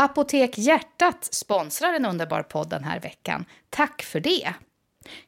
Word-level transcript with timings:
Apotek 0.00 0.58
Hjärtat 0.58 1.28
sponsrar 1.34 1.92
en 1.92 2.06
underbar 2.06 2.42
podd 2.42 2.68
den 2.68 2.84
här 2.84 3.00
veckan. 3.00 3.44
Tack 3.70 4.02
för 4.02 4.20
det! 4.20 4.54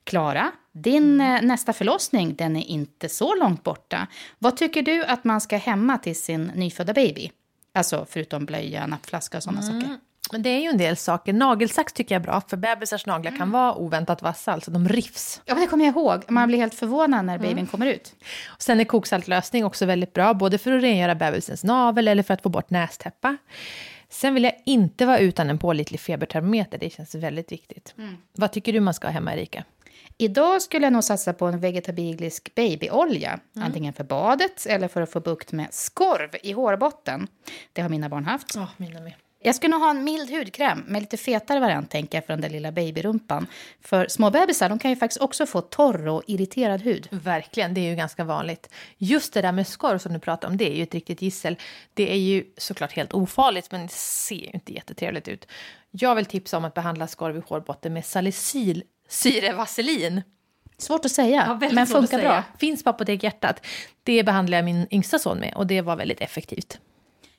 Klara, 0.04 0.52
din 0.72 1.20
eh, 1.20 1.42
nästa 1.42 1.72
förlossning 1.72 2.34
den 2.34 2.56
är 2.56 2.66
inte 2.66 3.08
så 3.08 3.34
långt 3.34 3.64
borta. 3.64 4.06
Vad 4.38 4.56
tycker 4.56 4.82
du 4.82 5.04
att 5.04 5.24
man 5.24 5.40
ska 5.40 5.56
hemma 5.56 5.98
till 5.98 6.16
sin 6.16 6.44
nyfödda 6.44 6.92
baby? 6.92 7.30
Alltså 7.74 8.06
förutom 8.10 8.44
blöja, 8.44 8.86
nappflaska 8.86 9.36
och 9.36 9.42
sådana 9.42 9.62
saker. 9.62 9.98
Men 10.32 10.42
det 10.42 10.50
är 10.50 10.60
ju 10.60 10.68
en 10.68 10.78
del 10.78 10.96
saker. 10.96 11.32
Nagelsax 11.32 11.92
tycker 11.92 12.14
jag 12.14 12.20
är 12.20 12.24
bra, 12.24 12.42
för 12.48 12.56
bebisars 12.56 13.06
naglar 13.06 13.36
kan 13.36 13.50
vara 13.50 13.74
oväntat 13.74 14.22
vassa, 14.22 14.52
alltså 14.52 14.70
de 14.70 14.88
rivs. 14.88 15.40
Ja, 15.44 15.54
men 15.54 15.62
det 15.62 15.68
kommer 15.68 15.84
jag 15.84 15.92
ihåg. 15.92 16.24
Man 16.28 16.48
blir 16.48 16.58
helt 16.58 16.74
förvånad 16.74 17.24
när 17.24 17.38
babyn 17.38 17.66
kommer 17.66 17.86
ut. 17.86 18.14
Och 18.46 18.62
sen 18.62 18.80
är 18.80 18.84
koksaltlösning 18.84 19.64
också 19.64 19.86
väldigt 19.86 20.12
bra, 20.12 20.34
både 20.34 20.58
för 20.58 20.72
att 20.72 20.82
rengöra 20.82 21.14
bebisens 21.14 21.64
navel 21.64 22.08
eller 22.08 22.22
för 22.22 22.34
att 22.34 22.42
få 22.42 22.48
bort 22.48 22.70
nästäppa. 22.70 23.36
Sen 24.10 24.34
vill 24.34 24.44
jag 24.44 24.54
inte 24.66 25.06
vara 25.06 25.18
utan 25.18 25.50
en 25.50 25.58
pålitlig 25.58 26.00
febertermometer, 26.00 26.78
det 26.78 26.90
känns 26.90 27.14
väldigt 27.14 27.52
viktigt. 27.52 27.94
Vad 28.32 28.52
tycker 28.52 28.72
du 28.72 28.80
man 28.80 28.94
ska 28.94 29.06
ha 29.06 29.12
hemma, 29.12 29.34
Erika? 29.34 29.64
Idag 30.18 30.62
skulle 30.62 30.86
jag 30.86 30.92
nog 30.92 31.04
satsa 31.04 31.32
på 31.32 31.46
en 31.46 31.60
vegetabilisk 31.60 32.54
babyolja. 32.54 33.40
Antingen 33.54 33.92
för 33.92 34.04
badet 34.04 34.66
eller 34.66 34.88
för 34.88 35.02
att 35.02 35.10
få 35.12 35.20
bukt 35.20 35.52
med 35.52 35.68
skorv 35.70 36.30
i 36.42 36.52
hårbotten. 36.52 37.28
Det 37.72 37.82
har 37.82 37.88
mina 37.88 38.08
barn 38.08 38.24
haft. 38.24 38.54
Ja, 38.54 38.68
mina 38.76 39.00
med. 39.00 39.14
Jag 39.42 39.54
skulle 39.54 39.70
nog 39.70 39.80
ha 39.80 39.90
en 39.90 40.04
mild 40.04 40.30
hudkräm 40.30 40.84
med 40.86 41.02
lite 41.02 41.16
fetare 41.16 41.60
variant 41.60 41.90
tänker 41.90 42.18
jag 42.18 42.26
för 42.26 42.32
den 42.32 42.40
där 42.40 42.50
lilla 42.50 42.72
babyrumpan. 42.72 43.46
För 43.80 44.08
små 44.08 44.30
bebisar 44.30 44.68
de 44.68 44.78
kan 44.78 44.90
ju 44.90 44.96
faktiskt 44.96 45.20
också 45.20 45.46
få 45.46 45.60
torr 45.60 46.08
och 46.08 46.22
irriterad 46.26 46.82
hud. 46.82 47.08
Verkligen, 47.10 47.74
det 47.74 47.80
är 47.80 47.90
ju 47.90 47.96
ganska 47.96 48.24
vanligt. 48.24 48.70
Just 48.96 49.32
det 49.32 49.42
där 49.42 49.52
med 49.52 49.66
skorv 49.66 49.98
som 49.98 50.12
du 50.12 50.18
pratar 50.18 50.48
om, 50.48 50.56
det 50.56 50.70
är 50.70 50.74
ju 50.76 50.82
ett 50.82 50.94
riktigt 50.94 51.22
gissel. 51.22 51.56
Det 51.94 52.12
är 52.12 52.16
ju 52.16 52.44
såklart 52.56 52.92
helt 52.92 53.12
ofarligt, 53.12 53.72
men 53.72 53.82
det 53.82 53.92
ser 53.92 54.34
ju 54.34 54.50
inte 54.54 54.72
jättetrevligt 54.74 55.28
ut. 55.28 55.46
Jag 55.90 56.14
vill 56.14 56.26
tipsa 56.26 56.56
om 56.56 56.64
att 56.64 56.74
behandla 56.74 57.06
skorv 57.06 57.36
i 57.36 57.42
hårbotten 57.46 57.92
med 57.92 58.04
salicyl 58.04 58.82
syrevaselin. 59.08 60.22
Svårt 60.78 61.04
att 61.04 61.12
säga, 61.12 61.54
väldigt 61.60 61.74
men 61.74 61.86
funkar 61.86 62.18
bra. 62.18 62.44
Finns 62.58 62.84
på 62.84 62.90
Apotek 62.90 63.22
Hjärtat. 63.22 63.66
Det 64.02 64.24
behandlar 64.24 64.58
jag 64.58 64.64
min 64.64 64.86
yngsta 64.90 65.18
son 65.18 65.38
med 65.38 65.54
och 65.54 65.66
det 65.66 65.80
var 65.80 65.96
väldigt 65.96 66.20
effektivt. 66.20 66.78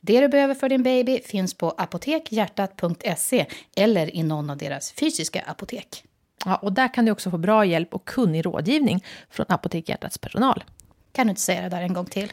Det 0.01 0.21
du 0.21 0.27
behöver 0.27 0.53
för 0.53 0.69
din 0.69 0.83
baby 0.83 1.21
finns 1.25 1.53
på 1.53 1.69
apotekhjärtat.se 1.69 3.45
eller 3.75 4.15
i 4.15 4.23
någon 4.23 4.49
av 4.49 4.57
deras 4.57 4.91
fysiska 4.91 5.41
apotek. 5.41 6.03
Ja, 6.45 6.55
och 6.55 6.73
där 6.73 6.93
kan 6.93 7.05
du 7.05 7.11
också 7.11 7.31
få 7.31 7.37
bra 7.37 7.65
hjälp 7.65 7.93
och 7.93 8.05
kunnig 8.05 8.45
rådgivning 8.45 9.05
från 9.29 9.45
Apotek 9.49 9.89
Hjärtats 9.89 10.17
personal. 10.17 10.63
Kan 11.11 11.27
du 11.27 11.29
inte 11.29 11.41
säga 11.41 11.61
det 11.61 11.69
där 11.69 11.81
en 11.81 11.93
gång 11.93 12.05
till? 12.05 12.31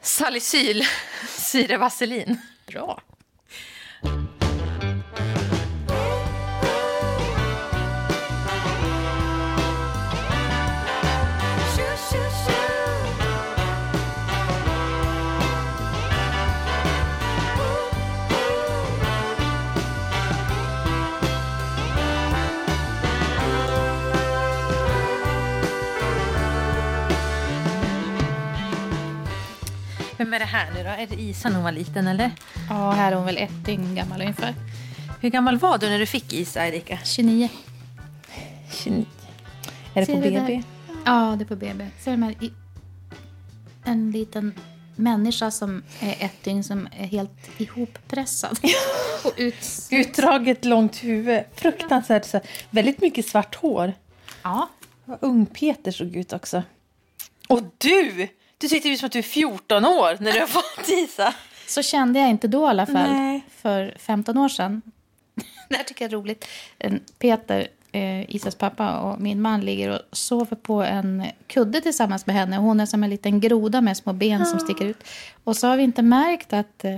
Salicyl 0.00 0.82
syrevaselin. 1.28 2.40
Bra. 2.66 3.00
Vem 30.18 30.34
är 30.34 30.38
det 30.38 30.44
här 30.44 30.70
nu 30.74 30.82
då? 30.82 30.88
Är 30.88 31.06
det 31.06 31.20
Isa 31.22 31.48
när 31.48 31.56
hon 31.56 31.64
var 31.64 31.72
liten 31.72 32.06
eller? 32.06 32.30
Ja, 32.68 32.90
här 32.90 33.12
är 33.12 33.16
hon 33.16 33.26
väl 33.26 33.36
ett 33.36 33.64
dygn 33.64 33.94
gammal 33.94 34.20
ungefär. 34.20 34.54
Hur 35.20 35.30
gammal 35.30 35.58
var 35.58 35.78
du 35.78 35.88
när 35.88 35.98
du 35.98 36.06
fick 36.06 36.32
Isa, 36.32 36.66
Erika? 36.66 36.98
29. 37.04 37.48
29. 38.72 39.04
Är 39.94 40.00
det 40.00 40.06
Ser 40.06 40.14
på 40.14 40.20
BB? 40.20 40.38
där? 40.38 40.62
Ja, 41.04 41.34
det 41.38 41.44
är 41.44 41.46
på 41.46 41.56
BB. 41.56 41.86
Ser 42.00 42.10
du 42.10 42.16
med 42.16 42.42
i 42.42 42.52
en 43.84 44.10
liten 44.10 44.54
människa 44.96 45.50
som 45.50 45.82
är 46.00 46.16
ett 46.24 46.44
dygn 46.44 46.64
som 46.64 46.88
är 46.96 47.06
helt 47.06 47.60
ihoppressad. 47.60 48.58
och 49.24 49.32
ut... 49.36 49.88
Utdraget 49.90 50.64
långt 50.64 51.04
huvud. 51.04 51.42
Fruktansvärt. 51.54 52.24
Så 52.24 52.36
här, 52.36 52.46
väldigt 52.70 53.00
mycket 53.00 53.26
svart 53.26 53.54
hår. 53.54 53.92
Ja. 54.42 54.68
Vad 55.04 55.18
ung 55.20 55.46
Peter 55.46 55.90
såg 55.90 56.16
ut 56.16 56.32
också. 56.32 56.62
Och 57.48 57.62
du! 57.78 58.28
Du 58.58 58.68
ser 58.68 58.86
ut 58.86 58.98
som 58.98 59.06
att 59.06 59.12
du 59.12 59.18
är 59.18 59.22
14 59.22 59.84
år 59.84 60.16
när 60.20 60.32
du 60.32 60.40
har 60.40 60.46
fått 60.46 60.88
Isa. 60.88 61.34
Så 61.66 61.82
kände 61.82 62.18
jag 62.18 62.30
inte 62.30 62.48
då 62.48 62.64
i 62.66 62.68
alla 62.68 62.86
fall, 62.86 63.10
Nej. 63.10 63.42
för 63.56 63.94
15 63.98 64.38
år 64.38 64.48
sedan. 64.48 64.82
det 65.68 65.76
här 65.76 65.84
tycker 65.84 66.04
jag 66.04 66.12
är 66.12 66.16
roligt. 66.16 66.48
Peter, 67.18 67.68
eh, 67.92 68.34
Isas 68.34 68.54
pappa, 68.54 68.98
och 68.98 69.20
min 69.20 69.40
man 69.40 69.60
ligger 69.60 69.90
och 69.90 70.00
sover 70.12 70.56
på 70.56 70.82
en 70.82 71.24
kudde 71.46 71.80
tillsammans 71.80 72.26
med 72.26 72.36
henne. 72.36 72.56
Hon 72.56 72.80
är 72.80 72.86
som 72.86 73.04
en 73.04 73.10
liten 73.10 73.40
groda 73.40 73.80
med 73.80 73.96
små 73.96 74.12
ben 74.12 74.46
som 74.46 74.60
sticker 74.60 74.84
ut. 74.84 75.04
Och 75.44 75.56
så 75.56 75.66
har 75.66 75.76
vi 75.76 75.82
inte 75.82 76.02
märkt 76.02 76.52
att... 76.52 76.84
Eh, 76.84 76.96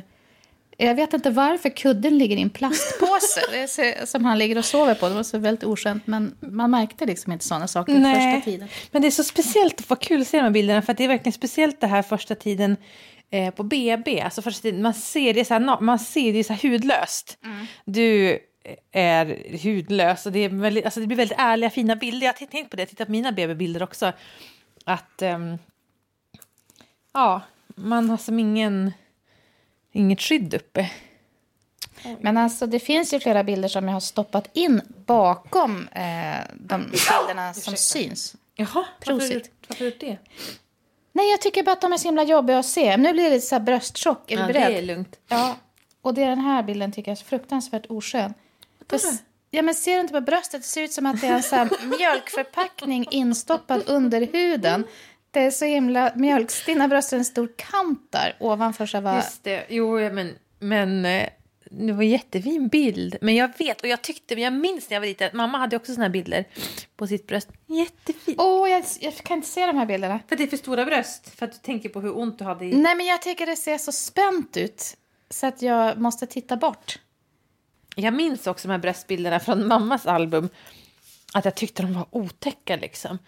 jag 0.86 0.94
vet 0.94 1.12
inte 1.12 1.30
varför 1.30 1.68
kudden 1.68 2.18
ligger 2.18 2.36
i 2.36 2.42
en 2.42 2.50
plastpåse 2.50 3.40
är 3.52 3.66
så, 3.66 4.06
som 4.06 4.24
han 4.24 4.38
ligger 4.38 4.58
och 4.58 4.64
sover 4.64 4.94
på. 4.94 5.08
Det 5.08 5.14
var 5.14 5.22
så 5.22 5.38
väldigt 5.38 5.64
oskönt, 5.64 6.06
men 6.06 6.36
man 6.40 6.70
märkte 6.70 7.06
liksom 7.06 7.32
inte 7.32 7.44
sådana 7.44 7.68
saker 7.68 8.14
första 8.14 8.50
tiden. 8.50 8.68
men 8.90 9.02
det 9.02 9.08
är 9.08 9.10
så 9.10 9.24
speciellt 9.24 9.90
vad 9.90 10.00
kul 10.00 10.20
att 10.20 10.28
se 10.28 10.36
de 10.36 10.42
här 10.42 10.50
bilderna 10.50 10.82
för 10.82 10.94
det 10.94 11.04
är 11.04 11.08
verkligen 11.08 11.32
speciellt 11.32 11.80
det 11.80 11.86
här 11.86 12.02
första 12.02 12.34
tiden 12.34 12.76
eh, 13.30 13.54
på 13.54 13.62
BB. 13.62 14.20
Alltså 14.20 14.42
första 14.42 14.62
tiden, 14.62 14.82
man 14.82 14.94
ser 14.94 15.34
det 15.34 15.44
så 15.44 15.54
här, 15.54 15.80
man 15.80 15.98
ser 15.98 16.32
det 16.32 16.44
så 16.44 16.52
här 16.52 16.70
hudlöst. 16.70 17.38
Du 17.84 18.38
är 18.92 19.58
hudlös 19.62 20.26
och 20.26 20.32
det, 20.32 20.38
är 20.38 20.48
väldigt, 20.48 20.84
alltså 20.84 21.00
det 21.00 21.06
blir 21.06 21.16
väldigt 21.16 21.38
ärliga 21.38 21.70
fina 21.70 21.96
bilder. 21.96 22.26
Jag 22.26 22.32
har 22.32 22.46
tänkt 22.46 22.70
på 22.70 22.76
det, 22.76 22.82
jag 22.82 22.86
har 22.86 22.90
tittat 22.90 23.06
på 23.06 23.12
mina 23.12 23.32
BB-bilder 23.32 23.82
också. 23.82 24.12
Att 24.84 25.22
ehm, 25.22 25.58
ja, 27.12 27.42
man 27.66 28.10
har 28.10 28.16
som 28.16 28.38
ingen, 28.38 28.92
inget 29.92 30.20
skydd 30.20 30.54
uppe. 30.54 30.90
Men 32.20 32.36
alltså, 32.36 32.66
det 32.66 32.78
finns 32.80 33.14
ju 33.14 33.20
flera 33.20 33.44
bilder 33.44 33.68
som 33.68 33.84
jag 33.84 33.92
har 33.92 34.00
stoppat 34.00 34.48
in 34.52 34.80
bakom 35.06 35.88
eh, 35.88 36.40
de 36.54 36.90
bilderna 36.90 37.54
som 37.54 37.76
syns. 37.76 38.36
Jaha, 38.54 38.84
Prosit. 39.00 39.50
Varför 39.68 39.84
har 39.84 39.90
du 39.90 39.96
det? 40.06 40.18
Nej, 41.12 41.30
jag 41.30 41.40
tycker 41.40 41.62
bara 41.62 41.72
att 41.72 41.80
de 41.80 41.92
är 41.92 41.96
så 41.96 42.08
himla 42.08 42.22
jobbiga 42.22 42.58
att 42.58 42.66
se. 42.66 42.96
Nu 42.96 43.12
blir 43.12 43.24
det 43.24 43.30
lite 43.30 43.46
så 43.46 43.54
här 43.54 43.60
brösttjock. 43.62 44.30
Är 44.30 44.36
du 44.36 44.42
Ja, 44.42 44.46
det 44.46 44.52
beredd? 44.52 44.72
är 44.78 44.82
lugnt. 44.82 45.16
Ja, 45.28 45.56
och 46.02 46.14
det 46.14 46.22
är 46.22 46.28
den 46.28 46.38
här 46.40 46.62
bilden 46.62 46.92
tycker 46.92 47.10
jag 47.10 47.18
är 47.18 47.24
fruktansvärt 47.24 47.86
oskön. 47.88 48.34
Ja, 49.50 49.62
men 49.62 49.74
ser 49.74 49.94
du 49.94 50.00
inte 50.00 50.12
på 50.12 50.20
bröstet? 50.20 50.62
Det 50.62 50.68
ser 50.68 50.82
ut 50.82 50.92
som 50.92 51.06
att 51.06 51.20
det 51.20 51.26
är 51.26 51.32
en 51.34 51.42
så 51.42 51.68
mjölkförpackning 51.98 53.06
instoppad 53.10 53.82
under 53.86 54.28
huden. 54.32 54.84
Det 55.30 55.40
är 55.40 55.50
så 55.50 55.64
himla 55.64 56.12
mjölkstinna 56.16 56.88
bröst 56.88 57.12
och 57.12 57.18
en 57.18 57.24
stor 57.24 57.48
kant 57.56 58.12
där 58.12 58.36
ovanför 58.40 58.86
själva... 58.86 59.16
Just 59.16 59.44
det. 59.44 59.66
Jo, 59.68 60.10
men, 60.10 60.34
men 60.58 61.04
eh, 61.04 61.28
det 61.70 61.92
var 61.92 62.02
en 62.02 62.08
jättefin 62.08 62.68
bild. 62.68 63.16
Men 63.20 63.34
jag 63.34 63.50
vet, 63.58 63.80
och 63.80 63.88
jag 63.88 64.02
tyckte, 64.02 64.34
jag 64.34 64.52
minns 64.52 64.90
när 64.90 64.94
jag 64.94 65.00
var 65.00 65.06
liten, 65.06 65.30
mamma 65.32 65.58
hade 65.58 65.76
också 65.76 65.94
såna 65.94 66.04
här 66.04 66.12
bilder 66.12 66.44
på 66.96 67.06
sitt 67.06 67.26
bröst. 67.26 67.48
Jättefint. 67.66 68.36
Åh, 68.40 68.70
jag, 68.70 68.84
jag 69.00 69.14
kan 69.14 69.36
inte 69.36 69.48
se 69.48 69.66
de 69.66 69.76
här 69.76 69.86
bilderna. 69.86 70.20
För 70.28 70.36
det 70.36 70.42
är 70.42 70.46
för 70.46 70.56
stora 70.56 70.84
bröst, 70.84 71.38
för 71.38 71.46
att 71.46 71.52
du 71.52 71.58
tänker 71.58 71.88
på 71.88 72.00
hur 72.00 72.18
ont 72.18 72.38
du 72.38 72.44
hade 72.44 72.64
i... 72.64 72.76
Nej, 72.76 72.94
men 72.96 73.06
jag 73.06 73.22
tycker 73.22 73.46
det 73.46 73.56
ser 73.56 73.78
så 73.78 73.92
spänt 73.92 74.56
ut. 74.56 74.96
Så 75.30 75.46
att 75.46 75.62
jag 75.62 75.98
måste 76.00 76.26
titta 76.26 76.56
bort. 76.56 76.98
Jag 77.96 78.14
minns 78.14 78.46
också 78.46 78.68
de 78.68 78.72
här 78.72 78.78
bröstbilderna 78.78 79.40
från 79.40 79.68
mammas 79.68 80.06
album. 80.06 80.48
Att 81.34 81.44
jag 81.44 81.54
tyckte 81.54 81.82
de 81.82 81.94
var 81.94 82.06
otäcka 82.10 82.76
liksom. 82.76 83.18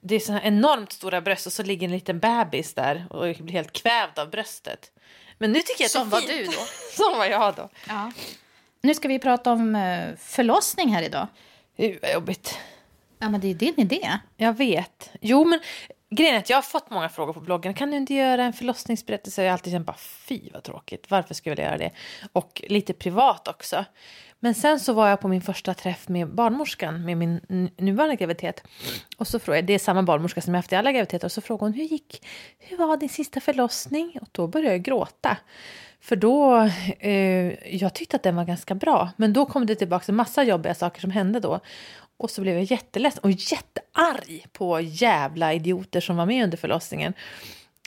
Det 0.00 0.14
är 0.14 0.20
så 0.20 0.38
enormt 0.42 0.92
stora 0.92 1.20
bröst 1.20 1.46
och 1.46 1.52
så 1.52 1.62
ligger 1.62 1.86
en 1.86 1.92
liten 1.92 2.18
bebis 2.18 2.74
där 2.74 3.06
och 3.10 3.20
blir 3.20 3.52
helt 3.52 3.72
kvävd 3.72 4.18
av 4.18 4.30
bröstet. 4.30 4.90
Men 5.38 5.52
nu 5.52 5.58
tycker 5.58 5.82
jag 5.82 5.86
att 5.86 5.92
Som 5.92 6.10
var 6.10 6.20
du 6.20 6.44
då? 6.44 6.52
Som 6.92 7.18
var 7.18 7.26
jag 7.26 7.54
då. 7.54 7.68
Ja. 7.88 8.12
Nu 8.82 8.94
ska 8.94 9.08
vi 9.08 9.18
prata 9.18 9.52
om 9.52 9.76
eh, 9.76 10.16
förlossning 10.18 10.88
här 10.94 11.02
idag. 11.02 11.26
Gud 11.76 11.98
vad 12.02 12.12
jobbigt. 12.12 12.58
Ja, 13.18 13.28
men 13.28 13.40
det 13.40 13.50
är 13.50 13.54
din 13.54 13.80
idé. 13.80 14.18
Jag 14.36 14.56
vet. 14.56 15.10
Jo, 15.20 15.44
men 15.44 15.60
grejen 16.10 16.34
är 16.34 16.38
att 16.38 16.50
jag 16.50 16.56
har 16.56 16.62
fått 16.62 16.90
många 16.90 17.08
frågor 17.08 17.32
på 17.32 17.40
bloggen. 17.40 17.74
Kan 17.74 17.90
du 17.90 17.96
inte 17.96 18.14
göra 18.14 18.44
en 18.44 18.52
förlossningsberättelse? 18.52 19.42
Jag 19.42 19.50
har 19.50 19.52
alltid 19.52 19.72
känt 19.72 19.86
bara 19.86 19.96
fy 19.96 20.40
vad 20.52 20.62
tråkigt. 20.62 21.10
Varför 21.10 21.34
skulle 21.34 21.50
jag 21.50 21.56
vilja 21.56 21.66
göra 21.66 21.78
det? 21.78 21.90
Och 22.32 22.62
lite 22.68 22.92
privat 22.92 23.48
också. 23.48 23.84
Men 24.40 24.54
sen 24.54 24.80
så 24.80 24.92
var 24.92 25.08
jag 25.08 25.20
på 25.20 25.28
min 25.28 25.42
första 25.42 25.74
träff 25.74 26.08
med 26.08 26.34
barnmorskan 26.34 27.04
med 27.04 27.16
min 27.16 27.40
nuvarande 27.76 28.16
graviditet. 28.16 28.62
Och 29.16 29.28
så 29.28 29.38
frågade 29.38 29.58
jag, 29.58 29.66
det 29.66 29.74
är 29.74 29.78
samma 29.78 30.02
barnmorska 30.02 30.40
som 30.40 30.54
jag 30.54 30.58
haft 30.58 30.72
i 30.72 30.76
alla 30.76 30.92
graviditeter. 30.92 31.26
Och 31.26 31.32
så 31.32 31.40
frågade 31.40 31.64
hon, 31.64 31.72
hur 31.72 31.84
gick, 31.84 32.26
hur 32.58 32.76
var 32.76 32.96
din 32.96 33.08
sista 33.08 33.40
förlossning? 33.40 34.18
Och 34.20 34.28
då 34.32 34.46
började 34.46 34.74
jag 34.74 34.82
gråta. 34.82 35.36
För 36.00 36.16
då, 36.16 36.68
eh, 36.98 37.76
jag 37.76 37.94
tyckte 37.94 38.16
att 38.16 38.22
den 38.22 38.36
var 38.36 38.44
ganska 38.44 38.74
bra. 38.74 39.10
Men 39.16 39.32
då 39.32 39.46
kom 39.46 39.66
det 39.66 39.74
tillbaka 39.74 40.04
en 40.08 40.16
massa 40.16 40.42
jobbiga 40.42 40.74
saker 40.74 41.00
som 41.00 41.10
hände 41.10 41.40
då. 41.40 41.60
Och 42.24 42.30
så 42.30 42.40
blev 42.40 42.54
jag 42.54 42.64
jätteledsen 42.64 43.22
och 43.22 43.30
jättearg 43.30 44.46
på 44.52 44.80
jävla 44.80 45.52
idioter 45.52 46.00
som 46.00 46.16
var 46.16 46.26
med 46.26 46.44
under 46.44 46.56
förlossningen. 46.56 47.14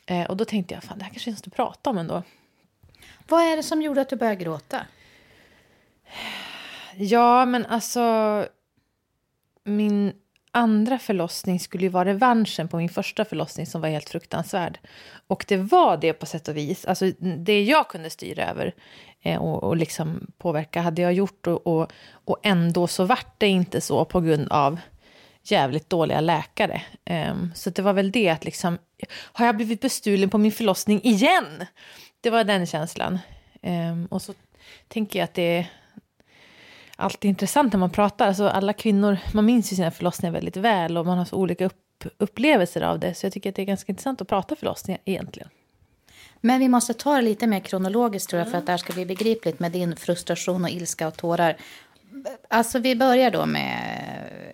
Eh, 0.05 0.25
och 0.25 0.37
då 0.37 0.45
tänkte 0.45 0.73
jag, 0.73 0.83
fan 0.83 0.97
det 0.97 1.03
här 1.03 1.11
kanske 1.11 1.29
jag 1.29 1.33
måste 1.33 1.49
prata 1.49 1.89
om 1.89 1.97
ändå. 1.97 2.23
Vad 3.27 3.41
är 3.41 3.55
det 3.55 3.63
som 3.63 3.81
gjorde 3.81 4.01
att 4.01 4.09
du 4.09 4.15
började 4.15 4.43
gråta? 4.43 4.81
Ja, 6.95 7.45
men 7.45 7.65
alltså... 7.65 8.45
Min 9.63 10.13
andra 10.51 10.99
förlossning 10.99 11.59
skulle 11.59 11.83
ju 11.83 11.89
vara 11.89 12.09
revanschen 12.09 12.67
på 12.67 12.77
min 12.77 12.89
första 12.89 13.25
förlossning 13.25 13.65
som 13.65 13.81
var 13.81 13.89
helt 13.89 14.09
fruktansvärd. 14.09 14.79
Och 15.27 15.45
det 15.47 15.57
var 15.57 15.97
det 15.97 16.13
på 16.13 16.25
sätt 16.25 16.47
och 16.47 16.57
vis. 16.57 16.85
Alltså 16.85 17.11
det 17.19 17.63
jag 17.63 17.87
kunde 17.87 18.09
styra 18.09 18.49
över 18.49 18.73
Eh, 19.27 19.41
och, 19.41 19.63
och 19.63 19.77
liksom 19.77 20.31
påverka 20.37 20.81
hade 20.81 21.01
jag 21.01 21.13
gjort 21.13 21.47
och, 21.47 21.67
och, 21.67 21.91
och 22.25 22.37
ändå 22.43 22.87
så 22.87 23.03
vart 23.03 23.39
det 23.39 23.47
inte 23.47 23.81
så 23.81 24.05
på 24.05 24.21
grund 24.21 24.47
av 24.51 24.79
jävligt 25.43 25.89
dåliga 25.89 26.21
läkare. 26.21 26.81
Um, 27.09 27.51
så 27.55 27.69
det 27.69 27.81
var 27.81 27.93
väl 27.93 28.11
det 28.11 28.29
att 28.29 28.45
liksom, 28.45 28.77
har 29.09 29.45
jag 29.45 29.55
blivit 29.55 29.81
bestulen 29.81 30.29
på 30.29 30.37
min 30.37 30.51
förlossning 30.51 31.01
igen? 31.03 31.65
Det 32.21 32.29
var 32.29 32.43
den 32.43 32.65
känslan. 32.65 33.19
Um, 33.61 34.05
och 34.05 34.21
så 34.21 34.33
tänker 34.87 35.19
jag 35.19 35.23
att 35.23 35.33
det 35.33 35.57
är 35.57 35.67
alltid 36.95 37.29
intressant 37.29 37.73
när 37.73 37.79
man 37.79 37.89
pratar. 37.89 38.27
Alltså 38.27 38.47
alla 38.47 38.73
kvinnor, 38.73 39.17
man 39.33 39.45
minns 39.45 39.71
ju 39.71 39.75
sina 39.75 39.91
förlossningar 39.91 40.33
väldigt 40.33 40.57
väl 40.57 40.97
och 40.97 41.05
man 41.05 41.17
har 41.17 41.25
så 41.25 41.35
olika 41.35 41.65
upp, 41.65 42.03
upplevelser 42.17 42.81
av 42.81 42.99
det. 42.99 43.13
Så 43.13 43.25
jag 43.25 43.33
tycker 43.33 43.49
att 43.49 43.55
det 43.55 43.61
är 43.61 43.65
ganska 43.65 43.91
intressant 43.91 44.21
att 44.21 44.27
prata 44.27 44.55
förlossningar 44.55 45.01
egentligen. 45.05 45.49
Men 46.47 46.59
vi 46.59 46.67
måste 46.69 46.93
ta 46.93 47.15
det 47.15 47.21
lite 47.21 47.47
mer 47.47 47.59
kronologiskt 47.59 48.29
tror 48.29 48.39
jag 48.39 48.51
för 48.51 48.57
att 48.57 48.65
det 48.65 48.71
här 48.71 48.77
ska 48.77 48.93
bli 48.93 49.05
begripligt 49.05 49.59
med 49.59 49.71
din 49.71 49.95
frustration 49.95 50.63
och 50.63 50.69
ilska 50.69 51.07
och 51.07 51.17
tårar. 51.17 51.57
Alltså 52.47 52.79
vi 52.79 52.95
börjar 52.95 53.31
då 53.31 53.45
med 53.45 53.77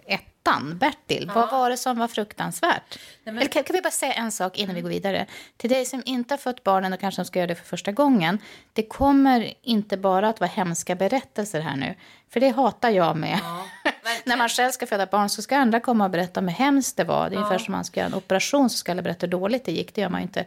ettan, 0.06 0.78
Bertil. 0.78 1.25
Ja. 1.28 1.34
Vad 1.34 1.51
var 1.51 1.69
det 1.69 1.78
som 1.78 2.00
var 2.00 2.07
fruktansvärt? 2.07 3.00
Nej, 3.24 3.34
men... 3.34 3.38
Eller 3.38 3.48
kan, 3.48 3.63
kan, 3.63 3.75
vi 3.75 3.81
bara 3.81 3.92
säga 3.92 4.13
en 4.13 4.31
sak 4.31 4.57
innan 4.57 4.75
vi 4.75 4.81
går 4.81 4.90
vidare? 4.90 5.25
Till 5.57 5.69
dig 5.69 5.86
som 5.86 6.04
inte 6.06 6.34
har 6.34 6.38
fött 6.38 6.63
barnen 6.63 6.94
och 6.94 7.00
kanske 7.00 7.25
ska 7.25 7.40
göra 7.40 7.48
det 7.48 7.56
för 7.56 7.66
första 7.66 7.92
gången. 7.92 8.40
Det 8.74 8.84
kommer 8.84 9.54
inte 9.62 9.98
bara 9.98 10.30
att 10.30 10.40
vara 10.40 10.50
hemska 10.50 10.95
berättelser 10.95 11.62
här 11.62 11.75
nu. 11.75 11.95
För 12.30 12.40
det 12.40 12.50
hatar 12.50 12.90
jag 12.90 13.18
med. 13.18 13.40
Ja, 13.44 13.66
När 14.25 14.38
man 14.38 14.50
själv 14.50 14.72
ska 14.72 14.86
föda 14.88 15.06
barn 15.06 15.30
så 15.30 15.42
ska 15.42 15.57
andra 15.57 15.80
komma 15.80 16.06
och 16.06 16.12
berätta 16.12 16.40
om 16.40 16.48
hur 16.48 16.56
hemskt 16.56 16.98
det 16.98 17.04
var. 17.04 17.30
Det 17.30 17.36
är 17.36 17.40
ja. 17.40 17.45
ungefär 17.45 17.66
som 17.66 17.72
man 17.72 17.86
ska 17.86 18.00
göra 18.00 18.07
en 18.07 18.13
operation 18.13 18.69
så 18.69 18.78
ska 18.78 18.92
alla 18.92 19.01
berätta 19.01 19.25
hur 19.25 19.31
dåligt 19.31 19.66
det 19.66 19.72
gick. 19.72 19.95
Det 19.95 20.01
gör 20.01 20.10
man 20.10 20.22
ju 20.22 20.24
inte. 20.24 20.45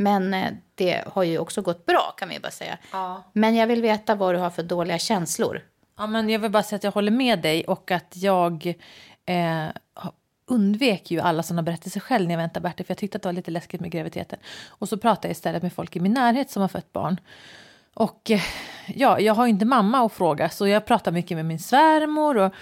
Men 0.00 0.34
eh, 0.34 0.52
det 0.74 1.04
har 1.06 1.22
ju 1.22 1.38
också 1.38 1.62
gått 1.62 1.86
bra 1.86 2.14
kan 2.18 2.28
vi 2.28 2.40
bara 2.40 2.50
säga. 2.50 2.78
Ja. 2.92 3.22
Men 3.32 3.54
jag 3.54 3.66
vill 3.66 3.82
veta 3.82 4.14
vad 4.14 4.34
du 4.34 4.38
har 4.38 4.50
för 4.50 4.62
dåliga 4.62 4.98
känslor. 4.98 5.60
Ja, 5.96 6.06
men 6.06 6.30
jag 6.30 6.38
vill 6.38 6.50
bara 6.50 6.62
säga 6.62 6.76
att 6.76 6.84
jag 6.84 6.92
håller 6.92 7.10
med 7.10 7.42
dig 7.42 7.64
och 7.64 7.90
att 7.90 8.12
jag 8.16 8.74
eh, 9.26 9.66
undvek 10.46 11.10
ju 11.10 11.20
alla 11.20 11.42
sådana 11.42 11.62
berättelser 11.62 12.00
själv 12.00 12.26
när 12.26 12.34
jag 12.34 12.38
väntade 12.38 12.62
Bertil 12.68 12.86
för 12.86 12.90
jag 12.90 12.98
tyckte 12.98 13.16
att 13.16 13.22
det 13.22 13.28
var 13.28 13.32
lite 13.32 13.50
läskigt 13.50 13.80
med 13.80 13.90
graviditeten. 13.90 14.38
Och 14.68 14.88
så 14.88 14.98
pratade 14.98 15.28
jag 15.28 15.32
istället 15.32 15.62
med 15.62 15.72
folk 15.72 15.96
i 15.96 16.00
min 16.00 16.14
närhet 16.14 16.50
som 16.50 16.60
har 16.60 16.68
fött 16.68 16.92
barn. 16.92 17.20
Och 17.94 18.30
eh, 18.30 18.42
ja, 18.86 19.20
jag 19.20 19.34
har 19.34 19.46
inte 19.46 19.64
mamma 19.64 20.06
att 20.06 20.12
fråga 20.12 20.48
så 20.48 20.66
jag 20.66 20.86
pratar 20.86 21.12
mycket 21.12 21.36
med 21.36 21.46
min 21.46 21.58
svärmor 21.58 22.36
och, 22.36 22.54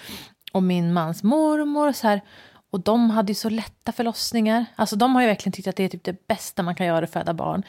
och 0.53 0.63
min 0.63 0.93
mans 0.93 1.23
mormor 1.23 1.89
och 1.89 1.97
så 1.97 2.07
här. 2.07 2.21
Och 2.77 2.83
de 2.83 3.11
hade 3.11 3.31
ju 3.31 3.35
så 3.35 3.49
lätta 3.49 3.93
förlossningar. 3.93 4.67
Alltså 4.77 4.97
de 4.97 5.15
har 5.15 5.23
ju 5.23 5.29
verkligen 5.29 5.53
tyckt 5.53 5.69
att 5.69 5.77
det 5.77 5.85
är 5.85 5.89
typ 5.89 6.05
det 6.05 6.27
bästa 6.27 6.63
man 6.63 6.75
kan 6.75 6.87
göra 6.87 7.05
att 7.05 7.13
föda 7.13 7.35
barn. 7.35 7.63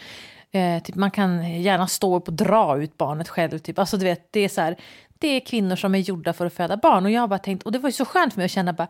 Eh, 0.51 0.83
typ 0.83 0.95
man 0.95 1.11
kan 1.11 1.61
gärna 1.61 1.87
stå 1.87 2.15
upp 2.15 2.27
och 2.27 2.33
dra 2.33 2.81
ut 2.81 2.97
barnet 2.97 3.29
själv. 3.29 3.59
Typ. 3.59 3.79
Alltså 3.79 3.97
du 3.97 4.05
vet, 4.05 4.31
det 4.31 4.39
är 4.39 4.49
så 4.49 4.61
här, 4.61 4.75
det 5.19 5.27
är 5.27 5.39
kvinnor 5.39 5.75
som 5.75 5.95
är 5.95 5.99
gjorda 5.99 6.33
för 6.33 6.45
att 6.45 6.53
föda 6.53 6.77
barn. 6.77 7.05
Och 7.05 7.11
jag 7.11 7.21
har 7.21 7.27
bara 7.27 7.39
tänkt, 7.39 7.63
och 7.63 7.71
det 7.71 7.79
var 7.79 7.89
ju 7.89 7.93
så 7.93 8.05
skönt 8.05 8.33
för 8.33 8.39
mig 8.39 8.45
att 8.45 8.51
känna 8.51 8.73
bara, 8.73 8.87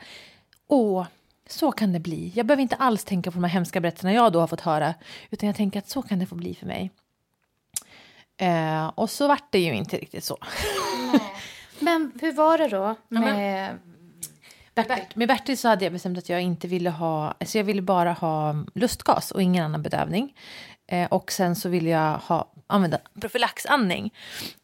åh, 0.68 1.06
så 1.50 1.72
kan 1.72 1.94
det 1.94 2.00
bli. 2.00 2.32
Jag 2.36 2.46
behöver 2.46 2.62
inte 2.62 2.76
alls 2.76 3.04
tänka 3.04 3.32
på 3.32 3.36
de 3.36 3.44
här 3.44 3.52
hemska 3.52 3.82
berättelserna 3.82 4.14
jag 4.14 4.34
då 4.34 4.40
har 4.40 4.48
fått 4.48 4.62
höra, 4.62 4.94
utan 5.30 5.48
jag 5.48 5.56
tänker 5.56 5.80
att 5.80 5.90
så 5.90 6.02
kan 6.02 6.20
det 6.20 6.26
få 6.26 6.36
bli 6.36 6.56
för 6.56 6.66
mig. 6.66 6.92
Eh, 8.38 8.88
och 8.88 9.10
så 9.10 9.28
vart 9.28 9.52
det 9.52 9.60
ju 9.60 9.76
inte 9.76 9.98
riktigt 9.98 10.24
så. 10.24 10.38
Men 11.80 12.12
hur 12.22 12.32
var 12.32 12.58
det 12.58 12.68
då 12.68 12.96
med 13.08 13.78
Bert. 14.84 15.16
Med 15.16 15.28
Bertil 15.28 15.58
så 15.58 15.68
hade 15.68 15.86
jag 15.86 15.94
bestämt 15.94 16.18
att 16.18 16.30
jag 16.30 16.42
inte 16.42 16.68
ville 16.68 16.90
ha, 16.90 17.36
alltså 17.40 17.58
jag 17.58 17.66
ville 17.66 17.82
bara 17.82 18.14
ha 18.14 18.56
lustgas 18.74 19.32
och 19.32 19.42
ingen 19.42 19.66
annan 19.66 19.82
bedövning. 19.82 20.34
Eh, 20.88 21.08
och 21.08 21.32
sen 21.32 21.56
så 21.56 21.70
ville 21.70 21.90
jag 21.90 22.18
ha, 22.18 22.52
använda 22.68 23.00
profylaxandning. 23.22 24.14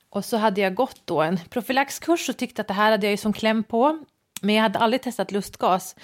Och 0.10 0.26
så 0.26 0.38
hade 0.38 0.62
jag 0.62 0.76
gått 0.76 1.02
då 1.06 1.22
en 1.22 1.40
profylaxkurs 1.50 2.30
och 2.30 2.38
tyckte 2.38 2.62
att 2.62 2.68
det 2.68 2.74
här 2.74 2.92
hade 2.92 3.06
jag 3.06 3.12
ju 3.12 3.18
som 3.18 3.34
kläm 3.34 3.64
på. 3.64 4.04
Men 4.42 4.56
jag 4.56 4.62
hade 4.62 4.80
aldrig 4.80 5.02
testat 5.02 5.32
lustgas. 5.32 5.96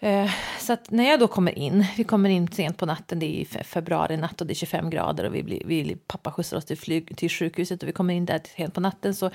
Eh, 0.00 0.30
så 0.60 0.72
att 0.72 0.90
när 0.90 1.10
jag 1.10 1.20
då 1.20 1.28
kommer 1.28 1.58
in, 1.58 1.86
vi 1.96 2.04
kommer 2.04 2.30
in 2.30 2.48
sent 2.48 2.78
på 2.78 2.86
natten, 2.86 3.18
det 3.18 3.40
är 3.40 3.62
februari 3.64 4.16
natt 4.16 4.40
och 4.40 4.46
det 4.46 4.52
är 4.52 4.54
25 4.54 4.90
grader 4.90 5.24
och 5.24 5.34
vi 5.34 5.42
blir, 5.42 5.62
vi, 5.64 5.96
pappa 6.06 6.32
skjutsar 6.32 6.56
oss 6.56 6.64
till, 6.64 6.78
flyg, 6.78 7.16
till 7.16 7.30
sjukhuset 7.30 7.82
och 7.82 7.88
vi 7.88 7.92
kommer 7.92 8.14
in 8.14 8.24
där 8.24 8.40
sent 8.56 8.74
på 8.74 8.80
natten 8.80 9.14
så 9.14 9.30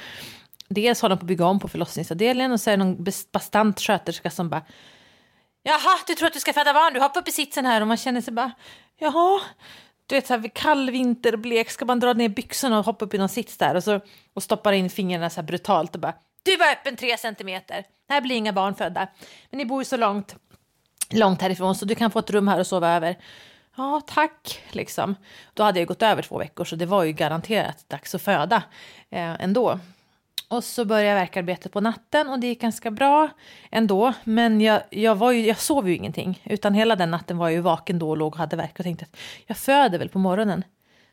dels 0.74 1.02
håller 1.02 1.16
de 1.16 1.20
på 1.20 1.24
att 1.24 1.28
bygga 1.28 1.46
om 1.46 1.60
på 1.60 1.68
förlossningsavdelningen 1.68 2.52
och 2.52 2.62
så 2.62 2.70
är 2.70 2.78
det 2.78 2.84
någon 2.84 3.06
bastant 3.32 3.80
sköterska 3.80 4.30
som 4.30 4.50
bara 4.50 4.62
Jaha, 5.64 6.00
du 6.08 6.16
tror 6.16 6.28
att 6.28 6.34
du 6.34 6.40
ska 6.40 6.54
föda 6.54 6.74
barn, 6.74 6.94
du 6.94 7.00
hoppar 7.00 7.22
upp 7.22 7.28
i 7.28 7.32
sitsen 7.32 7.66
här 7.66 7.82
och 7.82 7.88
man 7.88 7.98
känner 7.98 8.22
sig 8.22 8.34
bara 8.34 8.52
Jaha, 8.98 9.42
du 10.08 10.16
vet 10.16 10.28
så 10.28 10.34
här, 10.34 10.52
kall 10.56 10.92
vinter, 10.92 11.38
blek, 11.38 11.70
ska 11.70 11.86
man 11.86 12.00
dra 12.00 12.14
ner 12.14 12.30
byxorna 12.30 12.80
och 12.80 12.86
hoppa 12.86 13.06
upp 13.06 13.14
i 13.14 13.18
någon 13.18 13.30
sits 13.30 13.58
där 13.58 13.76
och, 13.76 13.84
så, 13.84 14.00
och 14.34 14.44
stoppar 14.44 14.72
in 14.72 14.90
fingrarna 14.90 15.30
så 15.30 15.42
här 15.42 15.48
brutalt 15.48 15.96
och 15.96 16.02
bara 16.02 16.14
du 16.44 16.58
var 16.58 16.72
öppen 16.72 16.96
tre 16.96 17.18
centimeter, 17.18 17.86
här 18.10 18.22
blir 18.22 18.36
inga 18.36 18.54
barn 18.54 18.76
födda. 18.76 19.08
Men 19.50 19.58
ni 19.58 19.66
bor 19.66 19.82
ju 19.82 19.86
så 19.86 19.98
långt, 19.98 20.36
långt 21.10 21.42
härifrån 21.42 21.76
så 21.76 21.86
du 21.86 21.96
kan 21.96 22.12
få 22.12 22.20
ett 22.20 22.30
rum 22.30 22.48
här 22.48 22.60
och 22.60 22.68
sova 22.68 22.90
över. 22.90 23.18
Ja, 23.78 24.02
tack, 24.08 24.64
liksom. 24.72 25.16
Då 25.54 25.64
hade 25.64 25.80
jag 25.80 25.88
gått 25.88 26.02
över 26.02 26.22
två 26.22 26.38
veckor 26.38 26.66
så 26.66 26.76
det 26.76 26.86
var 26.86 27.04
ju 27.04 27.12
garanterat 27.12 27.86
dags 27.88 28.16
att 28.16 28.22
föda 28.22 28.64
eh, 29.10 29.44
ändå. 29.44 29.80
Och 30.52 30.64
så 30.64 30.86
började 30.86 31.20
verkarbetet 31.20 31.72
på 31.72 31.82
natten 31.82 32.30
och 32.30 32.40
det 32.40 32.48
gick 32.48 32.62
ganska 32.62 32.92
bra 32.92 33.30
ändå. 33.72 34.14
Men 34.24 34.62
jag, 34.62 34.82
jag, 34.90 35.16
var 35.16 35.32
ju, 35.32 35.48
jag 35.48 35.58
sov 35.58 35.90
ju 35.90 35.96
ingenting. 35.96 36.44
Utan 36.46 36.74
hela 36.74 36.96
den 36.96 37.12
natten 37.12 37.38
var 37.38 37.48
jag 37.48 37.54
ju 37.54 37.62
vaken 37.62 38.00
då 38.00 38.10
och 38.10 38.18
låg 38.18 38.34
och 38.34 38.38
hade 38.38 38.56
verk 38.56 38.80
och 38.80 38.84
tänkte 38.84 39.06
att 39.06 39.18
jag 39.48 39.58
föder 39.58 40.00
väl 40.00 40.10
på 40.10 40.20
morgonen. 40.20 40.64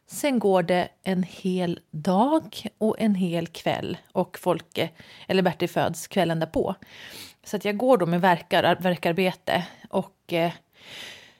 Sen 0.07 0.39
går 0.39 0.63
det 0.63 0.89
en 1.03 1.23
hel 1.23 1.81
dag 1.91 2.67
och 2.79 2.97
en 2.99 3.15
hel 3.15 3.47
kväll 3.47 3.99
och 4.13 4.39
Folke, 4.39 4.91
eller 5.27 5.43
Bertil 5.43 5.69
föds 5.69 6.07
kvällen 6.07 6.41
därpå. 6.41 6.75
Så 7.45 7.57
att 7.57 7.65
jag 7.65 7.77
går 7.77 7.99
då 7.99 8.07
med 8.07 8.21
verkar, 8.21 8.77
verkarbete 8.81 9.67
och 9.91 10.33
eh, 10.33 10.53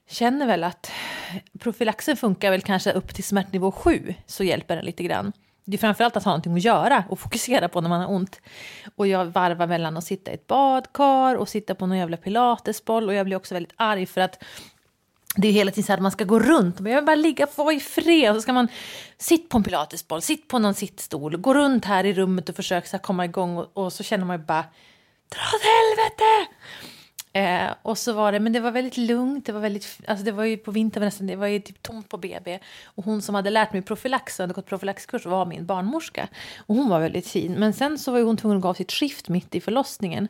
känner 0.09 0.47
väl 0.47 0.65
att 0.65 0.91
profylaxen 1.59 2.17
funkar 2.17 2.51
väl 2.51 2.63
kanske 2.63 2.93
upp 2.93 3.15
till 3.15 3.25
smärtnivå 3.25 3.73
7 3.73 4.15
så 4.27 4.45
hjälper 4.45 4.77
den 4.77 4.85
lite 4.85 5.03
grann 5.03 5.33
det 5.71 5.77
är 5.77 5.79
framförallt 5.79 6.17
att 6.17 6.25
ha 6.25 6.31
någonting 6.31 6.55
att 6.57 6.65
göra 6.65 7.05
och 7.09 7.21
fokusera 7.21 7.69
på 7.69 7.81
när 7.81 7.89
man 7.89 8.01
har 8.01 8.11
ont. 8.11 8.41
Och 8.97 9.07
jag 9.07 9.25
varvar 9.25 9.67
mellan 9.67 9.97
att 9.97 10.05
sitta 10.05 10.31
i 10.31 10.35
ett 10.35 10.47
badkar 10.47 11.35
och 11.35 11.49
sitta 11.49 11.75
på 11.75 11.87
någon 11.87 11.99
jävla 11.99 12.17
pilatesboll 12.17 13.09
och 13.09 13.15
jag 13.15 13.27
blir 13.27 13.37
också 13.37 13.55
väldigt 13.55 13.73
arg 13.77 14.07
för 14.07 14.21
att 14.21 14.45
det 15.37 15.49
är 15.49 15.53
hela 15.53 15.71
tiden 15.71 15.85
så 15.85 15.93
att 15.93 16.03
man 16.03 16.11
ska 16.11 16.25
gå 16.25 16.39
runt. 16.39 16.81
Men 16.81 16.93
jag 16.93 17.01
vill 17.01 17.07
bara 17.07 17.17
ligga, 17.17 17.47
och 17.47 17.65
vara 17.65 17.75
i 17.75 17.81
fred. 17.81 18.31
Och 18.31 18.37
så 18.37 18.43
ska 18.43 18.53
man 18.53 18.69
sitta 19.19 19.49
på 19.49 19.57
en 19.57 19.65
pilatesboll, 19.65 20.23
sitta 20.23 20.45
på 20.49 20.59
någon 20.59 20.75
sittstol, 20.75 21.37
gå 21.37 21.55
runt 21.55 21.85
här 21.85 22.05
i 22.05 22.13
rummet 22.13 22.49
och 22.49 22.57
försöka 22.57 22.99
komma 22.99 23.25
igång. 23.25 23.57
Och, 23.57 23.71
och 23.77 23.93
så 23.93 24.03
känner 24.03 24.25
man 24.25 24.41
ju 24.41 24.45
bara, 24.45 24.65
dra 25.29 25.41
åt 25.41 25.63
helvete! 25.63 26.53
Eh, 27.33 27.71
och 27.83 27.99
så 27.99 28.13
var 28.13 28.33
det, 28.33 28.41
men 28.41 28.53
det 28.53 28.61
var 28.61 28.71
väldigt 28.71 28.97
lugnt, 28.97 29.47
det 29.47 29.53
var 29.53 29.61
väldigt, 29.61 29.99
alltså 30.07 30.25
det 30.25 30.33
var 30.33 30.45
ju 30.45 30.57
på 30.57 30.71
vintern 30.71 31.05
nästan, 31.05 31.27
det 31.27 31.37
var 31.37 31.47
ju 31.47 31.61
typ 31.61 31.83
tomt 31.83 32.09
på 32.09 32.17
BB. 32.17 32.59
Och 32.85 33.05
hon 33.05 33.23
som 33.23 33.35
hade 33.35 33.51
lärt 33.51 33.73
mig 33.73 33.83
profylax, 33.83 34.39
hade 34.39 34.55
gått 34.55 34.67
profylaxkurs, 34.67 35.27
var 35.27 35.47
min 35.47 35.67
barnmorska. 35.67 36.29
Och 36.67 36.75
hon 36.75 36.89
var 36.89 37.01
väldigt 37.01 37.29
fin, 37.29 37.53
men 37.53 37.73
sen 37.73 37.99
så 37.99 38.13
var 38.13 38.19
ju 38.19 38.25
hon 38.25 38.37
tvungen 38.37 38.57
att 38.57 38.63
gå 38.63 38.69
av 38.69 38.75
sitt 38.75 38.93
skift 38.93 39.29
mitt 39.29 39.55
i 39.55 39.61
förlossningen. 39.61 40.29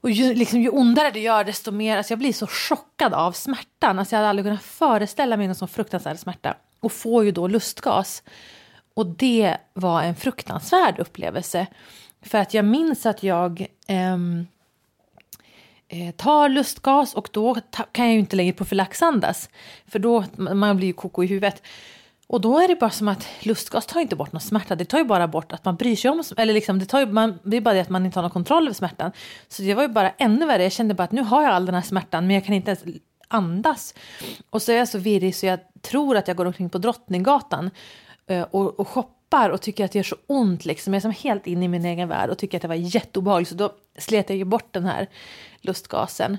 Och 0.00 0.10
ju, 0.10 0.34
liksom, 0.34 0.60
ju 0.60 0.68
ondare 0.68 1.10
det 1.10 1.20
gör, 1.20 1.44
desto 1.44 1.70
mer, 1.70 1.96
alltså 1.96 2.12
jag 2.12 2.18
blir 2.18 2.32
så 2.32 2.46
chockad 2.46 3.14
av 3.14 3.32
smärtan. 3.32 3.98
Alltså 3.98 4.14
jag 4.14 4.18
hade 4.18 4.28
aldrig 4.28 4.46
kunnat 4.46 4.62
föreställa 4.62 5.36
mig 5.36 5.46
någon 5.46 5.54
sån 5.54 5.68
fruktansvärd 5.68 6.18
smärta. 6.18 6.54
Och 6.80 6.92
får 6.92 7.24
ju 7.24 7.30
då 7.30 7.48
lustgas. 7.48 8.22
Och 8.94 9.06
det 9.06 9.56
var 9.72 10.02
en 10.02 10.16
fruktansvärd 10.16 10.98
upplevelse. 10.98 11.66
För 12.22 12.38
att 12.38 12.54
jag 12.54 12.64
minns 12.64 13.06
att 13.06 13.22
jag 13.22 13.66
ehm, 13.86 14.46
eh, 15.90 16.10
tar 16.10 16.48
lustgas 16.48 17.14
och 17.14 17.28
då 17.32 17.56
kan 17.92 18.04
jag 18.04 18.14
ju 18.14 18.20
inte 18.20 18.36
längre 18.36 18.52
profylaxandas. 18.52 19.48
För 19.86 19.98
då 19.98 20.24
man 20.36 20.76
blir 20.76 20.86
ju 20.86 20.92
koko 20.92 21.24
i 21.24 21.26
huvudet. 21.26 21.62
Och 22.26 22.40
då 22.40 22.58
är 22.58 22.68
det 22.68 22.76
bara 22.76 22.90
som 22.90 23.08
att 23.08 23.28
lustgas 23.40 23.86
tar 23.86 24.00
inte 24.00 24.16
bort 24.16 24.32
någon 24.32 24.40
smärta. 24.40 24.74
Det 24.74 24.84
tar 24.84 24.98
ju 24.98 25.04
bara 25.04 25.28
bort 25.28 25.52
att 25.52 25.64
man 25.64 25.76
bryr 25.76 25.96
sig 25.96 26.10
om, 26.10 26.22
eller 26.36 26.54
liksom 26.54 26.78
det, 26.78 26.86
tar 26.86 27.00
ju, 27.00 27.06
man, 27.06 27.38
det 27.42 27.56
är 27.56 27.60
bara 27.60 27.74
det 27.74 27.80
att 27.80 27.88
man 27.88 28.06
inte 28.06 28.18
har 28.18 28.22
någon 28.22 28.30
kontroll 28.30 28.66
över 28.66 28.74
smärtan. 28.74 29.12
Så 29.48 29.62
det 29.62 29.74
var 29.74 29.82
ju 29.82 29.88
bara 29.88 30.10
ännu 30.10 30.46
värre. 30.46 30.62
Jag 30.62 30.72
kände 30.72 30.94
bara 30.94 31.02
att 31.02 31.12
nu 31.12 31.22
har 31.22 31.42
jag 31.42 31.50
all 31.50 31.66
den 31.66 31.74
här 31.74 31.82
smärtan 31.82 32.26
men 32.26 32.34
jag 32.34 32.44
kan 32.44 32.54
inte 32.54 32.70
ens 32.70 32.84
andas. 33.28 33.94
Och 34.50 34.62
så 34.62 34.72
är 34.72 34.76
jag 34.76 34.88
så 34.88 34.98
virrig 34.98 35.36
så 35.36 35.46
jag 35.46 35.60
tror 35.82 36.16
att 36.16 36.28
jag 36.28 36.36
går 36.36 36.46
omkring 36.46 36.70
på 36.70 36.78
Drottninggatan 36.78 37.70
Eh, 38.30 38.42
och, 38.50 38.80
och 38.80 38.88
shoppar 38.88 39.50
och 39.50 39.60
tycker 39.60 39.84
att 39.84 39.92
det 39.92 39.98
gör 39.98 40.04
så 40.04 40.16
ont. 40.26 40.64
Liksom. 40.64 40.94
Jag 40.94 40.98
är 40.98 41.00
som 41.00 41.10
helt 41.10 41.46
inne 41.46 41.64
i 41.64 41.68
min 41.68 41.84
egen 41.84 42.08
värld 42.08 42.30
och 42.30 42.38
tycker 42.38 42.58
att 42.58 42.62
det 42.62 42.68
var 42.68 42.74
jätteobehagligt. 42.74 43.50
Så 43.50 43.56
då 43.56 43.72
slet 43.98 44.30
jag 44.30 44.38
ju 44.38 44.44
bort 44.44 44.72
den 44.72 44.84
här 44.84 45.06
lustgasen. 45.60 46.38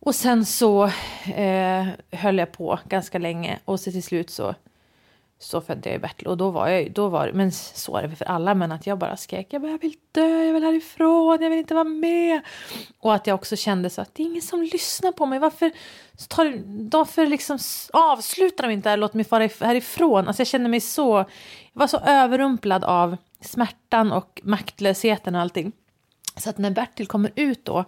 Och 0.00 0.14
sen 0.14 0.46
så 0.46 0.84
eh, 1.34 1.86
höll 2.10 2.38
jag 2.38 2.52
på 2.52 2.78
ganska 2.88 3.18
länge 3.18 3.58
och 3.64 3.80
så 3.80 3.92
till 3.92 4.02
slut 4.02 4.30
så, 4.30 4.54
så 5.42 5.60
födde 5.60 5.90
jag 5.90 6.00
Bertil 6.00 6.26
och 6.28 6.36
då 6.36 6.50
var 6.50 6.68
jag 6.68 6.92
då 6.92 7.08
var 7.08 7.32
men 7.32 7.52
så 7.52 7.96
är 7.96 8.08
det 8.08 8.16
för 8.16 8.24
alla, 8.24 8.54
men 8.54 8.72
att 8.72 8.86
jag 8.86 8.98
bara 8.98 9.16
skrek, 9.16 9.46
jag, 9.50 9.62
bara, 9.62 9.70
jag 9.70 9.78
vill 9.78 9.96
dö, 10.12 10.44
jag 10.44 10.54
vill 10.54 10.64
härifrån, 10.64 11.42
jag 11.42 11.50
vill 11.50 11.58
inte 11.58 11.74
vara 11.74 11.84
med. 11.84 12.40
Och 12.98 13.14
att 13.14 13.26
jag 13.26 13.34
också 13.34 13.56
kände 13.56 13.90
så 13.90 14.02
att 14.02 14.14
det 14.14 14.22
är 14.22 14.26
ingen 14.26 14.42
som 14.42 14.62
lyssnar 14.62 15.12
på 15.12 15.26
mig, 15.26 15.38
varför, 15.38 15.70
tar, 16.28 16.62
varför 16.90 17.26
liksom 17.26 17.58
avslutar 17.92 18.66
de 18.66 18.72
inte 18.72 18.88
här, 18.88 18.96
låt 18.96 19.14
mig 19.14 19.24
fara 19.24 19.48
härifrån. 19.60 20.28
Alltså 20.28 20.40
jag 20.40 20.46
kände 20.46 20.68
mig 20.68 20.80
så, 20.80 21.16
jag 21.72 21.80
var 21.80 21.86
så 21.86 21.98
överrumplad 21.98 22.84
av 22.84 23.16
smärtan 23.40 24.12
och 24.12 24.40
maktlösheten 24.44 25.34
och 25.34 25.40
allting. 25.40 25.72
Så 26.36 26.50
att 26.50 26.58
när 26.58 26.70
Bertil 26.70 27.06
kommer 27.06 27.32
ut 27.34 27.64
då 27.64 27.84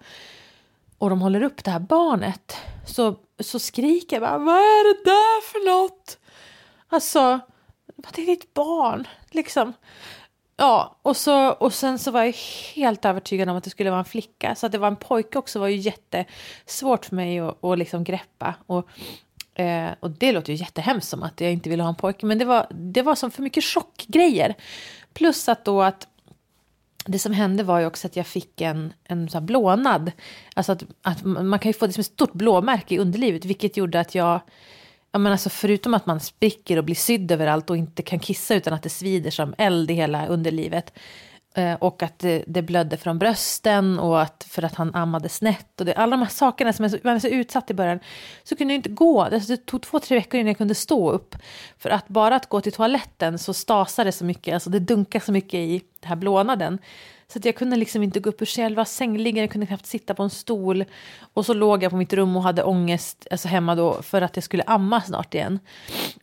och 0.98 1.10
de 1.10 1.20
håller 1.20 1.42
upp 1.42 1.64
det 1.64 1.70
här 1.70 1.80
barnet 1.80 2.56
så, 2.86 3.16
så 3.40 3.58
skriker 3.58 4.16
jag 4.16 4.22
bara, 4.22 4.38
vad 4.38 4.56
är 4.56 4.94
det 4.94 5.04
där 5.04 5.40
för 5.40 5.66
något? 5.66 6.18
Alltså, 6.94 7.40
det 8.14 8.22
är 8.22 8.26
ditt 8.26 8.54
barn, 8.54 9.08
liksom. 9.30 9.72
Ja, 10.56 10.98
och, 11.02 11.16
så, 11.16 11.48
och 11.48 11.72
sen 11.72 11.98
så 11.98 12.10
var 12.10 12.24
jag 12.24 12.34
helt 12.74 13.04
övertygad 13.04 13.48
om 13.48 13.56
att 13.56 13.64
det 13.64 13.70
skulle 13.70 13.90
vara 13.90 13.98
en 13.98 14.04
flicka. 14.04 14.54
Så 14.54 14.66
att 14.66 14.72
det 14.72 14.78
var 14.78 14.88
en 14.88 14.96
pojke 14.96 15.38
också 15.38 15.58
var 15.58 15.68
ju 15.68 15.76
jättesvårt 15.76 17.04
för 17.04 17.16
mig 17.16 17.40
att, 17.40 17.64
att 17.64 17.78
liksom 17.78 18.04
greppa. 18.04 18.54
Och, 18.66 18.88
eh, 19.60 19.90
och 20.00 20.10
det 20.10 20.32
låter 20.32 20.52
ju 20.52 20.58
jättehemskt 20.58 21.08
som 21.08 21.22
att 21.22 21.40
jag 21.40 21.52
inte 21.52 21.70
ville 21.70 21.82
ha 21.82 21.90
en 21.90 21.94
pojke. 21.94 22.26
Men 22.26 22.38
det 22.38 22.44
var, 22.44 22.66
det 22.70 23.02
var 23.02 23.14
som 23.14 23.30
för 23.30 23.42
mycket 23.42 23.64
chockgrejer. 23.64 24.54
Plus 25.12 25.48
att 25.48 25.64
då 25.64 25.82
att 25.82 26.08
det 27.04 27.18
som 27.18 27.32
hände 27.32 27.62
var 27.62 27.80
ju 27.80 27.86
också 27.86 28.06
att 28.06 28.16
jag 28.16 28.26
fick 28.26 28.60
en, 28.60 28.92
en 29.04 29.28
så 29.28 29.40
blånad. 29.40 30.12
Alltså 30.54 30.72
att, 30.72 30.84
att 31.02 31.24
man 31.24 31.58
kan 31.58 31.68
ju 31.68 31.78
få 31.78 31.86
det 31.86 31.92
som 31.92 32.00
ett 32.00 32.06
stort 32.06 32.32
blåmärke 32.32 32.94
i 32.94 32.98
underlivet. 32.98 33.44
Vilket 33.44 33.76
gjorde 33.76 34.00
att 34.00 34.14
jag 34.14 34.40
ja, 35.14 35.18
men 35.18 35.32
alltså 35.32 35.50
förutom 35.50 35.94
att 35.94 36.06
man 36.06 36.20
spricker 36.20 36.76
och 36.76 36.84
blir 36.84 36.94
sydd 36.94 37.32
överallt 37.32 37.70
och 37.70 37.76
inte 37.76 38.02
kan 38.02 38.18
kissa 38.18 38.54
utan 38.54 38.72
att 38.72 38.82
det 38.82 38.88
svider 38.88 39.30
som 39.30 39.54
eld 39.58 39.90
i 39.90 39.94
hela 39.94 40.26
underlivet. 40.26 40.92
Eh, 41.54 41.74
och 41.74 42.02
att 42.02 42.18
det, 42.18 42.44
det, 42.46 42.62
blödde 42.62 42.96
från 42.96 43.18
brösten 43.18 43.98
och 43.98 44.22
att 44.22 44.46
för 44.48 44.62
att 44.62 44.74
han 44.74 44.94
ammade 44.94 45.28
snett. 45.28 45.80
Och 45.80 45.86
det, 45.86 45.94
alla 45.94 46.10
de 46.10 46.22
här 46.22 46.30
sakerna 46.30 46.72
som 46.72 46.90
så, 46.90 46.98
man 47.04 47.14
är 47.14 47.18
så 47.18 47.28
utsatt 47.28 47.70
i 47.70 47.74
början. 47.74 48.00
Så 48.44 48.56
kunde 48.56 48.74
jag 48.74 48.78
inte 48.78 48.88
gå. 48.88 49.22
Alltså, 49.22 49.52
det 49.52 49.66
tog 49.66 49.82
två, 49.82 50.00
tre 50.00 50.16
veckor 50.16 50.40
innan 50.40 50.48
jag 50.48 50.58
kunde 50.58 50.74
stå 50.74 51.10
upp. 51.10 51.36
För 51.78 51.90
att 51.90 52.08
bara 52.08 52.36
att 52.36 52.48
gå 52.48 52.60
till 52.60 52.72
toaletten 52.72 53.38
så 53.38 53.54
stasade 53.54 54.08
det 54.08 54.12
så 54.12 54.24
mycket. 54.24 54.54
Alltså 54.54 54.70
det 54.70 54.78
dunkade 54.78 55.24
så 55.24 55.32
mycket 55.32 55.54
i 55.54 55.82
den 56.00 56.08
här 56.08 56.16
blånaden. 56.16 56.78
Så 57.28 57.38
att 57.38 57.44
jag 57.44 57.56
kunde 57.56 57.76
liksom 57.76 58.02
inte 58.02 58.20
gå 58.20 58.30
upp 58.30 58.42
ur 58.42 58.46
själva 58.46 58.84
sängliggaren, 58.84 59.44
jag 59.44 59.50
kunde 59.50 59.66
knappt 59.66 59.86
sitta 59.86 60.14
på 60.14 60.22
en 60.22 60.30
stol. 60.30 60.84
Och 61.34 61.46
så 61.46 61.54
låg 61.54 61.82
jag 61.82 61.90
på 61.90 61.96
mitt 61.96 62.12
rum 62.12 62.36
och 62.36 62.42
hade 62.42 62.62
ångest 62.62 63.26
alltså 63.30 63.48
hemma 63.48 63.74
då 63.74 64.02
för 64.02 64.22
att 64.22 64.36
jag 64.36 64.44
skulle 64.44 64.62
amma 64.62 65.00
snart 65.00 65.34
igen. 65.34 65.58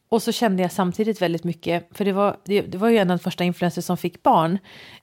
Och 0.10 0.24
så 0.24 0.32
kände 0.32 0.64
jag 0.64 0.72
samtidigt 0.72 1.22
väldigt 1.22 1.44
mycket, 1.44 1.98
för 1.98 2.06
det 2.06 2.12
var, 2.12 2.38
det, 2.44 2.62
det 2.62 2.78
var 2.78 2.90
ju 2.90 2.98
en 2.98 3.12
av 3.12 3.18
de 3.18 3.24
första 3.24 3.44
influencers 3.44 3.86
som 3.86 3.98
fick 3.98 4.24
barn 4.24 4.60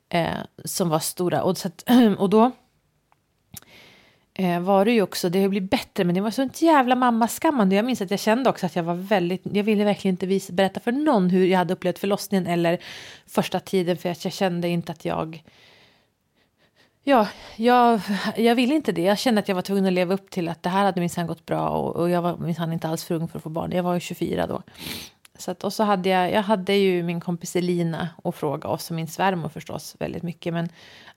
eh, 0.08 0.26
som 0.64 0.88
var 0.88 0.98
stora. 0.98 1.42
Och, 1.42 1.58
så 1.58 1.68
att, 1.68 1.84
och 2.18 2.30
då 2.30 2.50
eh, 4.34 4.60
var 4.60 4.84
det 4.84 4.92
ju 4.92 5.02
också, 5.02 5.28
det 5.28 5.42
har 5.42 5.48
blivit 5.48 5.70
bättre, 5.70 6.04
men 6.04 6.14
det 6.14 6.20
var 6.20 6.30
sånt 6.30 6.62
jävla 6.62 6.94
mammaskammande. 6.94 7.76
Jag 7.76 7.84
minns 7.84 8.00
att 8.00 8.10
jag 8.10 8.20
kände 8.20 8.50
också 8.50 8.66
att 8.66 8.76
jag 8.76 8.82
var 8.82 8.94
väldigt, 8.94 9.42
jag 9.52 9.64
ville 9.64 9.84
verkligen 9.84 10.14
inte 10.14 10.26
visa, 10.26 10.52
berätta 10.52 10.80
för 10.80 10.92
någon 10.92 11.30
hur 11.30 11.46
jag 11.46 11.58
hade 11.58 11.74
upplevt 11.74 11.98
förlossningen 11.98 12.46
eller 12.46 12.78
första 13.26 13.60
tiden, 13.60 13.96
för 13.96 14.08
att 14.08 14.24
jag 14.24 14.32
kände 14.32 14.68
inte 14.68 14.92
att 14.92 15.04
jag 15.04 15.42
Ja, 17.08 17.28
jag, 17.56 18.00
jag 18.36 18.54
ville 18.54 18.74
inte 18.74 18.92
det. 18.92 19.02
Jag 19.02 19.18
kände 19.18 19.38
att 19.38 19.48
jag 19.48 19.54
var 19.54 19.62
tvungen 19.62 19.86
att 19.86 19.92
leva 19.92 20.14
upp 20.14 20.30
till 20.30 20.48
att 20.48 20.62
det 20.62 20.68
här 20.68 20.84
hade 20.84 21.00
minsann 21.00 21.26
gått 21.26 21.46
bra 21.46 21.68
och, 21.68 21.96
och 21.96 22.10
jag 22.10 22.22
var 22.22 22.36
minsann 22.36 22.72
inte 22.72 22.88
alls 22.88 23.04
för 23.04 23.14
ung 23.14 23.28
för 23.28 23.38
att 23.38 23.42
få 23.42 23.48
barn. 23.48 23.72
Jag 23.72 23.82
var 23.82 23.94
ju 23.94 24.00
24 24.00 24.46
då. 24.46 24.62
Så 25.38 25.50
att, 25.50 25.64
och 25.64 25.72
så 25.72 25.82
hade 25.82 26.08
jag, 26.08 26.32
jag 26.32 26.42
hade 26.42 26.74
ju 26.74 27.02
min 27.02 27.20
kompis 27.20 27.56
Elina 27.56 28.08
att 28.24 28.34
fråga 28.34 28.68
oss 28.68 28.90
och 28.90 28.96
min 28.96 29.08
svärmor 29.08 29.48
förstås 29.48 29.96
väldigt 29.98 30.22
mycket. 30.22 30.54
Men 30.54 30.68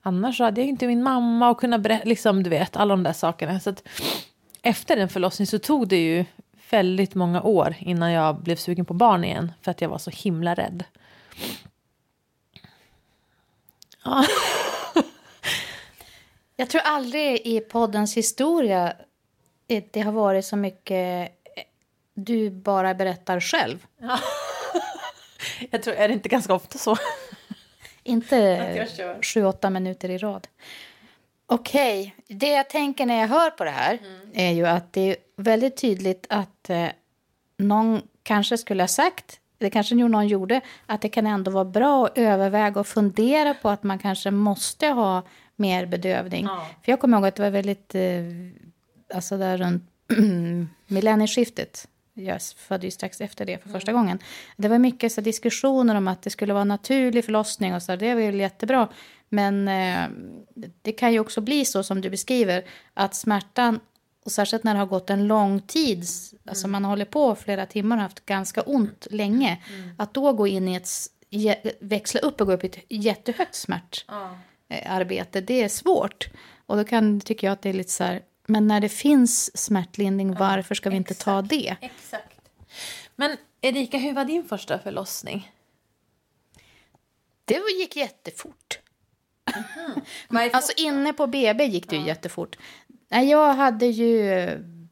annars 0.02 0.38
så 0.38 0.44
hade 0.44 0.62
jag 0.62 0.68
inte 0.68 0.88
min 0.88 1.04
mamma 1.04 1.50
och 1.50 1.60
kunna 1.60 1.80
berätta, 1.80 2.06
liksom 2.06 2.44
du 2.44 2.50
vet, 2.50 2.76
alla 2.76 2.94
de 2.94 3.04
där 3.04 3.14
sakerna. 3.14 3.60
Så 3.60 3.70
att 3.70 3.84
efter 4.62 4.96
den 4.96 5.10
förlossningen 5.10 5.48
så 5.48 5.60
tog 5.60 5.88
det 5.88 6.04
ju 6.04 6.26
väldigt 6.70 7.16
många 7.16 7.42
år 7.42 7.76
innan 7.80 8.12
jag 8.12 8.36
blev 8.36 8.56
sugen 8.56 8.86
på 8.86 8.94
barn 8.94 9.24
igen. 9.24 9.52
För 9.62 9.72
att 9.72 9.82
jag 9.82 9.90
var 9.90 9.98
så 9.98 10.12
himla 10.14 10.56
rädd. 10.56 10.84
Ja. 14.04 14.26
Jag 16.62 16.70
tror 16.70 16.82
aldrig 16.82 17.42
i 17.48 17.60
poddens 17.60 18.18
historia 18.18 18.94
det 19.92 20.02
har 20.02 20.12
varit 20.12 20.46
så 20.46 20.56
mycket 20.56 21.32
du 22.14 22.50
bara 22.50 22.94
berättar 22.94 23.40
själv. 23.40 23.86
Ja. 23.98 24.20
Jag 25.72 25.84
tror, 25.84 25.96
är 25.96 26.08
det 26.08 26.14
inte 26.14 26.30
ganska 26.30 26.54
ofta 26.54 26.78
så? 26.78 26.98
Inte 28.04 28.88
sju, 29.22 29.46
åtta 29.46 29.70
minuter 29.70 30.10
i 30.10 30.18
rad. 30.18 30.48
Okej, 31.46 32.16
okay. 32.24 32.38
det 32.38 32.50
jag 32.50 32.70
tänker 32.70 33.06
när 33.06 33.20
jag 33.20 33.28
hör 33.28 33.50
på 33.50 33.64
det 33.64 33.72
här 33.72 33.98
mm. 34.04 34.30
är 34.34 34.52
ju 34.52 34.68
att 34.68 34.94
det 34.94 35.02
är 35.02 35.16
väldigt 35.36 35.78
tydligt 35.78 36.26
att 36.30 36.70
eh, 36.70 36.88
någon 37.58 38.02
kanske 38.24 38.58
skulle 38.58 38.84
ha 38.84 38.88
sagt, 38.88 39.40
det 39.58 39.70
kanske 39.70 39.96
någon 39.96 40.28
gjorde, 40.28 40.62
att 40.86 41.02
det 41.02 41.10
kan 41.10 41.28
ändå 41.28 41.52
vara 41.52 41.66
bra 41.66 42.06
att 42.06 42.18
överväga 42.18 42.80
och 42.80 42.88
fundera 42.88 43.54
på 43.54 43.70
att 43.70 43.84
man 43.84 44.00
kanske 44.00 44.32
måste 44.32 44.88
ha 44.88 45.24
mer 45.62 45.86
bedövning. 45.86 46.46
Ja. 46.46 46.68
För 46.84 46.92
jag 46.92 47.00
kommer 47.00 47.18
ihåg 47.18 47.26
att 47.26 47.36
det 47.36 47.44
var 47.44 47.50
väldigt, 47.50 47.96
eh, 47.96 48.02
alltså 49.14 49.38
där 49.38 49.58
runt 49.58 49.84
millennieskiftet. 50.88 51.88
Jag 52.14 52.42
födde 52.42 52.88
ju 52.88 52.92
strax 52.92 53.22
efter 53.22 53.46
det 53.46 53.58
för 53.58 53.70
mm. 53.70 53.80
första 53.80 53.92
mm. 53.92 54.04
gången. 54.04 54.20
Det 54.58 54.68
var 54.68 54.80
mycket 54.80 55.12
så 55.12 55.22
diskussioner 55.22 55.96
om 55.96 56.08
att 56.08 56.22
det 56.22 56.30
skulle 56.30 56.54
vara 56.54 56.64
naturlig 56.64 57.26
förlossning 57.26 57.76
och 57.76 57.84
så. 57.84 57.96
Det 57.96 58.14
var 58.14 58.22
ju 58.22 58.38
jättebra. 58.38 58.88
Men 59.30 59.68
eh, 59.68 60.10
det 60.82 60.92
kan 60.92 61.14
ju 61.14 61.20
också 61.20 61.42
bli 61.42 61.66
så 61.66 61.84
som 61.84 62.02
du 62.02 62.10
beskriver, 62.10 62.66
att 62.94 63.16
smärtan 63.16 63.80
och 64.26 64.32
särskilt 64.32 64.64
när 64.64 64.74
det 64.74 64.80
har 64.80 64.86
gått 64.86 65.10
en 65.10 65.28
lång 65.28 65.62
tid, 65.62 65.98
mm. 65.98 66.42
alltså 66.46 66.68
man 66.68 66.86
håller 66.86 67.06
på 67.06 67.36
flera 67.36 67.66
timmar 67.66 67.96
och 67.98 68.04
haft 68.04 68.26
ganska 68.26 68.62
ont 68.62 69.08
länge, 69.12 69.62
mm. 69.70 69.92
att 69.98 70.14
då 70.14 70.34
gå 70.34 70.48
in 70.48 70.68
i 70.68 70.76
ett, 70.76 70.90
växla 71.80 72.20
upp 72.20 72.42
och 72.42 72.48
gå 72.48 72.54
upp 72.54 72.64
i 72.64 72.68
ett 72.68 72.78
jättehögt 72.90 73.56
smärt. 73.56 74.06
Mm 74.10 74.22
Eh, 74.24 74.38
arbete, 74.86 75.42
det 75.42 75.64
är 75.64 75.70
svårt. 75.70 76.30
Och 76.66 76.78
då 76.78 76.84
kan, 76.84 77.22
tycker 77.22 77.48
jag 77.48 77.54
att 77.54 77.62
det 77.62 77.70
är 77.70 77.74
lite 77.74 77.92
så 77.92 78.04
här, 78.04 78.22
men 78.46 78.68
när 78.68 78.82
det 78.82 78.90
finns 78.90 79.58
smärtlindring, 79.58 80.34
varför 80.34 80.76
ska 80.76 80.90
vi 80.90 80.96
inte 80.96 81.14
ta 81.14 81.42
det? 81.42 81.76
Exakt. 81.82 82.38
Men 83.16 83.38
Erika, 83.62 83.98
hur 83.98 84.14
var 84.14 84.26
din 84.26 84.44
första 84.44 84.80
förlossning? 84.80 85.52
Det 87.46 87.60
gick 87.80 87.96
jättefort. 87.96 88.80
Mm. 90.30 90.50
alltså 90.54 90.74
inne 90.78 91.14
på 91.14 91.28
BB 91.28 91.66
gick 91.66 91.90
det 91.90 91.96
ju 91.96 92.06
jättefort. 92.06 92.58
Nej, 93.10 93.30
jag 93.30 93.54
hade 93.54 93.86
ju... 93.86 94.26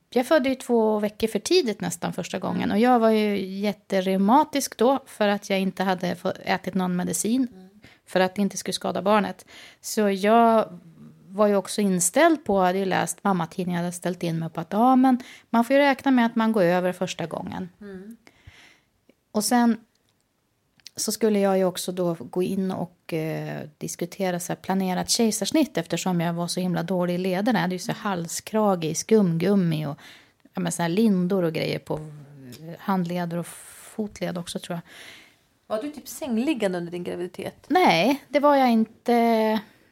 Jag 0.09 0.27
födde 0.27 0.49
ju 0.49 0.55
två 0.55 0.99
veckor 0.99 1.27
för 1.27 1.39
tidigt 1.39 1.81
nästan 1.81 2.13
första 2.13 2.39
gången. 2.39 2.71
Och 2.71 2.79
jag 2.79 2.99
var 2.99 3.09
ju 3.09 3.45
jättereumatisk 3.59 4.77
då 4.77 5.03
för 5.05 5.27
att 5.27 5.49
jag 5.49 5.59
inte 5.59 5.83
hade 5.83 6.15
ätit 6.45 6.73
någon 6.73 6.95
medicin. 6.95 7.47
För 8.09 8.19
att 8.19 8.35
det 8.35 8.41
inte 8.41 8.57
skulle 8.57 8.73
skada 8.73 9.01
barnet. 9.01 9.45
Så 9.81 10.09
jag 10.09 10.79
var 11.27 11.47
ju 11.47 11.55
också 11.55 11.81
inställd 11.81 12.45
på, 12.45 12.59
hade 12.59 12.79
ju 12.79 12.85
läst 12.85 13.23
mammatidningen, 13.23 13.83
hade 13.83 13.91
ställt 13.91 14.23
in 14.23 14.39
mig 14.39 14.49
på 14.49 14.61
att 14.61 14.73
ja, 14.73 14.95
men 14.95 15.23
man 15.49 15.65
får 15.65 15.75
ju 15.75 15.81
räkna 15.81 16.11
med 16.11 16.25
att 16.25 16.35
man 16.35 16.51
går 16.51 16.63
över 16.63 16.91
första 16.91 17.25
gången. 17.25 17.69
Mm. 17.81 18.17
Och 19.31 19.43
sen 19.43 19.77
så 20.95 21.11
skulle 21.11 21.39
jag 21.39 21.57
ju 21.57 21.65
också 21.65 21.91
då 21.91 22.13
gå 22.13 22.43
in 22.43 22.71
och 22.71 23.13
eh, 23.13 23.67
diskutera 23.77 24.39
så 24.39 24.51
här 24.51 24.57
planerat 24.57 25.09
kejsarsnitt 25.09 25.77
eftersom 25.77 26.21
jag 26.21 26.33
var 26.33 26.47
så 26.47 26.59
himla 26.59 26.83
dålig 26.83 27.15
i 27.15 27.17
lederna. 27.17 27.59
Jag 27.59 27.63
hade 27.63 27.75
ju 27.75 27.79
så 27.79 27.91
halskrage 27.91 28.83
i 28.83 28.95
skumgummi 28.95 29.85
och 29.85 29.97
ja, 30.53 30.61
men 30.61 30.71
så 30.71 30.87
lindor 30.87 31.43
och 31.43 31.53
grejer 31.53 31.79
på 31.79 31.99
handleder 32.79 33.37
och 33.37 33.47
fotled 33.47 34.37
också 34.37 34.59
tror 34.59 34.75
jag. 34.75 34.81
Var 35.69 35.81
du 35.81 35.91
typ 35.91 36.07
sängliggande 36.07 36.77
under 36.77 36.91
din 36.91 37.03
graviditet? 37.03 37.65
Nej, 37.67 38.23
det 38.27 38.39
var 38.39 38.55
jag 38.55 38.71
inte. 38.71 39.13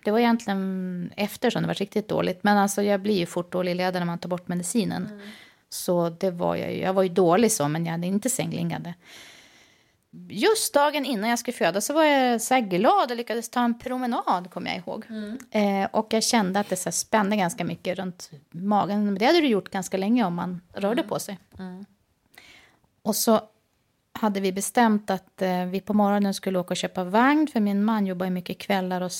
Det 0.03 0.11
var 0.11 0.19
egentligen 0.19 1.13
efter 1.15 1.49
som 1.49 1.61
det 1.61 1.67
var 1.67 1.73
riktigt 1.73 2.07
dåligt. 2.07 2.43
Men 2.43 2.57
alltså 2.57 2.83
jag 2.83 3.01
blir 3.01 3.17
ju 3.17 3.25
fort 3.25 3.51
dålig 3.51 3.71
i 3.71 3.75
leder 3.75 3.99
när 3.99 4.05
man 4.05 4.19
tar 4.19 4.29
bort 4.29 4.47
medicinen. 4.47 5.05
Mm. 5.05 5.27
Så 5.69 6.09
det 6.09 6.31
var 6.31 6.55
jag 6.55 6.73
ju. 6.73 6.81
Jag 6.81 6.93
var 6.93 7.03
ju 7.03 7.09
dålig 7.09 7.51
så, 7.51 7.67
men 7.67 7.85
jag 7.85 7.91
hade 7.91 8.07
inte 8.07 8.29
sängliggande. 8.29 8.93
Just 10.29 10.73
dagen 10.73 11.05
innan 11.05 11.29
jag 11.29 11.39
skulle 11.39 11.57
föda 11.57 11.81
så 11.81 11.93
var 11.93 12.03
jag 12.03 12.41
så 12.41 12.59
glad 12.59 13.11
och 13.11 13.17
lyckades 13.17 13.49
ta 13.49 13.63
en 13.63 13.79
promenad, 13.79 14.51
kommer 14.51 14.67
jag 14.67 14.77
ihåg. 14.77 15.05
Mm. 15.09 15.37
Eh, 15.51 15.89
och 15.91 16.13
jag 16.13 16.23
kände 16.23 16.59
att 16.59 16.69
det 16.69 16.75
så 16.75 16.91
spände 16.91 17.35
ganska 17.35 17.63
mycket 17.63 17.97
runt 17.97 18.31
magen. 18.51 19.05
Men 19.05 19.15
det 19.15 19.25
hade 19.25 19.41
det 19.41 19.47
gjort 19.47 19.69
ganska 19.69 19.97
länge 19.97 20.25
om 20.25 20.35
man 20.35 20.61
rörde 20.73 21.01
mm. 21.01 21.09
på 21.09 21.19
sig. 21.19 21.39
Mm. 21.59 21.85
Och 23.01 23.15
så 23.15 23.41
hade 24.19 24.39
vi 24.39 24.51
bestämt 24.51 25.09
att 25.09 25.41
eh, 25.41 25.65
vi 25.65 25.81
på 25.81 25.93
morgonen 25.93 26.33
skulle 26.33 26.59
åka 26.59 26.73
och 26.73 26.77
köpa 26.77 27.03
vagn 27.03 27.47
för 27.47 27.59
min 27.59 27.83
man 27.83 28.07
jobbar 28.07 28.29
mycket 28.29 28.57
kvällar 28.57 29.01
och 29.01 29.11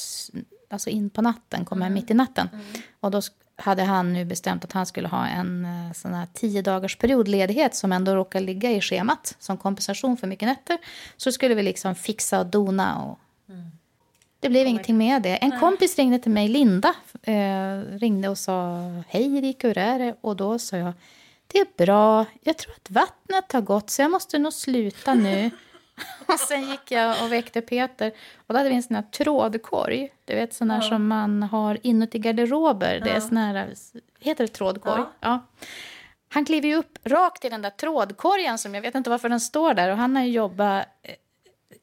alltså 0.69 0.89
in 0.89 1.09
på 1.09 1.21
natten, 1.21 1.65
kommer 1.65 1.85
mm. 1.85 1.93
mitt 1.93 2.11
i 2.11 2.13
natten. 2.13 2.49
Mm. 2.53 2.65
Och 2.99 3.11
då 3.11 3.21
hade 3.55 3.83
han 3.83 4.13
nu 4.13 4.25
bestämt 4.25 4.63
att 4.63 4.71
han 4.71 4.85
skulle 4.85 5.07
ha 5.07 5.27
en 5.27 5.65
eh, 5.65 5.93
sån 5.93 6.13
här 6.13 6.27
tio 6.33 6.61
dagars 6.61 6.97
periodledighet 6.97 7.75
som 7.75 7.91
ändå 7.91 8.15
råkar 8.15 8.39
ligga 8.39 8.71
i 8.71 8.81
schemat 8.81 9.35
som 9.39 9.57
kompensation 9.57 10.17
för 10.17 10.27
mycket 10.27 10.47
nätter. 10.47 10.77
Så 11.17 11.31
skulle 11.31 11.55
vi 11.55 11.63
liksom 11.63 11.95
fixa 11.95 12.39
och 12.39 12.45
dona 12.45 13.01
och 13.03 13.19
det 14.39 14.49
blev 14.49 14.67
ingenting 14.67 14.97
med 14.97 15.21
det. 15.21 15.35
En 15.35 15.59
kompis 15.59 15.97
ringde 15.97 16.19
till 16.19 16.31
mig, 16.31 16.47
Linda, 16.47 16.93
eh, 17.23 17.97
ringde 17.99 18.29
och 18.29 18.37
sa 18.37 18.77
hej 19.07 19.37
Erika, 19.37 19.67
hur 19.67 19.77
är 19.77 19.99
det? 19.99 20.15
Och 20.21 20.35
då 20.35 20.59
sa 20.59 20.77
jag 20.77 20.93
det 21.47 21.59
är 21.59 21.85
bra, 21.85 22.25
jag 22.41 22.57
tror 22.57 22.73
att 22.75 22.91
vattnet 22.91 23.51
har 23.51 23.61
gått 23.61 23.89
så 23.89 24.01
jag 24.01 24.11
måste 24.11 24.39
nog 24.39 24.53
sluta 24.53 25.13
nu. 25.13 25.51
och 26.25 26.39
sen 26.39 26.69
gick 26.69 26.91
jag 26.91 27.23
och 27.23 27.31
väckte 27.31 27.61
Peter 27.61 28.11
och 28.35 28.53
då 28.53 28.57
hade 28.57 28.69
vi 28.69 28.75
en 28.75 28.83
sån 28.83 28.95
här 28.95 29.03
trådkorg. 29.03 30.13
Du 30.25 30.35
vet 30.35 30.53
sån 30.53 30.71
här 30.71 30.83
ja. 30.83 30.89
som 30.89 31.07
man 31.07 31.43
har 31.43 31.77
inuti 31.83 32.19
garderober. 32.19 32.99
Det 33.03 33.09
är 33.09 33.19
sån 33.19 33.37
här, 33.37 33.73
heter 34.19 34.43
det 34.43 34.53
trådkorg? 34.53 35.01
Ja. 35.01 35.11
ja. 35.19 35.47
Han 36.29 36.45
kliver 36.45 36.67
ju 36.67 36.75
upp 36.75 36.99
rakt 37.03 37.45
i 37.45 37.49
den 37.49 37.61
där 37.61 37.69
trådkorgen 37.69 38.57
som 38.57 38.75
jag 38.75 38.81
vet 38.81 38.95
inte 38.95 39.09
varför 39.09 39.29
den 39.29 39.39
står 39.39 39.73
där 39.73 39.91
och 39.91 39.97
han 39.97 40.15
har 40.15 40.23
jobbat 40.23 40.85
eh, 41.03 41.15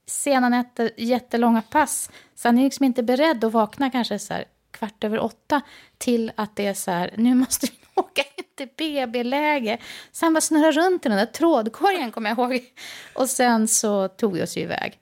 sena 0.06 0.48
nätter, 0.48 0.90
jättelånga 0.96 1.62
pass. 1.62 2.10
Så 2.34 2.48
han 2.48 2.58
är 2.58 2.62
liksom 2.62 2.84
inte 2.84 3.02
beredd 3.02 3.44
att 3.44 3.52
vakna 3.52 3.90
kanske 3.90 4.18
så 4.18 4.34
kvart 4.70 5.04
över 5.04 5.18
åtta 5.18 5.60
till 5.98 6.32
att 6.34 6.56
det 6.56 6.66
är 6.66 6.74
så 6.74 6.90
här, 6.90 7.10
nu 7.16 7.34
måste 7.34 7.66
vi 7.66 7.83
åka 8.00 8.22
in 8.22 8.44
till 8.56 8.68
BB-läge. 8.76 9.78
Han 10.20 10.34
bara 10.34 10.40
snurrade 10.40 10.72
runt 10.72 11.06
i 11.06 11.08
den 11.08 11.18
där 11.18 11.26
trådkorgen, 11.26 12.12
kommer 12.12 12.30
jag 12.30 12.38
ihåg. 12.38 12.60
Och 13.14 13.28
sen 13.28 13.68
så 13.68 14.08
tog 14.08 14.32
vi 14.32 14.42
oss 14.42 14.56
iväg. 14.56 15.00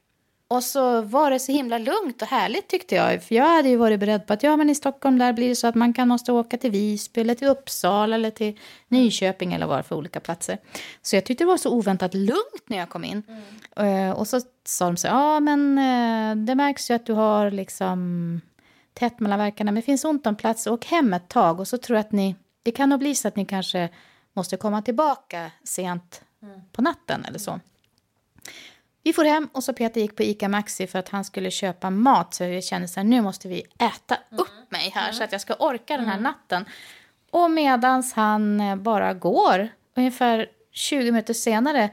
Och 0.53 0.65
så 0.65 1.03
var 1.03 1.31
det 1.31 1.39
så 1.39 1.53
himla 1.53 1.79
lugnt 1.79 2.23
och 2.23 2.29
härligt 2.29 2.69
tyckte 2.69 2.95
jag. 2.95 3.23
För 3.23 3.35
jag 3.35 3.49
hade 3.49 3.69
ju 3.69 3.77
varit 3.77 4.01
beredd 4.01 4.27
på 4.27 4.33
att 4.33 4.43
ja, 4.43 4.57
men 4.57 4.71
i 4.71 4.75
Stockholm 4.75 5.19
där 5.19 5.33
blir 5.33 5.49
det 5.49 5.57
så 5.57 5.67
att 5.67 5.75
man 5.75 5.93
kan 5.93 6.09
måste 6.09 6.33
åka 6.33 6.57
till 6.57 6.71
Visby 6.71 7.21
eller 7.21 7.35
till 7.35 7.49
Uppsala 7.49 8.15
eller 8.15 8.31
till 8.31 8.59
Nyköping 8.89 9.53
eller 9.53 9.67
var 9.67 9.83
för 9.83 9.97
olika 9.97 10.21
platser. 10.21 10.59
Så 11.03 11.17
jag 11.17 11.25
tyckte 11.25 11.45
det 11.45 11.49
var 11.49 11.57
så 11.57 11.71
oväntat 11.71 12.15
lugnt 12.15 12.63
när 12.67 12.79
jag 12.79 12.89
kom 12.89 13.05
in. 13.05 13.23
Mm. 13.77 14.09
Uh, 14.09 14.11
och 14.11 14.29
så 14.29 14.41
sa 14.65 14.87
de 14.87 14.97
så 14.97 15.07
ja 15.07 15.41
men 15.41 15.79
uh, 15.79 16.45
det 16.45 16.55
märks 16.55 16.91
ju 16.91 16.95
att 16.95 17.07
du 17.07 17.13
har 17.13 17.51
liksom 17.51 18.41
tätt 18.95 19.21
mellan 19.21 19.39
verkarna, 19.39 19.73
men 19.73 19.81
det 19.81 19.87
finns 19.87 20.05
ont 20.05 20.27
om 20.27 20.37
plats. 20.37 20.67
Åk 20.67 20.85
hem 20.85 21.13
ett 21.13 21.29
tag 21.29 21.61
och 21.61 21.69
så 21.69 21.79
tror 21.79 21.97
jag 21.97 22.05
att 22.05 22.13
ni, 22.13 22.35
det 22.63 22.71
kan 22.71 22.89
nog 22.89 22.99
bli 22.99 23.15
så 23.15 23.29
att 23.29 23.37
ni 23.37 23.45
kanske 23.45 23.89
måste 24.33 24.57
komma 24.57 24.83
tillbaka 24.83 25.51
sent 25.65 26.23
mm. 26.43 26.61
på 26.73 26.83
natten 26.83 27.25
eller 27.25 27.39
så. 27.39 27.61
Vi 29.05 29.13
får 29.13 29.25
hem 29.25 29.49
och 29.53 29.65
så 29.65 29.73
Peter 29.73 30.01
gick 30.01 30.17
på 30.17 30.23
ICA 30.23 30.49
Maxi 30.49 30.87
för 30.87 30.99
att 30.99 31.09
han 31.09 31.25
skulle 31.25 31.51
köpa 31.51 31.91
mat. 31.91 32.35
Så 32.35 32.45
jag 32.45 32.65
kände 32.65 32.89
så 32.89 33.01
här, 33.01 33.05
nu 33.05 33.21
måste 33.21 33.49
vi 33.49 33.63
äta 33.79 34.19
upp 34.31 34.51
mm. 34.53 34.65
mig 34.69 34.91
här 34.95 35.03
mm. 35.03 35.15
så 35.15 35.25
att 35.25 35.33
jag 35.33 35.41
ska 35.41 35.55
orka 35.55 35.97
den 35.97 36.07
här 36.07 36.19
mm. 36.19 36.23
natten. 36.23 36.65
Och 37.31 37.51
medans 37.51 38.13
han 38.13 38.61
eh, 38.61 38.77
bara 38.77 39.15
går, 39.15 39.69
ungefär 39.97 40.47
20 40.73 41.05
minuter 41.05 41.35
senare, 41.35 41.91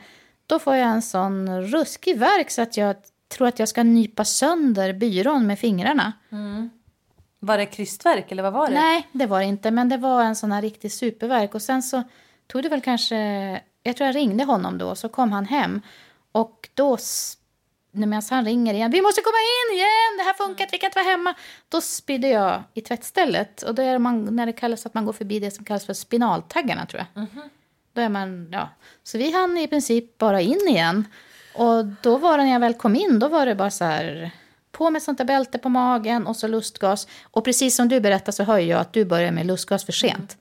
då 0.48 0.60
får 0.60 0.76
jag 0.76 0.90
en 0.90 1.02
sån 1.02 1.62
ruskig 1.62 2.20
verk 2.20 2.52
så 2.52 2.62
att 2.62 2.78
jag 2.78 2.96
tror 3.28 3.48
att 3.48 3.60
jag 3.60 3.70
ska 3.70 3.84
nypa 3.84 4.26
sönder 4.26 4.94
byrån 4.94 5.48
med 5.48 5.60
fingrarna. 5.60 6.14
Mm. 6.32 6.70
Var 7.40 7.58
det 7.58 7.66
krystverk 7.66 8.32
eller 8.32 8.44
vad 8.44 8.54
var 8.54 8.68
det? 8.68 8.74
Nej, 8.74 9.08
det 9.12 9.26
var 9.26 9.40
det 9.40 9.46
inte. 9.46 9.72
Men 9.72 9.90
det 9.90 9.98
var 9.98 10.24
en 10.24 10.36
sån 10.36 10.52
här 10.52 10.62
riktig 10.62 10.92
superverk. 10.92 11.56
Och 11.56 11.62
sen 11.62 11.84
så 11.84 12.04
tog 12.48 12.64
det 12.64 12.70
väl 12.70 12.82
kanske... 12.82 13.16
Jag 13.84 13.96
tror 13.96 14.08
jag 14.08 14.16
ringde 14.16 14.44
honom 14.44 14.78
då, 14.78 14.96
så 14.96 15.10
kom 15.10 15.32
han 15.32 15.46
hem. 15.46 15.82
Och 16.32 16.70
då, 16.74 16.98
medan 17.92 18.22
han 18.30 18.46
ringer 18.46 18.74
igen, 18.74 18.92
vi 18.92 19.02
måste 19.02 19.22
komma 19.22 19.38
in 19.38 19.78
igen, 19.78 20.18
det 20.18 20.24
här 20.24 20.34
funkar 20.34 20.64
inte, 20.64 20.72
vi 20.72 20.78
kan 20.78 20.88
inte 20.88 21.00
vara 21.00 21.10
hemma. 21.10 21.34
Då 21.70 21.82
spydde 21.82 22.28
jag 22.28 22.64
i 22.74 22.82
tvättstället. 22.82 23.62
Och 23.62 23.76
då 23.76 23.82
är 23.82 23.98
man, 23.98 24.36
när 24.36 24.46
det 24.46 24.54
kallas 24.54 24.86
att 24.86 24.94
man 24.94 25.06
går 25.06 25.14
förbi 25.14 25.40
det 25.40 25.52
som 25.52 25.66
kallas 25.66 25.86
för 25.86 25.94
spinaltaggarna 25.94 26.86
tror 26.86 27.00
jag. 27.14 27.24
Mm 27.24 27.30
-hmm. 27.36 27.50
Då 27.94 28.02
är 28.02 28.10
man, 28.10 28.50
ja. 28.52 28.70
Så 29.04 29.18
vi 29.18 29.32
hann 29.32 29.58
i 29.58 29.68
princip 29.68 30.18
bara 30.18 30.42
in 30.42 30.68
igen. 30.68 31.08
Och 31.56 31.86
då 31.86 32.18
var 32.18 32.38
det 32.38 32.44
när 32.44 32.52
jag 32.52 32.60
väl 32.60 32.74
kom 32.74 32.96
in, 32.96 33.20
då 33.20 33.28
var 33.28 33.46
det 33.46 33.56
bara 33.56 33.72
så 33.72 33.86
här 33.86 34.32
på 34.80 34.90
med 34.90 35.04
sånt 35.04 35.18
där 35.18 35.26
bälte 35.26 35.58
på 35.58 35.70
magen 35.70 36.28
och 36.28 36.36
så 36.36 36.48
lustgas. 36.48 37.08
Och 37.24 37.46
precis 37.46 37.76
som 37.76 37.88
du 37.90 38.00
berättar 38.00 38.32
så 38.32 38.44
hör 38.44 38.58
jag 38.58 38.80
att 38.80 38.94
du 38.94 39.06
börjar 39.06 39.32
med 39.32 39.46
lustgas 39.46 39.86
för 39.86 39.92
sent. 39.92 40.38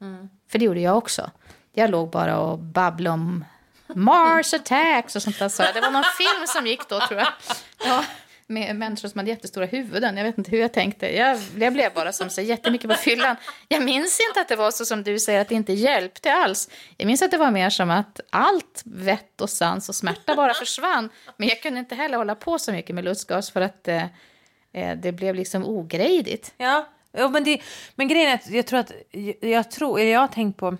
Mm. 0.00 0.14
Mm. 0.14 0.28
För 0.50 0.58
det 0.58 0.64
gjorde 0.64 0.80
jag 0.80 0.98
också. 0.98 1.30
Jag 1.72 1.90
låg 1.90 2.10
bara 2.10 2.38
och 2.38 2.58
babblade 2.58 3.14
om 3.14 3.44
Mars 3.86 4.54
attacks 4.54 5.16
och 5.16 5.22
sånt 5.22 5.38
där. 5.38 5.48
Så 5.48 5.62
det 5.74 5.80
var 5.80 5.90
någon 5.90 6.04
film 6.18 6.46
som 6.46 6.66
gick 6.66 6.88
då 6.88 7.00
tror 7.00 7.20
jag. 7.20 7.28
Ja 7.84 8.04
med 8.46 8.76
människor 8.76 9.08
som 9.08 9.18
hade 9.18 9.30
jättestora 9.30 9.66
huvuden. 9.66 10.16
Jag 10.16 10.24
vet 10.24 10.38
inte 10.38 10.50
hur 10.50 10.58
jag 10.58 10.72
tänkte. 10.72 11.16
Jag, 11.16 11.38
jag 11.58 11.72
blev 11.72 11.94
bara 11.94 12.12
som 12.12 12.30
så 12.30 12.40
jättemycket 12.40 12.90
på 12.90 12.96
fyllan. 12.96 13.36
Jag 13.68 13.84
minns 13.84 14.20
inte 14.28 14.40
att 14.40 14.48
det 14.48 14.56
var 14.56 14.70
så 14.70 14.84
som 14.84 15.02
du 15.02 15.18
säger, 15.18 15.40
att 15.40 15.48
det 15.48 15.54
inte 15.54 15.72
hjälpte 15.72 16.32
alls. 16.32 16.70
Jag 16.96 17.06
minns 17.06 17.22
att 17.22 17.30
det 17.30 17.36
var 17.36 17.50
mer 17.50 17.70
som 17.70 17.90
att 17.90 18.20
allt 18.30 18.82
vett 18.84 19.40
och 19.40 19.50
sans 19.50 19.88
och 19.88 19.94
smärta 19.94 20.34
bara 20.34 20.54
försvann. 20.54 21.08
Men 21.36 21.48
jag 21.48 21.62
kunde 21.62 21.80
inte 21.80 21.94
heller 21.94 22.16
hålla 22.18 22.34
på 22.34 22.58
så 22.58 22.72
mycket 22.72 22.94
med 22.94 23.04
lustgas 23.04 23.50
för 23.50 23.60
att 23.60 23.88
eh, 23.88 24.04
eh 24.72 24.96
det 24.96 25.12
blev 25.12 25.34
liksom 25.34 25.64
ogrejdigt. 25.64 26.54
Ja, 26.56 26.88
ja 27.12 27.28
men, 27.28 27.44
det, 27.44 27.62
men 27.94 28.08
grejen 28.08 28.30
är 28.30 28.34
att 28.34 28.50
jag 28.50 28.66
tror 28.66 28.78
att, 28.78 28.92
jag 29.40 29.70
tror, 29.70 30.00
jag 30.00 30.20
har 30.20 30.28
tänkt 30.28 30.56
på, 30.56 30.76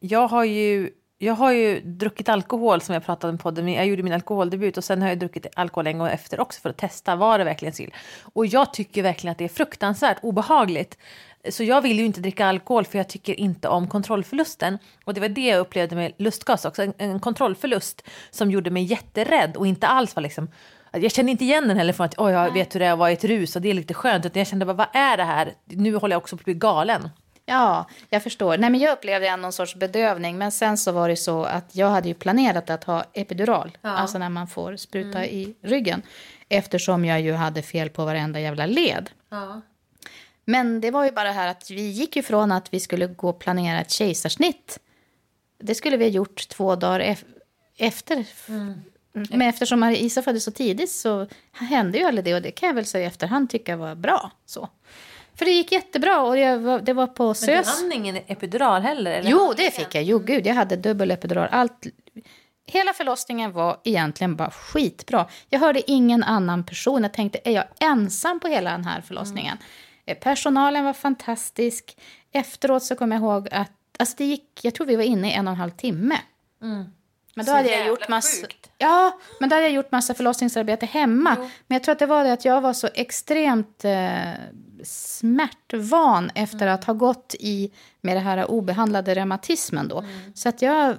jag 0.00 0.28
har 0.28 0.44
ju 0.44 0.90
jag 1.18 1.34
har 1.34 1.52
ju 1.52 1.80
druckit 1.80 2.28
alkohol 2.28 2.80
som 2.80 2.92
jag 2.92 3.04
pratade 3.04 3.30
om 3.30 3.38
på 3.38 3.42
podden. 3.42 3.68
Jag 3.68 3.86
gjorde 3.86 4.02
min 4.02 4.12
alkoholdebut 4.12 4.76
och 4.76 4.84
sen 4.84 5.02
har 5.02 5.08
jag 5.08 5.18
druckit 5.18 5.46
alkohol 5.54 5.86
en 5.86 5.98
gång 5.98 6.08
efter 6.08 6.40
också 6.40 6.60
för 6.60 6.70
att 6.70 6.76
testa. 6.76 7.16
Var 7.16 7.38
det 7.38 7.44
verkligen 7.44 7.74
sill? 7.74 7.94
Och 8.32 8.46
jag 8.46 8.72
tycker 8.72 9.02
verkligen 9.02 9.32
att 9.32 9.38
det 9.38 9.44
är 9.44 9.48
fruktansvärt 9.48 10.18
obehagligt. 10.22 10.98
Så 11.50 11.64
jag 11.64 11.82
vill 11.82 11.98
ju 11.98 12.04
inte 12.04 12.20
dricka 12.20 12.46
alkohol 12.46 12.84
för 12.84 12.98
jag 12.98 13.08
tycker 13.08 13.40
inte 13.40 13.68
om 13.68 13.88
kontrollförlusten. 13.88 14.78
Och 15.04 15.14
det 15.14 15.20
var 15.20 15.28
det 15.28 15.46
jag 15.46 15.60
upplevde 15.60 15.96
med 15.96 16.12
lustgas 16.18 16.64
också. 16.64 16.82
En, 16.82 16.92
en 16.98 17.20
kontrollförlust 17.20 18.08
som 18.30 18.50
gjorde 18.50 18.70
mig 18.70 18.82
jätterädd 18.82 19.56
och 19.56 19.66
inte 19.66 19.86
alls 19.86 20.16
var 20.16 20.22
liksom 20.22 20.48
jag 20.92 21.12
kände 21.12 21.32
inte 21.32 21.44
igen 21.44 21.68
den 21.68 21.76
heller 21.76 21.92
från 21.92 22.06
att 22.06 22.18
oh, 22.18 22.32
jag 22.32 22.52
vet 22.52 22.74
hur 22.74 22.80
det 22.80 22.86
är 22.86 22.92
att 22.92 22.98
vara 22.98 23.10
i 23.10 23.14
ett 23.14 23.24
rus 23.24 23.56
och 23.56 23.62
det 23.62 23.70
är 23.70 23.74
lite 23.74 23.94
skönt. 23.94 24.26
Utan 24.26 24.40
jag 24.40 24.46
kände 24.46 24.66
bara, 24.66 24.72
vad 24.72 24.86
är 24.92 25.16
det 25.16 25.24
här? 25.24 25.52
Nu 25.64 25.94
håller 25.94 26.14
jag 26.14 26.22
också 26.22 26.36
på 26.36 26.40
att 26.40 26.44
bli 26.44 26.54
galen. 26.54 27.08
Ja, 27.48 27.86
jag 28.10 28.22
förstår. 28.22 28.58
Nej, 28.58 28.70
men 28.70 28.80
jag 28.80 28.92
upplevde 28.92 29.36
någon 29.36 29.52
sorts 29.52 29.74
bedövning. 29.74 30.38
Men 30.38 30.52
sen 30.52 30.78
så 30.78 30.92
var 30.92 31.08
det 31.08 31.16
så 31.16 31.44
att 31.44 31.76
jag 31.76 31.90
hade 31.90 32.08
ju 32.08 32.14
planerat 32.14 32.70
att 32.70 32.84
ha 32.84 33.04
epidural. 33.12 33.78
Ja. 33.82 33.90
Alltså 33.90 34.18
när 34.18 34.28
man 34.28 34.48
får 34.48 34.76
spruta 34.76 35.18
mm. 35.18 35.30
i 35.30 35.54
ryggen. 35.62 36.02
Eftersom 36.48 37.04
jag 37.04 37.20
ju 37.20 37.32
hade 37.32 37.62
fel 37.62 37.90
på 37.90 38.04
varenda 38.04 38.40
jävla 38.40 38.66
led. 38.66 39.10
Ja. 39.28 39.60
Men 40.44 40.80
det 40.80 40.90
var 40.90 41.04
ju 41.04 41.10
bara 41.10 41.32
här 41.32 41.48
att 41.48 41.70
vi 41.70 41.88
gick 41.88 42.16
ifrån 42.16 42.52
att 42.52 42.74
vi 42.74 42.80
skulle 42.80 43.06
gå 43.06 43.28
och 43.28 43.38
planera 43.38 43.80
ett 43.80 43.90
kejsarsnitt. 43.90 44.78
Det 45.58 45.74
skulle 45.74 45.96
vi 45.96 46.04
ha 46.04 46.10
gjort 46.10 46.48
två 46.48 46.76
dagar 46.76 47.00
ef 47.00 47.24
efter. 47.76 48.24
Mm. 48.48 48.82
Men 49.12 49.42
eftersom 49.42 49.84
Isa 49.84 50.22
föddes 50.22 50.44
så 50.44 50.50
tidigt 50.50 50.90
så 50.90 51.26
hände 51.52 51.98
ju 51.98 52.04
aldrig 52.04 52.24
det. 52.24 52.34
Och 52.34 52.42
det 52.42 52.50
kan 52.50 52.66
jag 52.66 52.74
väl 52.74 52.86
säga 52.86 53.04
i 53.04 53.06
efterhand 53.06 53.50
tycka 53.50 53.76
var 53.76 53.94
bra. 53.94 54.30
Så. 54.46 54.68
För 55.38 55.44
det 55.44 55.50
gick 55.50 55.72
jättebra 55.72 56.22
och 56.22 56.38
jag, 56.38 56.84
det 56.84 56.92
var 56.92 57.06
på 57.06 57.34
SÖS. 57.34 57.46
Men 57.46 57.62
du 57.62 57.70
hann 57.70 57.92
ingen 57.92 58.16
epidural 58.16 58.82
heller? 58.82 59.10
Eller? 59.10 59.30
Jo, 59.30 59.54
det 59.56 59.74
fick 59.74 59.94
jag. 59.94 60.04
Jo, 60.04 60.18
gud, 60.18 60.46
jag 60.46 60.54
hade 60.54 60.76
dubbel 60.76 61.10
epidural. 61.10 61.48
Allt, 61.50 61.86
hela 62.66 62.92
förlossningen 62.92 63.52
var 63.52 63.80
egentligen 63.84 64.36
bara 64.36 64.50
skitbra. 64.50 65.26
Jag 65.48 65.60
hörde 65.60 65.90
ingen 65.90 66.22
annan 66.22 66.64
person. 66.64 67.02
Jag 67.02 67.12
tänkte, 67.12 67.38
är 67.44 67.52
jag 67.52 67.64
ensam 67.80 68.40
på 68.40 68.48
hela 68.48 68.70
den 68.70 68.84
här 68.84 69.00
förlossningen? 69.00 69.58
Mm. 70.06 70.20
Personalen 70.20 70.84
var 70.84 70.92
fantastisk. 70.92 71.96
Efteråt 72.32 72.82
så 72.82 72.94
kom 72.94 73.12
jag 73.12 73.20
ihåg 73.20 73.48
att 73.50 73.72
alltså 73.98 74.14
det 74.18 74.24
gick, 74.24 74.60
jag 74.62 74.74
tror 74.74 74.86
vi 74.86 74.96
var 74.96 75.04
inne 75.04 75.30
i 75.30 75.34
en 75.34 75.48
och 75.48 75.52
en 75.52 75.60
halv 75.60 75.70
timme. 75.70 76.18
Mm. 76.62 76.84
Men 77.34 77.46
då 77.46 77.50
så 77.50 77.56
hade 77.56 77.70
jag 77.70 77.86
gjort 77.86 78.08
massa, 78.08 78.46
ja, 78.78 79.20
men 79.40 79.48
då 79.48 79.56
hade 79.56 79.66
jag 79.66 79.74
gjort 79.74 79.92
massa 79.92 80.14
förlossningsarbete 80.14 80.86
hemma. 80.86 81.34
Jo. 81.38 81.50
Men 81.66 81.76
jag 81.76 81.82
tror 81.82 81.92
att 81.92 81.98
det 81.98 82.06
var 82.06 82.24
det 82.24 82.32
att 82.32 82.44
jag 82.44 82.60
var 82.60 82.72
så 82.72 82.88
extremt 82.94 83.84
eh, 83.84 84.32
smärtvan 84.84 86.30
efter 86.34 86.62
mm. 86.62 86.74
att 86.74 86.84
ha 86.84 86.94
gått 86.94 87.34
i 87.38 87.72
med 88.00 88.16
det 88.16 88.20
här 88.20 88.50
obehandlade 88.50 89.14
reumatismen 89.14 89.88
då. 89.88 89.98
Mm. 89.98 90.34
Så 90.34 90.48
att 90.48 90.62
jag, 90.62 90.96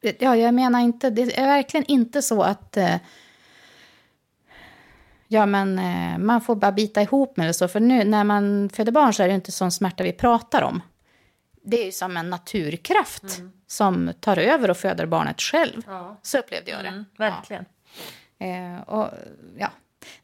ja, 0.00 0.36
jag 0.36 0.54
menar 0.54 0.80
inte, 0.80 1.10
det 1.10 1.38
är 1.38 1.46
verkligen 1.46 1.86
inte 1.86 2.22
så 2.22 2.42
att 2.42 2.76
eh, 2.76 2.96
ja, 5.28 5.46
men 5.46 5.78
eh, 5.78 6.18
man 6.18 6.40
får 6.40 6.56
bara 6.56 6.72
bita 6.72 7.02
ihop 7.02 7.36
med 7.36 7.46
det 7.46 7.54
så. 7.54 7.68
För 7.68 7.80
nu 7.80 8.04
när 8.04 8.24
man 8.24 8.68
föder 8.68 8.92
barn 8.92 9.14
så 9.14 9.22
är 9.22 9.28
det 9.28 9.34
inte 9.34 9.52
sån 9.52 9.72
smärta 9.72 10.04
vi 10.04 10.12
pratar 10.12 10.62
om. 10.62 10.82
Det 11.62 11.80
är 11.80 11.84
ju 11.84 11.92
som 11.92 12.16
en 12.16 12.30
naturkraft 12.30 13.38
mm. 13.38 13.52
som 13.66 14.12
tar 14.20 14.38
över 14.38 14.70
och 14.70 14.76
föder 14.76 15.06
barnet 15.06 15.40
själv. 15.40 15.82
Ja. 15.86 16.20
Så 16.22 16.38
upplevde 16.38 16.70
jag 16.70 16.84
det. 16.84 16.88
Mm, 16.88 17.04
verkligen. 17.18 17.64
Ja. 18.38 18.46
Eh, 18.46 18.80
och, 18.80 19.10
ja, 19.58 19.70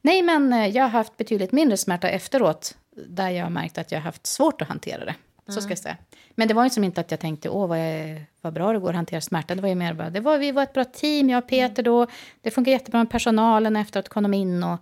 Nej, 0.02 0.22
men 0.22 0.52
eh, 0.52 0.66
jag 0.66 0.84
har 0.84 0.90
haft 0.90 1.16
betydligt 1.16 1.52
mindre 1.52 1.76
smärta 1.76 2.08
efteråt. 2.08 2.76
Där 3.06 3.30
jag 3.30 3.44
har 3.44 3.50
märkt 3.50 3.78
att 3.78 3.92
jag 3.92 3.98
har 3.98 4.04
haft 4.04 4.26
svårt 4.26 4.62
att 4.62 4.68
hantera 4.68 5.04
det. 5.04 5.14
Så 5.46 5.52
ska 5.52 5.60
mm. 5.60 5.70
jag 5.70 5.78
säga. 5.78 5.96
Men 6.34 6.48
det 6.48 6.54
var 6.54 6.64
ju 6.64 6.70
som 6.70 6.84
inte 6.84 7.00
att 7.00 7.10
jag 7.10 7.20
tänkte, 7.20 7.48
åh 7.48 7.66
vad, 7.66 7.78
jag, 7.78 8.24
vad 8.40 8.52
bra 8.52 8.72
det 8.72 8.78
går 8.78 8.88
att 8.88 8.94
hantera 8.94 9.20
smärta. 9.20 9.54
Det 9.54 9.62
var 9.62 9.68
ju 9.68 9.74
mer 9.74 9.94
bara, 9.94 10.10
det 10.10 10.20
var, 10.20 10.38
vi 10.38 10.52
var 10.52 10.62
ett 10.62 10.72
bra 10.72 10.84
team, 10.84 11.30
jag 11.30 11.42
och 11.42 11.48
Peter 11.48 11.82
då. 11.82 12.06
Det 12.40 12.50
funkar 12.50 12.72
jättebra 12.72 12.98
med 12.98 13.10
personalen 13.10 13.76
efter 13.76 14.00
att 14.00 14.08
kom 14.08 14.34
in 14.34 14.62
och 14.62 14.78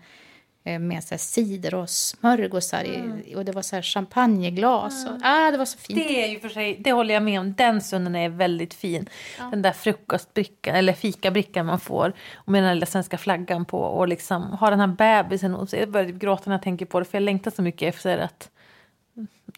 med 0.78 1.04
så 1.04 1.18
cider 1.18 1.74
och 1.74 1.90
smörgåsar 1.90 2.84
i, 2.84 3.34
och 3.36 3.44
det 3.44 3.52
var 3.52 3.62
så 3.62 3.76
här 3.76 3.82
champagneglas. 3.82 5.06
Och, 5.06 5.16
ah, 5.22 5.50
det 5.50 5.58
var 5.58 5.64
så 5.64 5.78
fint. 5.78 5.98
Det 5.98 6.24
är 6.24 6.28
ju 6.28 6.40
för 6.40 6.48
sig, 6.48 6.76
det 6.80 6.92
håller 6.92 7.14
jag 7.14 7.22
med 7.22 7.40
om. 7.40 7.54
Den 7.54 7.80
stunden 7.80 8.16
är 8.16 8.28
väldigt 8.28 8.74
fin. 8.74 9.08
Den 9.50 9.62
där 9.62 9.72
frukostbrickan 9.72 10.74
eller 10.76 10.92
fikabrickan 10.92 11.66
man 11.66 11.80
får 11.80 12.12
och 12.34 12.52
med 12.52 12.62
den 12.62 12.74
lilla 12.74 12.86
svenska 12.86 13.18
flaggan 13.18 13.64
på 13.64 13.78
och 13.80 14.08
liksom 14.08 14.42
ha 14.42 14.70
den 14.70 14.80
här 14.80 14.86
bebisen 14.86 15.54
och 15.54 15.68
så 15.68 15.76
jag 15.76 15.90
börjar 15.90 16.06
typ 16.06 16.18
gråta 16.18 16.42
när 16.46 16.54
jag 16.54 16.62
tänker 16.62 16.86
på 16.86 16.98
det 16.98 17.04
för 17.04 17.18
jag 17.18 17.22
längtar 17.22 17.50
så 17.50 17.62
mycket 17.62 17.94
efter 17.94 18.18
att 18.18 18.50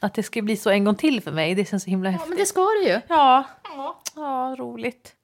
att 0.01 0.15
det 0.15 0.23
ska 0.23 0.43
bli 0.43 0.57
så 0.57 0.71
en 0.71 0.85
gång 0.85 0.95
till 0.95 1.21
för 1.21 1.33
mig. 1.33 1.55
Det 1.55 1.65
känns 1.69 1.83
så 1.83 1.91
himla 1.91 2.09
Ja, 2.09 2.13
häftigt. 2.13 2.29
men 2.29 2.39
det 2.39 2.47
ska 2.47 2.61
det 2.61 2.89
ju. 2.89 3.01
Ja, 3.09 3.45
ja 4.17 4.55
roligt. 4.59 5.15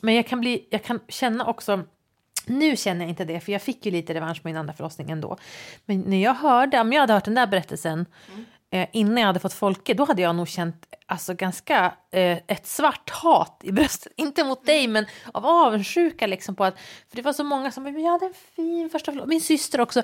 Men 0.00 0.14
jag 0.14 0.26
kan, 0.26 0.40
bli, 0.40 0.66
jag 0.70 0.82
kan 0.84 1.00
känna 1.08 1.46
också, 1.46 1.80
nu 2.48 2.76
känner 2.76 3.00
jag 3.00 3.08
inte 3.08 3.24
det 3.24 3.40
för 3.40 3.52
jag 3.52 3.62
fick 3.62 3.86
ju 3.86 3.92
lite 3.92 4.14
revansch 4.14 4.42
på 4.42 4.48
min 4.48 4.56
andra 4.56 4.72
förlossning 4.72 5.10
ändå. 5.10 5.36
Men 5.86 6.00
när 6.00 6.22
jag 6.22 6.34
hörde, 6.34 6.80
om 6.80 6.92
jag 6.92 7.00
hade 7.00 7.12
hört 7.12 7.24
den 7.24 7.34
där 7.34 7.46
berättelsen 7.46 8.06
eh, 8.70 8.88
innan 8.92 9.16
jag 9.16 9.26
hade 9.26 9.40
fått 9.40 9.52
Folke, 9.52 9.94
då 9.94 10.04
hade 10.04 10.22
jag 10.22 10.36
nog 10.36 10.48
känt 10.48 10.86
alltså, 11.06 11.34
ganska 11.34 11.94
eh, 12.10 12.38
ett 12.46 12.66
svart 12.66 13.10
hat 13.10 13.60
i 13.64 13.72
bröstet. 13.72 14.12
Inte 14.16 14.44
mot 14.44 14.66
dig 14.66 14.88
men 14.88 15.06
av 15.32 15.46
avundsjuka 15.46 16.26
liksom 16.26 16.54
på 16.54 16.64
att, 16.64 16.74
för 17.08 17.16
det 17.16 17.22
var 17.22 17.32
så 17.32 17.44
många 17.44 17.70
som 17.70 17.84
bara, 17.84 17.90
ja 17.90 18.18
det 18.18 18.26
är 18.26 18.28
en 18.28 18.34
fin 18.56 18.90
första 18.90 19.12
förlossning. 19.12 19.28
Min 19.28 19.40
syster 19.40 19.80
också. 19.80 20.02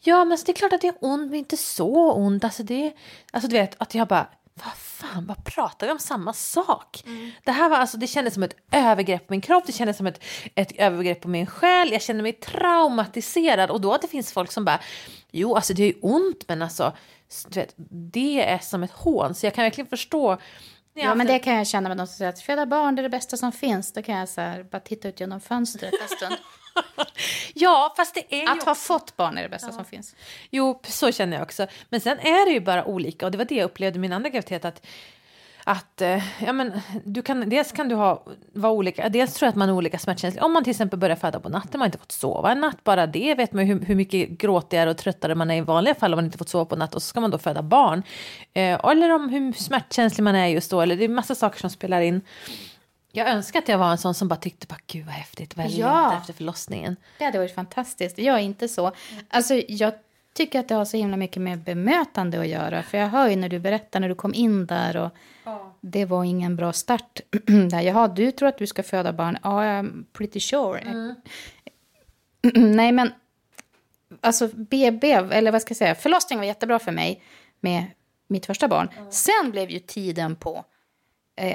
Ja 0.00 0.24
men 0.24 0.32
alltså, 0.32 0.46
det 0.46 0.52
är 0.52 0.56
klart 0.56 0.72
att 0.72 0.80
det 0.80 0.88
är 0.88 0.94
ont 1.00 1.30
men 1.30 1.34
inte 1.34 1.56
så 1.56 2.12
ont. 2.12 2.44
Alltså, 2.44 2.62
det, 2.62 2.92
alltså 3.30 3.48
du 3.48 3.56
vet 3.56 3.74
att 3.78 3.94
jag 3.94 4.08
bara, 4.08 4.26
vad 4.64 4.74
fan, 4.74 5.26
vad 5.26 5.44
pratar 5.44 5.86
vi 5.86 5.92
om 5.92 5.98
samma 5.98 6.32
sak? 6.32 7.04
Det 7.44 7.52
här 7.52 7.68
var 7.68 7.76
alltså, 7.76 7.96
det 7.96 8.06
kändes 8.06 8.34
som 8.34 8.42
ett 8.42 8.56
övergrepp 8.72 9.26
på 9.26 9.32
min 9.32 9.40
kropp, 9.40 9.66
det 9.66 9.72
kändes 9.72 9.96
som 9.96 10.06
ett, 10.06 10.24
ett 10.54 10.72
övergrepp 10.72 11.20
på 11.20 11.28
min 11.28 11.46
själ, 11.46 11.92
jag 11.92 12.02
kände 12.02 12.22
mig 12.22 12.32
traumatiserad 12.32 13.70
och 13.70 13.80
då 13.80 13.92
att 13.92 14.02
det 14.02 14.08
finns 14.08 14.32
folk 14.32 14.52
som 14.52 14.64
bara, 14.64 14.80
jo 15.30 15.54
alltså 15.54 15.74
det 15.74 15.82
är 15.82 15.86
ju 15.86 15.98
ont 16.02 16.48
men 16.48 16.62
alltså, 16.62 16.92
du 17.48 17.60
vet, 17.60 17.74
det 18.12 18.44
är 18.44 18.58
som 18.58 18.82
ett 18.82 18.90
hån 18.90 19.34
så 19.34 19.46
jag 19.46 19.54
kan 19.54 19.64
verkligen 19.64 19.88
förstå. 19.88 20.38
Ja, 20.94 21.14
men 21.14 21.26
det 21.26 21.38
kan 21.38 21.54
jag 21.54 21.66
känna 21.66 21.88
med 21.88 21.98
de 21.98 22.06
som 22.06 22.16
säger 22.16 22.28
att 22.28 22.40
föda 22.40 22.66
barn 22.66 22.94
det 22.94 23.00
är 23.00 23.02
det 23.02 23.08
bästa 23.08 23.36
som 23.36 23.52
finns. 23.52 23.92
Då 23.92 24.02
kan 24.02 24.14
jag 24.18 24.28
så 24.28 24.40
här, 24.40 24.62
bara 24.62 24.80
titta 24.80 25.08
ut 25.08 25.20
genom 25.20 25.40
fönstret 25.40 25.94
en 26.02 26.16
stund. 26.16 26.36
Ja, 27.54 27.94
fast 27.96 28.14
det 28.14 28.34
är 28.34 28.40
ju 28.40 28.48
Att 28.48 28.62
ha 28.62 28.74
fått 28.74 29.16
barn 29.16 29.38
är 29.38 29.42
det 29.42 29.48
bästa 29.48 29.72
som 29.72 29.84
finns. 29.84 30.14
Jo, 30.50 30.80
så 30.84 31.12
känner 31.12 31.36
jag 31.36 31.44
också. 31.44 31.66
Men 31.88 32.00
sen 32.00 32.18
är 32.18 32.46
det 32.46 32.52
ju 32.52 32.60
bara 32.60 32.84
olika 32.84 33.26
och 33.26 33.32
det 33.32 33.38
var 33.38 33.44
det 33.44 33.54
jag 33.54 33.64
upplevde 33.64 33.96
i 33.96 34.00
min 34.00 34.12
andra 34.12 34.28
graviditet 34.28 34.64
att 34.64 34.86
att 35.68 36.00
eh, 36.02 36.22
ja, 36.44 36.52
men, 36.52 36.80
du 37.04 37.22
kan, 37.22 37.48
dels 37.48 37.72
kan 37.72 37.88
du 37.88 37.94
ha, 37.94 38.24
vara 38.52 38.72
olika, 38.72 39.08
dels 39.08 39.34
tror 39.34 39.46
jag 39.46 39.50
att 39.50 39.56
man 39.56 39.68
är 39.68 39.72
olika 39.72 39.98
smärtkänslig. 39.98 40.44
Om 40.44 40.52
man 40.52 40.64
till 40.64 40.70
exempel 40.70 40.98
börjar 40.98 41.16
föda 41.16 41.40
på 41.40 41.48
natten, 41.48 41.70
man 41.72 41.80
har 41.80 41.86
inte 41.86 41.98
fått 41.98 42.12
sova 42.12 42.52
en 42.52 42.60
natt, 42.60 42.84
bara 42.84 43.06
det 43.06 43.34
vet 43.34 43.52
man 43.52 43.66
ju 43.66 43.74
hur, 43.74 43.86
hur 43.86 43.94
mycket 43.94 44.28
gråtigare 44.28 44.90
och 44.90 44.96
tröttare 44.96 45.34
man 45.34 45.50
är 45.50 45.56
i 45.56 45.60
vanliga 45.60 45.94
fall 45.94 46.12
om 46.12 46.16
man 46.16 46.24
inte 46.24 46.38
fått 46.38 46.48
sova 46.48 46.64
på 46.64 46.76
natt 46.76 46.94
och 46.94 47.02
så 47.02 47.08
ska 47.08 47.20
man 47.20 47.30
då 47.30 47.38
föda 47.38 47.62
barn. 47.62 48.02
Eh, 48.54 48.80
eller 48.84 49.14
om 49.14 49.28
hur 49.28 49.52
smärtkänslig 49.52 50.24
man 50.24 50.34
är 50.34 50.46
just 50.46 50.70
då, 50.70 50.80
eller 50.80 50.96
det 50.96 51.04
är 51.04 51.08
massa 51.08 51.34
saker 51.34 51.60
som 51.60 51.70
spelar 51.70 52.00
in. 52.00 52.20
Jag 53.16 53.28
önskar 53.28 53.58
att 53.58 53.68
jag 53.68 53.78
var 53.78 53.90
en 53.90 53.98
sån 53.98 54.14
som 54.14 54.28
bara 54.28 54.36
tyckte, 54.36 54.66
bara, 54.66 54.78
gud 54.86 55.04
vad 55.06 55.14
häftigt, 55.14 55.56
vad 55.56 55.66
Ja. 55.70 56.16
efter 56.20 56.32
förlossningen. 56.32 56.96
Det 57.18 57.24
hade 57.24 57.38
varit 57.38 57.54
fantastiskt. 57.54 58.18
Jag 58.18 58.36
är 58.36 58.40
inte 58.42 58.68
så. 58.68 58.92
Alltså, 59.28 59.54
jag 59.68 59.92
tycker 60.34 60.60
att 60.60 60.68
det 60.68 60.74
har 60.74 60.84
så 60.84 60.96
himla 60.96 61.16
mycket 61.16 61.42
med 61.42 61.58
bemötande 61.58 62.40
att 62.40 62.46
göra. 62.48 62.82
För 62.82 62.98
jag 62.98 63.08
hör 63.08 63.28
ju 63.28 63.36
när 63.36 63.48
du 63.48 63.58
berättar 63.58 64.00
när 64.00 64.08
du 64.08 64.14
kom 64.14 64.34
in 64.34 64.66
där 64.66 64.96
och 64.96 65.10
det 65.80 66.04
var 66.04 66.24
ingen 66.24 66.56
bra 66.56 66.72
start. 66.72 67.20
där. 67.70 67.80
Jaha, 67.80 68.08
du 68.08 68.30
tror 68.30 68.48
att 68.48 68.58
du 68.58 68.66
ska 68.66 68.82
föda 68.82 69.12
barn? 69.12 69.38
Ja, 69.42 69.50
I'm 69.62 70.04
pretty 70.12 70.40
sure. 70.40 71.14
Nej, 72.54 72.92
men 72.92 73.12
alltså 74.20 74.48
BB, 74.54 75.12
eller 75.12 75.52
vad 75.52 75.62
ska 75.62 75.70
jag 75.72 75.76
säga, 75.76 75.94
förlossningen 75.94 76.40
var 76.40 76.46
jättebra 76.46 76.78
för 76.78 76.92
mig 76.92 77.22
med 77.60 77.84
mitt 78.28 78.46
första 78.46 78.68
barn. 78.68 78.88
Sen 79.10 79.50
blev 79.50 79.70
ju 79.70 79.78
tiden 79.78 80.36
på 80.36 80.64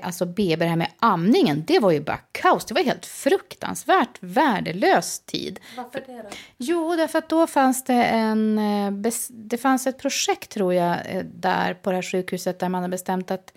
alltså 0.03 0.25
BB, 0.25 0.55
det 0.55 0.65
här 0.65 0.75
med 0.75 0.91
amningen, 0.99 1.63
det 1.67 1.79
var 1.79 1.91
ju 1.91 1.99
bara 2.01 2.19
kaos. 2.31 2.65
Det 2.65 2.73
var 2.73 2.81
helt 2.83 3.05
fruktansvärt 3.05 4.17
värdelös 4.19 5.19
tid. 5.19 5.59
Varför 5.77 6.03
det 6.07 6.13
då? 6.21 6.29
Jo, 6.57 6.95
därför 6.95 7.19
att 7.19 7.29
då 7.29 7.47
fanns 7.47 7.83
det 7.83 8.03
en... 8.03 8.57
eh, 8.57 8.91
Det 9.29 9.57
fanns 9.57 9.87
ett 9.87 9.97
projekt, 9.99 10.49
tror 10.51 10.73
jag, 10.73 10.97
eh, 11.09 11.23
där 11.33 11.73
på 11.73 11.89
det 11.89 11.95
här 11.97 12.01
sjukhuset 12.03 12.59
där 12.59 12.69
man 12.69 12.81
hade 12.81 12.91
bestämt 12.91 13.31
att 13.31 13.53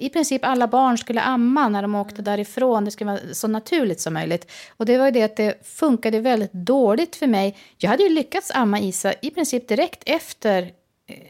i 0.00 0.08
princip 0.08 0.44
alla 0.44 0.68
barn 0.68 0.98
skulle 0.98 1.20
amma 1.20 1.68
när 1.68 1.82
de 1.82 1.94
åkte 1.94 2.22
därifrån. 2.22 2.84
Det 2.84 2.90
skulle 2.90 3.10
vara 3.10 3.20
så 3.34 3.48
naturligt 3.48 4.00
som 4.00 4.14
möjligt. 4.14 4.50
Och 4.76 4.86
det 4.86 4.98
var 4.98 5.04
ju 5.04 5.10
det 5.10 5.22
att 5.22 5.36
det 5.36 5.66
funkade 5.66 6.20
väldigt 6.20 6.52
dåligt 6.52 7.16
för 7.16 7.26
mig. 7.26 7.56
Jag 7.76 7.90
hade 7.90 8.02
ju 8.02 8.08
lyckats 8.08 8.50
amma 8.54 8.80
Isa 8.80 9.12
i 9.22 9.30
princip 9.30 9.68
direkt 9.68 10.02
efter 10.06 10.62
eh, 10.62 10.68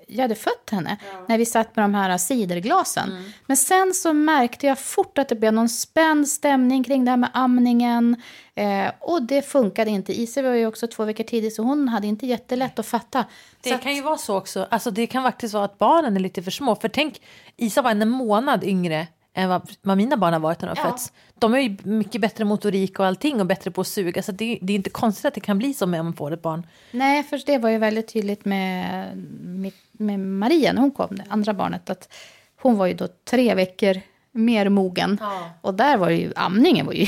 jag 0.07 0.23
hade 0.23 0.35
fött 0.35 0.71
henne, 0.71 0.97
när 1.27 1.39
vi 1.39 1.47
satt 1.47 1.77
med 1.77 1.85
de 1.85 1.95
här 1.95 2.19
ciderglasen. 2.19 3.33
Men 3.47 3.57
sen 3.57 3.95
så 3.95 4.13
märkte 4.13 4.67
jag 4.67 4.79
fort 4.79 5.19
att 5.19 5.29
det 5.29 5.35
blev 5.35 5.53
någon 5.53 5.69
spänd 5.69 6.29
stämning 6.29 6.85
kring 6.85 7.05
det 7.05 7.11
här 7.11 7.17
med 7.17 7.31
amningen. 7.35 8.23
Eh, 8.55 8.91
och 9.01 9.23
det 9.23 9.43
funkade 9.43 9.91
inte. 9.91 10.21
Isa 10.21 10.43
var 10.43 10.51
ju 10.51 10.67
också 10.67 10.87
två 10.87 11.05
veckor 11.05 11.25
tidigt, 11.25 11.55
så 11.55 11.63
hon 11.63 11.89
hade 11.89 12.07
inte 12.07 12.27
jättelätt 12.27 12.79
att 12.79 12.87
fatta. 12.87 13.25
Det 13.61 13.69
så 13.69 13.75
att, 13.75 13.83
kan 13.83 13.95
ju 13.95 14.03
vara 14.03 14.19
så 14.19 14.37
också. 14.37 14.67
Alltså 14.71 14.91
det 14.91 15.07
kan 15.07 15.23
faktiskt 15.23 15.55
vara 15.55 15.65
att 15.65 15.79
barnen 15.79 16.17
är 16.17 16.21
lite 16.21 16.43
för 16.43 16.51
små. 16.51 16.77
För 16.77 16.89
tänk, 16.89 17.23
Isa 17.57 17.83
var 17.83 17.91
en 17.91 18.09
månad 18.09 18.65
yngre 18.65 19.07
än 19.35 19.49
vad, 19.49 19.71
vad 19.83 19.97
mina 19.97 20.17
barn 20.17 20.33
har 20.33 20.41
varit 20.41 20.61
när 20.61 20.69
de 20.75 20.81
har 20.81 20.87
Ja. 20.87 20.93
fötts. 20.93 21.13
De 21.39 21.55
är 21.55 21.59
ju 21.59 21.77
mycket 21.83 22.21
bättre 22.21 22.45
motorik 22.45 22.99
och 23.01 23.07
allting 23.07 23.41
och 23.41 23.47
bättre 23.47 23.71
på 23.71 23.81
att 23.81 23.87
suga. 23.87 24.23
Så 24.23 24.33
det, 24.33 24.59
det 24.63 24.73
är 24.73 24.77
inte 24.77 24.91
konstigt 24.91 25.25
att 25.25 25.35
det 25.35 25.41
kan 25.41 25.59
bli 25.59 25.75
så 25.75 25.87
med 25.87 26.01
om 26.01 26.07
man 26.07 26.13
får 26.13 26.33
ett 26.33 26.43
barn. 26.43 26.67
Nej, 26.91 27.23
för 27.23 27.43
det 27.47 27.59
var 27.59 27.71
ju 27.71 27.79
väldigt 27.79 28.13
tydligt 28.13 28.45
med, 28.45 29.17
med, 29.43 29.73
med 29.93 30.21
Maria 30.21 30.73
när 30.73 30.81
hon 30.81 30.91
kom, 30.91 31.17
det 31.17 31.25
andra 31.29 31.55
barnet. 31.55 31.91
Att 31.91 32.13
hon 32.61 32.77
var 32.77 32.87
ju 32.87 32.95
då 32.95 33.09
tre 33.31 33.55
veckor 33.55 34.01
mer 34.33 34.69
mogen. 34.69 35.19
Ja. 35.21 35.51
Och 35.61 35.75
där 35.75 35.97
var 35.97 36.11
ju, 36.11 36.33
amningen 36.37 36.87
var 36.87 36.93
ju 36.93 37.07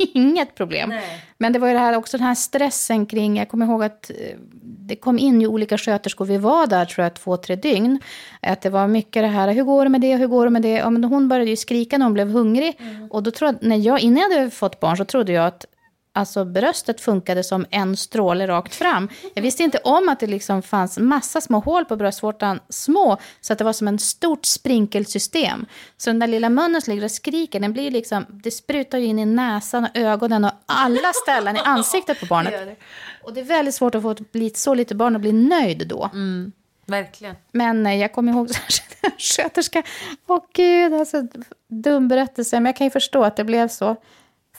inget 0.14 0.54
problem. 0.54 0.88
Nej. 0.88 1.24
Men 1.38 1.52
det 1.52 1.58
var 1.58 1.68
ju 1.68 1.74
det 1.74 1.80
här, 1.80 1.96
också 1.96 2.16
den 2.16 2.26
här 2.26 2.34
stressen 2.34 3.06
kring, 3.06 3.36
jag 3.36 3.48
kommer 3.48 3.66
ihåg 3.66 3.82
att 3.82 4.10
eh, 4.10 4.36
det 4.62 4.96
kom 4.96 5.18
in 5.18 5.40
ju 5.40 5.46
olika 5.46 5.78
sköterskor, 5.78 6.24
vi 6.24 6.36
var 6.36 6.66
där 6.66 6.84
tror 6.84 7.02
jag 7.02 7.14
två, 7.14 7.36
tre 7.36 7.56
dygn. 7.56 8.00
Att 8.42 8.60
det 8.60 8.70
var 8.70 8.88
mycket 8.88 9.22
det 9.22 9.28
här, 9.28 9.52
hur 9.52 9.64
går 9.64 9.84
det 9.84 9.90
med 9.90 10.00
det, 10.00 10.16
hur 10.16 10.26
går 10.26 10.44
det 10.44 10.50
med 10.50 10.62
det? 10.62 10.74
Ja, 10.74 10.90
men 10.90 11.04
hon 11.04 11.28
började 11.28 11.50
ju 11.50 11.56
skrika 11.56 11.98
när 11.98 12.06
hon 12.06 12.14
blev 12.14 12.30
hungrig. 12.30 12.78
Och 13.10 13.22
då 13.22 13.30
jag, 13.40 13.56
när 13.60 13.76
jag, 13.76 14.00
innan 14.00 14.30
jag 14.30 14.38
hade 14.38 14.50
fått 14.50 14.80
barn 14.80 14.96
så 14.96 15.04
trodde 15.04 15.32
jag 15.32 15.46
att 15.46 15.66
Alltså 16.20 16.44
bröstet 16.44 17.00
funkade 17.00 17.44
som 17.44 17.66
en 17.70 17.96
stråle 17.96 18.46
rakt 18.46 18.74
fram. 18.74 19.08
Jag 19.34 19.42
visste 19.42 19.62
inte 19.62 19.78
om 19.78 20.08
att 20.08 20.20
det 20.20 20.26
liksom 20.26 20.62
fanns 20.62 20.98
massa 20.98 21.40
små 21.40 21.58
hål 21.58 21.84
på 21.84 21.96
bröstvårtan, 21.96 22.60
små, 22.68 23.18
så 23.40 23.52
att 23.52 23.58
det 23.58 23.64
var 23.64 23.72
som 23.72 23.88
en 23.88 23.98
stort 23.98 24.44
sprinkelsystem. 24.44 25.66
Så 25.96 26.10
den 26.10 26.18
där 26.18 26.26
lilla 26.26 26.50
munnen 26.50 26.82
som 26.82 26.90
ligger 26.90 27.04
och 27.04 27.10
skriker, 27.10 27.60
den 27.60 27.72
blir 27.72 27.90
liksom, 27.90 28.26
det 28.28 28.50
sprutar 28.50 28.98
ju 28.98 29.06
in 29.06 29.18
i 29.18 29.26
näsan 29.26 29.84
och 29.84 29.90
ögonen 29.94 30.44
och 30.44 30.52
alla 30.66 31.12
ställen 31.22 31.56
i 31.56 31.58
ansiktet 31.58 32.20
på 32.20 32.26
barnet. 32.26 32.78
Och 33.22 33.34
det 33.34 33.40
är 33.40 33.44
väldigt 33.44 33.74
svårt 33.74 33.94
att 33.94 34.02
få 34.02 34.10
ett 34.32 34.56
så 34.56 34.74
lite 34.74 34.94
barn 34.94 35.14
och 35.14 35.20
bli 35.20 35.32
nöjd 35.32 35.88
då. 35.88 36.10
Verkligen. 36.86 37.36
Men 37.52 37.86
eh, 37.86 37.94
jag 37.94 38.12
kommer 38.12 38.32
ihåg 38.32 38.50
sköterska. 39.18 39.82
Åh 40.26 40.40
gud, 40.54 40.94
alltså 40.94 41.22
dum 41.68 42.08
berättelse. 42.08 42.56
Men 42.56 42.66
jag 42.66 42.76
kan 42.76 42.86
ju 42.86 42.90
förstå 42.90 43.24
att 43.24 43.36
det 43.36 43.44
blev 43.44 43.68
så. 43.68 43.96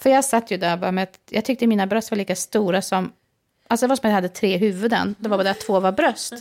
För 0.01 0.09
jag 0.09 0.25
satt 0.25 0.51
ju 0.51 0.57
där 0.57 0.77
bara 0.77 0.91
med, 0.91 1.03
ett- 1.03 1.19
jag 1.29 1.45
tyckte 1.45 1.67
mina 1.67 1.87
bröst 1.87 2.11
var 2.11 2.17
lika 2.17 2.35
stora 2.35 2.81
som, 2.81 3.11
alltså 3.67 3.85
det 3.85 3.89
var 3.89 3.95
som 3.95 4.07
att 4.07 4.09
jag 4.11 4.15
hade 4.15 4.29
tre 4.29 4.57
huvuden. 4.57 5.15
Det 5.19 5.29
var 5.29 5.37
bara 5.37 5.43
det 5.43 5.51
att 5.51 5.59
två 5.59 5.79
var 5.79 5.91
bröst. 5.91 6.33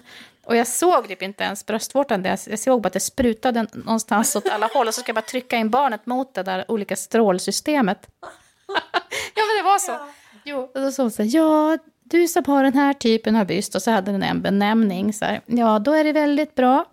Och 0.44 0.56
jag 0.56 0.66
såg 0.66 1.08
typ 1.08 1.22
inte 1.22 1.44
ens 1.44 1.66
bröstvårtan. 1.66 2.22
där. 2.22 2.38
Jag 2.50 2.58
såg 2.58 2.82
bara 2.82 2.86
att 2.86 2.92
det 2.92 3.00
sprutade 3.00 3.66
någonstans 3.72 4.36
åt 4.36 4.48
alla 4.48 4.66
håll. 4.74 4.88
Och 4.88 4.94
så 4.94 5.00
ska 5.00 5.08
jag 5.10 5.14
bara 5.14 5.22
trycka 5.22 5.56
in 5.56 5.70
barnet 5.70 6.06
mot 6.06 6.34
det 6.34 6.42
där 6.42 6.64
olika 6.70 6.96
strålsystemet. 6.96 8.06
ja, 9.34 9.42
men 9.46 9.56
det 9.58 9.62
var 9.64 9.78
så. 9.78 9.92
Ja. 9.92 10.08
Jo, 10.44 10.70
och 10.74 10.80
då 10.80 10.92
sa 10.92 11.02
hon 11.02 11.10
så 11.10 11.22
här, 11.22 11.30
ja, 11.36 11.78
du 12.04 12.28
som 12.28 12.44
har 12.46 12.64
den 12.64 12.74
här 12.74 12.92
typen 12.94 13.36
av 13.36 13.46
byst. 13.46 13.74
Och 13.74 13.82
så 13.82 13.90
hade 13.90 14.12
den 14.12 14.22
en 14.22 14.42
benämning. 14.42 15.12
Så 15.12 15.24
här, 15.24 15.40
ja, 15.46 15.78
då 15.78 15.92
är 15.92 16.04
det 16.04 16.12
väldigt 16.12 16.54
bra. 16.54 16.84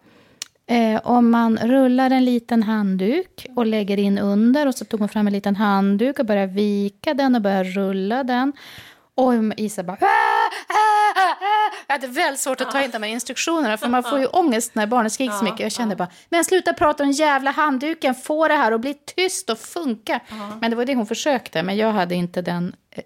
Eh, 0.70 1.02
om 1.04 1.32
man 1.32 1.58
rullar 1.58 2.12
en 2.12 2.26
liten 2.26 2.64
handduk 2.64 3.46
och 3.56 3.66
lägger 3.66 4.00
in 4.00 4.18
under 4.18 4.68
och 4.68 4.76
så 4.76 4.86
tog 4.86 5.00
hon 5.00 5.10
fram 5.10 5.28
en 5.28 5.34
liten 5.34 5.56
handduk 5.56 6.20
och 6.20 6.26
började 6.26 6.54
vika 6.54 7.14
den 7.14 7.36
och 7.36 7.42
började 7.42 7.70
rulla 7.70 8.24
den. 8.24 8.54
Och 9.16 9.34
Isa 9.58 9.84
bara... 9.84 9.98
"Ah, 10.02 10.06
ah, 10.68 11.22
ah." 11.32 11.74
Jag 11.88 11.94
hade 11.94 12.08
väldigt 12.08 12.40
svårt 12.40 12.62
att 12.62 12.72
ta 12.72 12.84
in 12.84 12.92
de 12.92 13.04
här 13.04 13.10
instruktionerna 13.10 13.78
för 13.78 13.88
man 13.90 14.04
får 14.04 14.20
ju 14.20 14.26
ångest 14.26 14.76
när 14.76 14.88
barnet 14.88 15.14
skriker 15.14 15.34
så 15.34 15.44
mycket. 15.44 15.60
Jag 15.60 15.72
kände 15.72 15.96
bara, 15.96 16.08
men 16.30 16.46
sluta 16.46 16.74
prata 16.74 17.04
om 17.04 17.10
den 17.10 17.16
jävla 17.16 17.52
handduken, 17.52 18.16
få 18.16 18.48
det 18.48 18.54
här 18.54 18.72
att 18.72 18.82
bli 18.82 18.94
tyst 18.94 19.50
och 19.50 19.58
funka. 19.58 20.20
Men 20.62 20.72
det 20.72 20.78
var 20.78 20.86
det 20.86 20.96
hon 20.96 21.06
försökte, 21.06 21.64
men 21.64 21.78
jag 21.78 21.92
hade 21.92 22.16
inte 22.16 22.42
den 22.42 22.76
eh, 22.92 23.04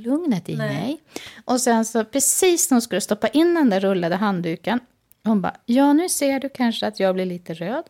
lugnet 0.00 0.48
i 0.48 0.56
mig. 0.56 1.00
Och 1.44 1.60
sen 1.60 1.84
så 1.84 2.04
precis 2.04 2.70
när 2.70 2.74
hon 2.74 2.82
skulle 2.82 3.00
stoppa 3.00 3.28
in 3.28 3.54
den 3.54 3.70
där 3.70 3.80
rullade 3.80 4.16
handduken, 4.16 4.80
hon 5.24 5.40
bara, 5.42 5.56
ja 5.66 5.92
nu 5.92 6.08
ser 6.08 6.40
du 6.40 6.48
kanske 6.48 6.86
att 6.86 7.00
jag 7.00 7.14
blir 7.14 7.26
lite 7.26 7.54
röd 7.54 7.84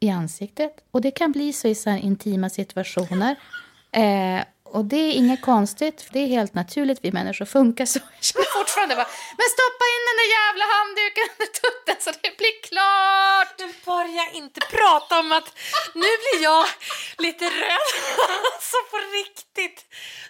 i 0.00 0.10
ansiktet. 0.10 0.72
Och 0.90 1.00
det 1.00 1.10
kan 1.10 1.32
bli 1.32 1.52
så 1.52 1.68
i 1.68 1.74
så 1.74 1.90
här 1.90 1.98
intima 1.98 2.50
situationer. 2.50 3.36
Eh, 3.96 4.44
Och 4.64 4.84
det 4.84 4.96
är 4.96 5.12
inget 5.12 5.42
konstigt, 5.42 6.02
för 6.02 6.12
det 6.12 6.20
är 6.20 6.26
helt 6.26 6.54
naturligt. 6.54 6.98
Vi 7.02 7.12
människor 7.12 7.44
funkar 7.44 7.86
så. 7.86 7.98
Jag 7.98 8.24
känner 8.24 8.58
fortfarande 8.58 8.94
bara, 9.00 9.10
men 9.38 9.48
stoppa 9.56 9.84
in 9.94 10.02
den 10.08 10.16
där 10.22 10.30
jävla 10.40 10.64
handduken 10.76 11.24
under 11.34 11.50
tutten 11.62 11.96
så 12.04 12.10
det 12.22 12.32
blir 12.40 12.56
klart. 12.68 13.50
Du 13.62 13.66
börjar 13.90 14.28
inte 14.40 14.60
prata 14.76 15.12
om 15.22 15.32
att 15.38 15.48
nu 16.02 16.10
blir 16.22 16.38
jag 16.50 16.64
lite 17.26 17.44
röd. 17.44 17.88
Så 18.70 18.78
på 18.90 18.98
riktigt. 19.20 19.78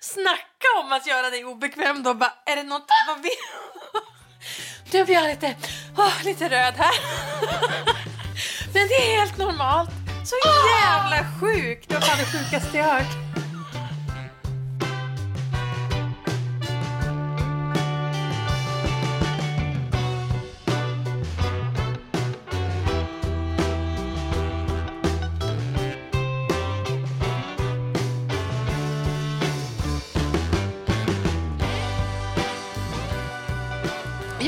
Snacka 0.01 0.69
om 0.81 0.93
att 0.93 1.07
göra 1.07 1.31
dig 1.31 1.45
obekväm 1.45 2.03
då. 2.03 2.15
Bara, 2.15 2.35
är 2.47 2.57
det 2.57 2.63
något 2.63 2.89
vad 3.09 3.19
vill 3.23 3.43
Nu 4.91 5.05
blir 5.05 5.15
jag 5.15 5.25
lite, 5.29 5.55
åh, 5.97 6.13
lite 6.25 6.45
röd 6.49 6.75
här. 6.77 6.95
Men 8.73 8.89
det 8.89 8.95
är 8.95 9.21
helt 9.21 9.39
normalt. 9.39 9.91
Så 10.25 10.35
jävla 10.83 11.27
sjukt. 11.41 11.89
Det 11.89 11.95
var 11.95 12.01
fan 12.01 12.19
det 12.19 12.39
sjukaste 12.39 12.79
jag 12.79 12.85
hört. 12.85 13.17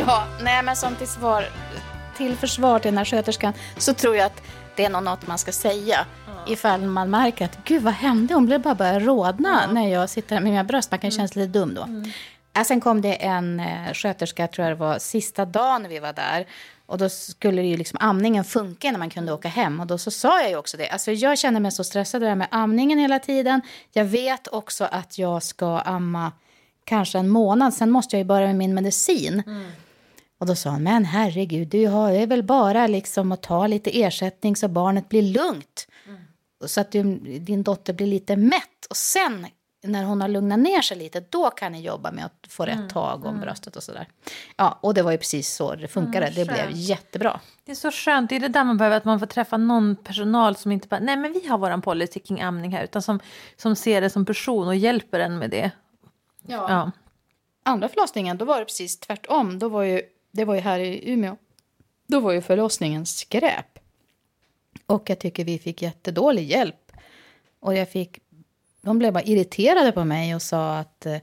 Ja, 0.06 0.26
nej 0.40 0.62
men 0.62 0.76
som 0.76 0.96
till, 0.96 1.08
svar, 1.08 1.44
till 2.16 2.36
försvar 2.36 2.78
till 2.78 2.90
den 2.90 2.98
här 2.98 3.04
sköterskan 3.04 3.52
så 3.78 3.94
tror 3.94 4.16
jag 4.16 4.26
att 4.26 4.42
det 4.76 4.84
är 4.84 4.90
något 4.90 5.26
man 5.26 5.38
ska 5.38 5.52
säga. 5.52 6.06
Ifall 6.46 6.80
man 6.80 7.10
märker 7.10 7.44
att 7.44 7.58
gud 7.64 7.82
vad 7.82 7.94
hände, 7.94 8.34
hon 8.34 8.46
blev 8.46 8.62
bara 8.62 8.74
börja 8.74 9.00
rodna 9.00 9.66
när 9.72 9.88
jag 9.88 10.10
sitter 10.10 10.34
med 10.34 10.42
mina 10.42 10.64
bröst. 10.64 10.90
Man 10.90 11.00
kan 11.00 11.10
känna 11.10 11.28
sig 11.28 11.42
lite 11.42 11.58
dum 11.58 11.74
då. 11.74 11.88
Äh, 12.60 12.64
sen 12.64 12.80
kom 12.80 13.00
det 13.00 13.14
en 13.14 13.60
eh, 13.60 13.92
sköterska, 13.92 14.48
tror 14.48 14.68
jag 14.68 14.76
det 14.76 14.80
var 14.80 14.98
sista 14.98 15.44
dagen 15.44 15.86
vi 15.88 15.98
var 15.98 16.12
där. 16.12 16.46
Och 16.86 16.98
då 16.98 17.08
skulle 17.08 17.62
ju 17.62 17.76
liksom 17.76 17.98
amningen 18.02 18.44
funka 18.44 18.90
när 18.90 18.98
man 18.98 19.10
kunde 19.10 19.32
åka 19.32 19.48
hem. 19.48 19.80
Och 19.80 19.86
då 19.86 19.98
så 19.98 20.10
sa 20.10 20.40
jag 20.40 20.50
ju 20.50 20.56
också 20.56 20.76
det. 20.76 20.88
Alltså 20.88 21.12
jag 21.12 21.38
känner 21.38 21.60
mig 21.60 21.72
så 21.72 21.84
stressad 21.84 22.22
där 22.22 22.34
med 22.34 22.48
amningen 22.50 22.98
hela 22.98 23.18
tiden. 23.18 23.60
Jag 23.92 24.04
vet 24.04 24.48
också 24.48 24.84
att 24.84 25.18
jag 25.18 25.42
ska 25.42 25.78
amma 25.78 26.32
kanske 26.84 27.18
en 27.18 27.28
månad. 27.28 27.74
Sen 27.74 27.90
måste 27.90 28.16
jag 28.16 28.18
ju 28.18 28.24
börja 28.24 28.46
med 28.46 28.56
min 28.56 28.74
medicin. 28.74 29.42
Och 30.38 30.46
då 30.46 30.54
sa 30.54 30.70
han, 30.70 30.82
men 30.82 31.04
herregud, 31.04 31.68
du 31.68 31.86
har 31.86 32.26
väl 32.26 32.42
bara 32.42 32.86
liksom 32.86 33.32
att 33.32 33.42
ta 33.42 33.66
lite 33.66 34.02
ersättning 34.02 34.56
så 34.56 34.68
barnet 34.68 35.08
blir 35.08 35.22
lugnt. 35.22 35.86
Så 36.66 36.80
att 36.80 36.92
du, 36.92 37.02
din 37.38 37.62
dotter 37.62 37.92
blir 37.92 38.06
lite 38.06 38.36
mätt. 38.36 38.86
Och 38.90 38.96
sen 38.96 39.46
när 39.82 40.04
hon 40.04 40.20
har 40.20 40.28
lugnat 40.28 40.58
ner 40.58 40.82
sig 40.82 40.96
lite, 40.96 41.20
då 41.20 41.50
kan 41.50 41.72
ni 41.72 41.80
jobba 41.80 42.10
med 42.12 42.24
att 42.24 42.46
få 42.48 42.64
rätt 42.64 42.90
tag 42.90 43.24
om 43.24 43.40
bröstet 43.40 43.76
och 43.76 43.82
sådär. 43.82 44.08
Ja, 44.56 44.78
och 44.82 44.94
det 44.94 45.02
var 45.02 45.12
ju 45.12 45.18
precis 45.18 45.54
så 45.54 45.74
det 45.74 45.88
funkade. 45.88 46.32
det 46.34 46.44
blev 46.44 46.70
jättebra. 46.72 47.40
Det 47.64 47.72
är 47.72 47.76
så 47.76 47.90
skönt. 47.90 48.30
Det 48.30 48.36
är 48.36 48.40
det 48.40 48.48
där 48.48 48.64
man 48.64 48.76
behöver, 48.76 48.96
att 48.96 49.04
man 49.04 49.18
får 49.18 49.26
träffa 49.26 49.56
någon 49.56 49.96
personal 49.96 50.56
som 50.56 50.72
inte 50.72 50.88
bara, 50.88 51.00
nej 51.00 51.16
men 51.16 51.32
vi 51.32 51.46
har 51.48 51.58
våran 51.58 51.82
policy 51.82 52.20
kring 52.20 52.40
amning 52.40 52.72
här, 52.72 52.84
utan 52.84 53.02
som, 53.02 53.20
som 53.56 53.76
ser 53.76 54.00
det 54.00 54.10
som 54.10 54.24
person 54.24 54.68
och 54.68 54.76
hjälper 54.76 55.20
en 55.20 55.38
med 55.38 55.50
det. 55.50 55.70
Ja. 56.46 56.90
Andra 57.64 57.88
förlossningen, 57.88 58.38
då 58.38 58.44
var 58.44 58.58
det 58.58 58.64
precis 58.64 59.00
tvärtom. 59.00 59.58
Då 59.58 59.68
var 59.68 59.82
ju, 59.82 60.02
det 60.36 60.44
var 60.44 60.54
ju 60.54 60.60
här 60.60 60.78
i 60.78 61.12
Umeå. 61.12 61.36
Då 62.06 62.20
var 62.20 62.32
ju 62.32 62.40
förlossningen 62.40 63.06
skräp. 63.06 63.78
Och 64.86 65.10
jag 65.10 65.18
tycker 65.18 65.44
vi 65.44 65.58
fick 65.58 65.82
jättedålig 65.82 66.50
hjälp. 66.50 66.92
Och 67.60 67.74
jag 67.74 67.90
fick, 67.90 68.18
de 68.82 68.98
blev 68.98 69.12
bara 69.12 69.22
irriterade 69.24 69.92
på 69.92 70.04
mig 70.04 70.34
och 70.34 70.42
sa 70.42 70.78
att 70.78 71.06
eh, 71.06 71.18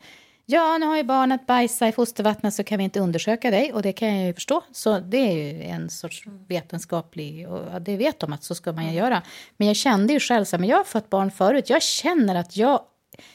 ja, 0.46 0.78
nu 0.78 0.86
har 0.86 0.98
ju 0.98 1.04
barnet 1.04 1.48
bajsat 1.48 1.90
i 1.90 1.92
fostervattnet 1.92 2.54
så 2.54 2.64
kan 2.64 2.78
vi 2.78 2.84
inte 2.84 3.00
undersöka 3.00 3.52
dig. 3.52 3.74
Och 3.74 3.82
det 3.82 3.94
kan 3.94 4.18
jag 4.18 4.28
ju 4.28 4.34
förstå. 4.34 4.62
Så 4.72 5.00
det 5.00 5.18
är 5.18 5.34
ju 5.34 5.64
en 5.64 5.90
sorts 5.90 6.24
vetenskaplig, 6.48 7.50
och 7.50 7.82
det 7.82 7.98
vet 7.98 8.20
de 8.20 8.34
att 8.34 8.44
så 8.44 8.56
ska 8.56 8.72
man 8.72 8.86
ju 8.86 8.94
göra. 8.94 9.22
Men 9.58 9.68
jag 9.68 9.76
kände 9.76 10.14
ju 10.14 10.20
själv 10.20 10.46
så 10.46 10.56
här, 10.56 10.60
men 10.60 10.70
jag 10.70 10.78
har 10.78 10.84
fått 10.84 11.10
barn 11.10 11.32
förut. 11.32 11.70
Jag 11.70 11.84
känner 11.84 12.36
att 12.36 12.58
jag, 12.58 12.82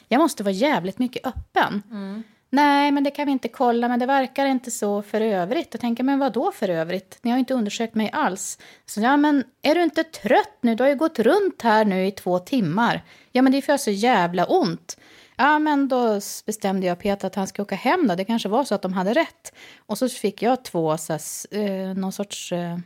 jag 0.08 0.18
måste 0.18 0.42
vara 0.42 0.52
jävligt 0.52 0.98
mycket 0.98 1.26
öppen. 1.26 1.82
Mm. 1.90 2.22
Nej, 2.50 2.90
men 2.90 3.04
det 3.04 3.10
kan 3.10 3.26
vi 3.26 3.32
inte 3.32 3.48
kolla, 3.48 3.88
men 3.88 3.98
det 3.98 4.06
verkar 4.06 4.46
inte 4.46 4.70
så 4.70 5.02
för 5.02 5.20
övrigt. 5.20 5.68
Jag 5.70 5.80
tänker, 5.80 6.04
men 6.04 6.18
vad 6.18 6.32
då 6.32 6.52
för 6.52 6.68
övrigt? 6.68 7.18
Ni 7.22 7.30
har 7.30 7.38
inte 7.38 7.54
undersökt 7.54 7.94
mig 7.94 8.10
alls. 8.12 8.58
Så, 8.86 9.00
ja, 9.00 9.16
men 9.16 9.44
är 9.62 9.74
du 9.74 9.82
inte 9.82 10.04
trött 10.04 10.58
nu? 10.60 10.74
Du 10.74 10.82
har 10.82 10.90
ju 10.90 10.96
gått 10.96 11.18
runt 11.18 11.62
här 11.62 11.84
nu 11.84 12.06
i 12.06 12.10
två 12.10 12.38
timmar. 12.38 13.04
Ja, 13.32 13.42
men 13.42 13.52
det 13.52 13.58
är 13.58 13.62
för 13.62 13.72
jag 13.72 13.80
så 13.80 13.90
jävla 13.90 14.46
ont. 14.46 14.98
Ja, 15.36 15.58
men 15.58 15.88
då 15.88 16.20
bestämde 16.46 16.86
jag 16.86 16.98
Peter 16.98 17.26
att 17.26 17.34
han 17.34 17.46
ska 17.46 17.62
åka 17.62 17.74
hem 17.74 18.06
då. 18.08 18.14
Det 18.14 18.24
kanske 18.24 18.48
var 18.48 18.64
så 18.64 18.74
att 18.74 18.82
de 18.82 18.92
hade 18.92 19.12
rätt. 19.12 19.52
Och 19.78 19.98
så 19.98 20.08
fick 20.08 20.42
jag 20.42 20.64
två, 20.64 20.96
så 20.96 21.12
här, 21.12 21.20
eh, 21.50 21.94
någon 21.94 22.12
sorts 22.12 22.52
eh, 22.52 22.78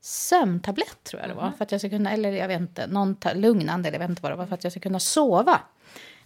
sömntablett 0.00 1.04
tror 1.04 1.20
jag 1.20 1.30
det 1.30 1.34
var. 1.34 1.52
För 1.56 1.64
att 1.64 1.72
jag 1.72 1.80
ska 1.80 1.90
kunna, 1.90 2.12
eller 2.12 2.32
jag 2.32 2.48
vet 2.48 2.60
inte, 2.60 2.86
någon 2.86 3.16
lugnande, 3.34 3.88
eller 3.88 3.98
jag 3.98 4.00
vet 4.00 4.10
inte 4.10 4.22
vad 4.22 4.32
det 4.32 4.36
var, 4.36 4.46
för 4.46 4.54
att 4.54 4.64
jag 4.64 4.72
ska 4.72 4.80
kunna 4.80 5.00
sova. 5.00 5.60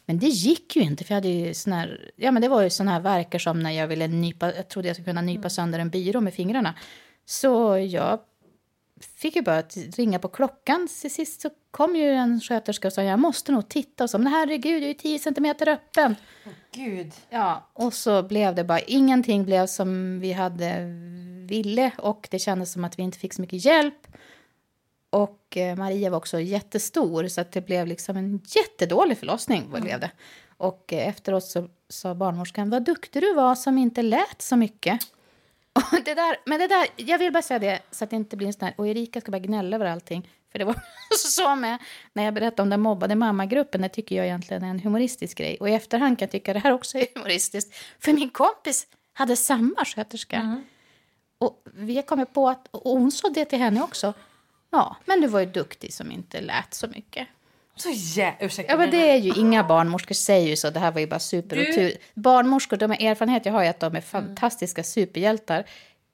Men 0.07 0.19
det 0.19 0.27
gick 0.27 0.77
ju 0.77 0.83
inte, 0.83 1.05
för 1.05 1.15
jag 1.15 1.17
hade 1.17 1.29
ju 1.29 1.55
sån 1.55 1.73
här, 1.73 2.11
ja 2.17 2.31
men 2.31 2.43
det 2.43 2.49
var 2.49 2.63
ju 2.63 2.71
sån 2.71 2.89
här 2.89 3.01
verkar 3.01 3.39
som 3.39 3.61
när 3.61 3.71
jag 3.71 3.87
ville 3.87 4.09
nypa, 4.09 4.55
jag 4.55 4.69
trodde 4.69 4.89
jag 4.89 4.97
skulle 4.97 5.11
kunna 5.11 5.21
nypa 5.21 5.51
sönder 5.51 5.79
en 5.79 5.91
byrå 5.91 6.21
med 6.21 6.35
fingrarna. 6.35 6.75
Så 7.27 7.79
jag 7.79 8.21
fick 9.17 9.37
ju 9.37 9.43
bara 9.43 9.63
ringa 9.97 10.19
på 10.19 10.29
klockan. 10.29 10.89
Till 11.01 11.15
sist 11.15 11.41
så 11.41 11.51
kom 11.71 11.97
ju 11.97 12.11
en 12.11 12.41
sköterska 12.41 12.89
och 12.89 12.93
sa 12.93 13.03
jag 13.03 13.19
måste 13.19 13.53
nog 13.53 13.69
titta 13.69 14.05
och 14.05 14.11
så, 14.11 14.19
men 14.19 14.33
herregud, 14.33 14.75
jag 14.77 14.83
är 14.83 14.89
ju 14.89 14.95
10 14.95 15.19
centimeter 15.19 15.69
öppen. 15.69 16.17
Gud. 16.75 17.13
Ja, 17.31 17.71
och 17.73 17.95
så 17.95 18.23
blev 18.23 18.55
det 18.55 18.65
bara, 18.65 18.81
ingenting 18.81 19.45
blev 19.45 19.67
som 19.67 20.21
vi 20.21 20.33
hade 20.33 20.85
ville 21.49 21.93
och 21.99 22.29
det 22.31 22.39
kändes 22.39 22.73
som 22.73 22.85
att 22.85 22.99
vi 22.99 23.03
inte 23.03 23.19
fick 23.19 23.33
så 23.33 23.41
mycket 23.41 23.65
hjälp. 23.65 24.07
Och 25.15 25.57
eh, 25.57 25.77
Maria 25.77 26.11
var 26.11 26.17
också 26.17 26.41
jättestor 26.41 27.29
så 27.29 27.41
att 27.41 27.53
det 27.53 27.61
blev 27.61 27.87
liksom 27.87 28.17
en 28.17 28.41
jättedålig 28.47 29.19
förlossning. 29.19 29.67
Vad 29.71 29.83
blev 29.83 30.01
det. 30.01 30.11
Och 30.57 30.93
eh, 30.93 31.09
efteråt 31.09 31.45
så 31.45 31.69
sa 31.89 32.15
barnmorskan, 32.15 32.71
vad 32.71 32.85
duktig 32.85 33.23
du 33.23 33.35
var 33.35 33.55
som 33.55 33.79
inte 33.79 34.03
lät 34.03 34.43
så 34.43 34.57
mycket. 34.57 35.01
Och 35.73 36.05
det 36.05 36.15
där, 36.15 36.37
men 36.45 36.61
det 36.61 36.67
där, 36.67 36.87
jag 36.97 37.19
vill 37.19 37.33
bara 37.33 37.43
säga 37.43 37.59
det 37.59 37.81
så 37.91 38.05
att 38.05 38.11
det 38.11 38.17
inte 38.17 38.37
blir 38.37 38.47
en 38.47 38.53
sån 38.53 38.65
här, 38.65 38.75
och 38.79 38.89
Erika 38.89 39.21
ska 39.21 39.31
bara 39.31 39.39
gnälla 39.39 39.77
över 39.77 39.87
allting. 39.87 40.31
För 40.53 40.59
det 40.59 40.65
var 40.65 40.77
så 41.17 41.55
med 41.55 41.79
när 42.13 42.25
jag 42.25 42.35
berättade 42.35 42.63
om 42.63 42.71
den 42.71 42.81
mobbade 42.81 43.15
mammagruppen, 43.15 43.83
det 43.83 43.89
tycker 43.89 44.17
jag 44.17 44.27
egentligen 44.27 44.65
är 44.65 44.71
en 44.71 44.81
humoristisk 44.81 45.39
grej. 45.39 45.57
Och 45.61 45.69
i 45.69 45.73
efterhand 45.73 46.19
kan 46.19 46.27
jag 46.27 46.33
tycka 46.33 46.53
det 46.53 46.59
här 46.59 46.73
också 46.73 46.99
är 46.99 47.07
humoristiskt. 47.15 47.75
För 47.99 48.13
min 48.13 48.31
kompis 48.31 48.87
hade 49.13 49.37
samma 49.37 49.85
sköterska. 49.85 50.63
Och 51.39 51.63
vi 51.75 52.03
kommit 52.03 52.33
på 52.33 52.49
att, 52.49 52.69
och 52.71 52.99
hon 52.99 53.13
sa 53.13 53.29
det 53.29 53.45
till 53.45 53.59
henne 53.59 53.83
också. 53.83 54.15
Ja, 54.75 54.97
men 55.05 55.21
du 55.21 55.27
var 55.27 55.41
ju 55.41 55.47
duktig 55.47 55.95
som 55.95 56.11
inte 56.11 56.41
lät 56.41 56.75
så 56.75 56.87
mycket. 56.87 57.29
Så 57.77 57.89
jä... 57.91 58.35
Ursäkta. 58.41 58.73
Ja, 58.73 58.79
men 58.79 58.91
det 58.91 59.11
är 59.11 59.17
ju 59.17 59.33
inga 59.37 59.65
barnmorskor 59.65 60.15
säger 60.15 60.49
ju 60.49 60.57
så. 60.57 60.71
Det 60.71 60.81
här 60.81 60.93
var 60.93 61.01
ju 61.01 61.07
bara 61.07 61.21
super 61.21 61.59
och 61.59 61.65
Du-. 61.65 61.97
Barnmorskor, 62.15 62.77
de 62.77 62.91
erfarenhet. 62.91 63.47
Jag 63.47 63.53
har 63.53 63.63
ju 63.63 63.69
att 63.69 63.81
de 63.81 63.97
är 63.97 64.01
fantastiska 64.01 64.85
superhjältar. 64.85 65.65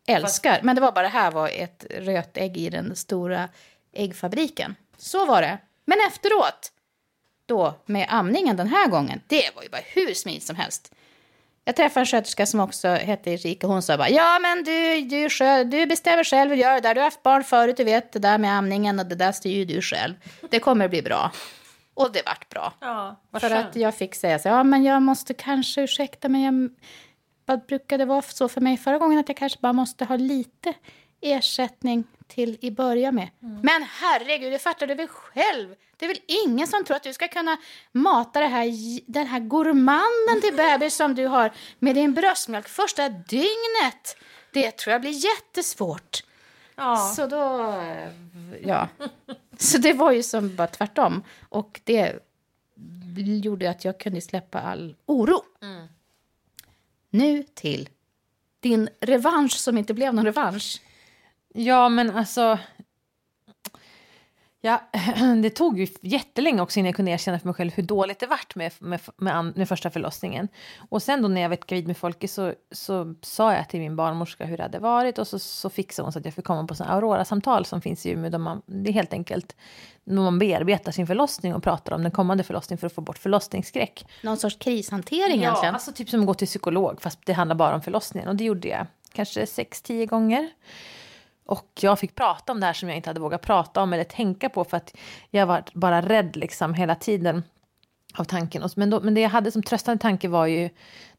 Älskar. 0.07 0.61
Men 0.63 0.75
det 0.75 0.81
var 0.81 0.93
bara 0.93 1.03
det 1.03 1.09
här 1.09 1.31
var 1.31 1.49
ett 1.49 1.87
rött 1.91 2.37
ägg 2.37 2.57
i 2.57 2.71
den 2.71 2.97
stora 2.97 3.49
äggfabriken. 3.93 4.75
Så 4.97 5.27
var 5.27 5.43
det. 5.43 5.59
Men 5.85 5.99
efteråt, 6.09 6.73
då 7.47 7.75
med 7.87 8.07
amningen 8.09 8.57
den 8.57 8.69
här 8.69 8.89
gången, 8.89 9.21
det 9.27 9.51
var 9.55 9.63
ju 9.63 9.69
bara 9.69 9.83
hur 9.95 10.15
smidigt 10.15 10.47
som 10.47 10.57
helst. 10.57 10.95
Jag 11.71 11.77
träffade 11.77 12.03
en 12.03 12.07
sköterska 12.07 12.47
som 12.47 12.61
också 12.61 12.89
hette 12.89 13.31
Erika. 13.31 13.67
Hon 13.67 13.83
sa 13.83 13.97
bara, 13.97 14.09
ja 14.09 14.39
men 14.39 14.65
du, 14.65 15.01
du, 15.01 15.29
du 15.65 15.87
bestämmer 15.87 16.25
själv 16.25 16.51
hur 16.51 16.57
du 16.57 16.63
gör 16.63 16.75
det 16.75 16.81
där. 16.81 16.95
Du 16.95 17.01
har 17.01 17.05
haft 17.05 17.23
barn 17.23 17.45
förut, 17.45 17.77
du 17.77 17.85
vet 17.85 18.13
det 18.13 18.19
där 18.19 18.39
med 18.39 18.53
amningen 18.59 18.99
och 18.99 19.07
det 19.07 19.15
där 19.15 19.33
styr 19.33 19.57
ju 19.57 19.65
du 19.65 19.83
själv. 19.83 20.15
Det 20.51 20.61
kommer 20.61 20.89
bli 20.89 21.03
bra. 21.03 21.33
Och 21.95 22.13
det 22.13 22.23
vart 22.27 22.49
bra. 22.49 22.73
Ja, 22.81 23.21
För 23.33 23.49
skönt. 23.49 23.69
att 23.69 23.77
jag 23.77 23.95
fick 23.95 24.15
säga 24.15 24.39
så, 24.39 24.49
ja 24.49 24.65
men 24.65 24.85
jag 24.85 25.03
måste 25.03 25.35
kanske, 25.35 25.83
ursäkta 25.83 26.29
men 26.29 26.43
jag, 26.43 26.71
vad 27.47 27.67
brukade 27.67 28.05
det 28.05 28.09
vara 28.09 28.23
så 28.23 28.49
för 28.49 28.61
mig 28.61 28.77
förra 28.77 28.99
gången 28.99 29.19
att 29.19 29.29
jag 29.29 29.37
kanske 29.37 29.59
bara 29.63 29.73
måste 29.73 30.05
ha 30.05 30.17
lite 30.17 30.75
ersättning 31.21 32.05
till 32.27 32.59
i 32.61 32.71
början 32.71 33.15
med. 33.15 33.29
Men 33.41 33.83
herregud, 33.83 34.53
det 34.53 34.59
fattar 34.59 34.87
du 34.87 34.95
väl 34.95 35.09
själv? 35.09 35.75
Det 35.97 36.05
är 36.05 36.09
väl 36.09 36.21
ingen 36.47 36.67
som 36.67 36.85
tror 36.85 36.97
att 36.97 37.03
du 37.03 37.13
ska 37.13 37.29
kunna 37.29 37.57
mata 37.93 38.41
här, 38.41 38.67
den 39.13 39.27
här 39.27 39.41
gourmanden 39.41 40.41
till 40.43 40.57
bebis 40.57 40.97
som 40.97 41.15
du 41.15 41.27
har 41.27 41.53
med 41.79 41.95
din 41.95 42.15
bröstmjölk 42.15 42.69
första 42.69 43.09
dygnet. 43.09 44.17
Det 44.53 44.71
tror 44.71 44.93
jag 44.93 45.01
blir 45.01 45.25
jättesvårt. 45.25 46.25
Ja. 46.77 46.97
Så 47.17 47.27
då, 47.27 47.75
ja. 48.63 48.89
Så 49.59 49.79
det 49.79 49.93
var 49.93 50.13
ju 50.13 50.23
som 50.23 50.57
bara 50.57 50.67
tvärtom. 50.67 51.23
Och 51.49 51.81
det 51.85 52.21
gjorde 53.45 53.71
att 53.71 53.85
jag 53.85 54.01
kunde 54.01 54.21
släppa 54.21 54.61
all 54.61 54.97
oro. 55.07 55.43
Nu 57.11 57.43
till 57.43 57.89
din 58.61 58.89
revansch 59.01 59.53
som 59.53 59.79
inte 59.79 59.95
blev 59.95 60.15
någon 60.15 60.25
revansch. 60.25 60.81
Ja, 61.55 61.89
men 61.89 62.11
alltså... 62.11 62.59
Ja, 64.63 64.81
det 65.43 65.51
tog 65.51 65.79
ju 65.79 65.87
jättelänge 66.01 66.63
också 66.63 66.79
innan 66.79 66.87
jag 66.87 66.97
kunde 66.97 67.11
erkänna 67.11 67.39
för 67.39 67.47
mig 67.49 67.55
själv 67.55 67.73
hur 67.75 67.83
dåligt 67.83 68.19
det 68.19 68.27
vart 68.27 68.55
med, 68.55 68.73
med, 68.79 69.01
med, 69.17 69.57
med 69.57 69.69
första 69.69 69.91
förlossningen. 69.91 70.49
Och 70.91 71.03
sen 71.03 71.23
då 71.23 71.29
när 71.29 71.41
jag 71.41 71.49
var 71.49 71.59
gravid 71.67 71.87
med 71.87 71.97
Folke 71.97 72.29
så, 72.29 72.55
så 72.73 73.15
sa 73.23 73.55
jag 73.55 73.69
till 73.69 73.81
min 73.81 73.97
barnmorska 73.97 74.45
hur 74.45 74.57
det 74.57 74.63
hade 74.63 74.79
varit 74.79 75.19
och 75.19 75.29
så, 75.29 75.39
så 75.39 75.71
fixade 75.71 76.07
hon 76.07 76.13
så 76.13 76.19
att 76.19 76.25
jag 76.25 76.35
fick 76.35 76.45
komma 76.45 76.67
på 76.67 76.75
sådana 76.75 76.95
Aurora-samtal 76.95 77.65
som 77.65 77.81
finns 77.81 78.07
i 78.07 78.11
Umeå. 78.11 78.39
Man, 78.39 78.63
det 78.67 78.91
är 78.91 78.95
helt 78.95 79.13
enkelt 79.13 79.57
när 80.05 80.23
man 80.23 80.39
bearbetar 80.39 80.93
sin 80.93 81.07
förlossning 81.07 81.55
och 81.55 81.63
pratar 81.63 81.93
om 81.93 82.03
den 82.03 82.13
kommande 82.13 82.45
förlossningen 82.45 82.79
för 82.79 82.87
att 82.87 82.93
få 82.93 83.01
bort 83.01 83.19
förlossningsskräck. 83.19 84.07
Någon 84.23 84.37
sorts 84.37 84.57
krishantering 84.57 85.41
ja, 85.41 85.49
egentligen? 85.49 85.75
alltså 85.75 85.93
typ 85.93 86.09
som 86.09 86.21
att 86.21 86.27
gå 86.27 86.35
till 86.35 86.47
psykolog 86.47 87.03
fast 87.03 87.19
det 87.25 87.33
handlar 87.33 87.57
bara 87.57 87.75
om 87.75 87.83
förlossningen. 87.83 88.29
Och 88.29 88.37
det 88.37 88.45
gjorde 88.45 88.69
jag 88.69 88.87
kanske 89.13 89.47
sex, 89.47 89.83
tio 89.83 90.07
gånger. 90.07 90.51
Och 91.51 91.71
jag 91.81 91.99
fick 91.99 92.15
prata 92.15 92.53
om 92.53 92.61
det 92.61 92.67
här 92.67 92.73
som 92.73 92.89
jag 92.89 92.97
inte 92.97 93.11
hade 93.11 93.21
vågat 93.21 93.43
prata 93.43 93.83
om 93.83 93.93
eller 93.93 94.05
tänka 94.05 94.49
på 94.49 94.65
för 94.65 94.77
att 94.77 94.97
jag 95.31 95.47
var 95.47 95.65
bara 95.73 96.03
rädd 96.03 96.37
liksom 96.37 96.75
hela 96.75 96.95
tiden 96.95 97.43
av 98.15 98.25
tanken. 98.25 98.69
Men, 98.77 98.91
då, 98.91 99.01
men 99.01 99.15
det 99.15 99.21
jag 99.21 99.31
hade 99.31 99.53
som 99.53 99.63
tröstande 99.63 100.03
tanke 100.03 100.29
var 100.29 100.47
ju 100.47 100.71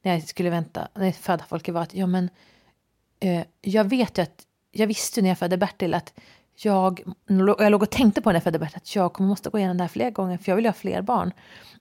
när 0.02 0.14
jag 0.14 0.24
skulle 0.24 0.50
vänta, 0.50 0.88
när 0.94 1.06
jag 1.06 1.16
födde 1.16 1.44
folket 1.50 1.74
var 1.74 1.82
att 1.82 1.94
ja 1.94 2.08
men 2.08 2.30
eh, 3.20 3.44
jag 3.62 3.84
vet 3.84 4.18
ju 4.18 4.22
att, 4.22 4.46
jag 4.72 4.88
visste 4.88 5.22
när 5.22 5.30
jag 5.30 5.38
födde 5.38 5.58
Bertil 5.58 5.94
att 5.94 6.14
jag, 6.66 7.04
jag 7.28 7.72
låg 7.72 7.84
och 7.84 7.90
tänkte 7.90 8.22
på 8.22 8.30
när 8.30 8.36
jag 8.36 8.44
födde 8.44 8.60
Bertil 8.60 8.78
att 8.78 8.96
jag 8.96 9.14
kommer 9.14 9.30
måste 9.30 9.50
gå 9.50 9.58
igenom 9.58 9.78
det 9.78 9.84
här 9.84 9.90
fler 9.90 10.12
gånger 10.12 10.38
för 10.38 10.52
jag 10.52 10.56
vill 10.56 10.66
ha 10.66 10.74
fler 10.74 11.02
barn. 11.02 11.34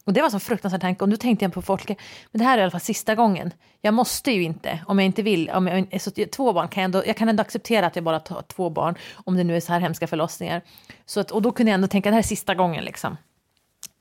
Och 0.04 0.12
det 0.12 0.22
var 0.22 0.30
så 0.30 0.40
fruktansvärd 0.40 0.80
tanke. 0.80 1.04
Och 1.04 1.08
nu 1.08 1.16
tänkte 1.16 1.44
jag 1.44 1.52
på 1.52 1.62
folk, 1.62 1.88
men 1.88 2.38
det 2.38 2.44
här 2.44 2.54
är 2.54 2.58
i 2.58 2.62
alla 2.62 2.70
fall 2.70 2.80
sista 2.80 3.14
gången. 3.14 3.52
Jag 3.80 3.94
måste 3.94 4.30
ju 4.30 4.42
inte, 4.42 4.80
om 4.86 4.98
jag 4.98 5.06
inte 5.06 5.22
vill. 5.22 5.50
Om 5.50 5.66
jag, 5.66 6.00
så 6.00 6.10
två 6.10 6.52
barn 6.52 6.68
kan 6.68 6.80
jag, 6.80 6.84
ändå, 6.84 7.02
jag 7.06 7.16
kan 7.16 7.28
ändå 7.28 7.40
acceptera 7.40 7.86
att 7.86 7.96
jag 7.96 8.04
bara 8.04 8.20
tar 8.20 8.42
två 8.42 8.70
barn, 8.70 8.94
om 9.24 9.36
det 9.36 9.44
nu 9.44 9.56
är 9.56 9.60
så 9.60 9.72
här 9.72 9.80
hemska 9.80 10.06
förlossningar. 10.06 10.62
Så 11.06 11.20
att, 11.20 11.30
och 11.30 11.42
då 11.42 11.52
kunde 11.52 11.70
jag 11.70 11.74
ändå 11.74 11.88
tänka, 11.88 12.10
det 12.10 12.14
här 12.14 12.22
är 12.22 12.26
sista 12.26 12.54
gången 12.54 12.84
liksom. 12.84 13.16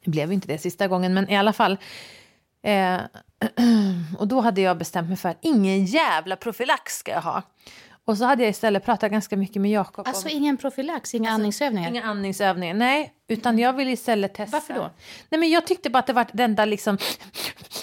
Det 0.04 0.12
blev 0.12 0.28
ju 0.30 0.34
inte 0.34 0.48
det 0.48 0.58
sista 0.58 0.88
gången, 0.88 1.14
men 1.14 1.30
i 1.30 1.38
alla 1.38 1.54
fall. 1.54 1.78
Eh, 2.62 2.98
och 4.18 4.28
då 4.28 4.42
hade 4.42 4.62
jag 4.62 4.78
bestämt 4.78 5.08
mig 5.08 5.18
för 5.18 5.30
att 5.30 5.38
ingen 5.42 5.86
jävla 5.86 6.36
profylax 6.36 6.98
ska 6.98 7.12
jag 7.12 7.22
ha. 7.22 7.44
Och 8.10 8.18
så 8.18 8.26
hade 8.26 8.44
jag 8.44 8.50
istället 8.50 8.86
pratat 8.86 9.12
ganska 9.12 9.38
mycket 9.38 9.62
med 9.62 9.72
Jakob. 9.72 10.08
Alltså 10.08 10.28
om... 10.28 10.32
ingen 10.32 10.58
profylax, 10.58 11.16
inga 11.16 11.30
alltså, 11.30 11.36
andningsövningar? 11.36 11.90
Inga 11.90 12.04
andningsövningar, 12.04 12.74
nej. 12.74 13.14
Utan 13.28 13.60
jag 13.60 13.74
ville 13.74 13.92
istället 13.92 14.34
testa. 14.34 14.58
Varför 14.58 14.74
då? 14.74 14.90
Nej 15.30 15.40
men 15.40 15.50
jag 15.50 15.68
tyckte 15.68 15.90
bara 15.90 16.00
att 16.00 16.08
det 16.08 16.14
var 16.14 16.28
det 16.34 16.44
enda 16.44 16.66
liksom 16.66 16.98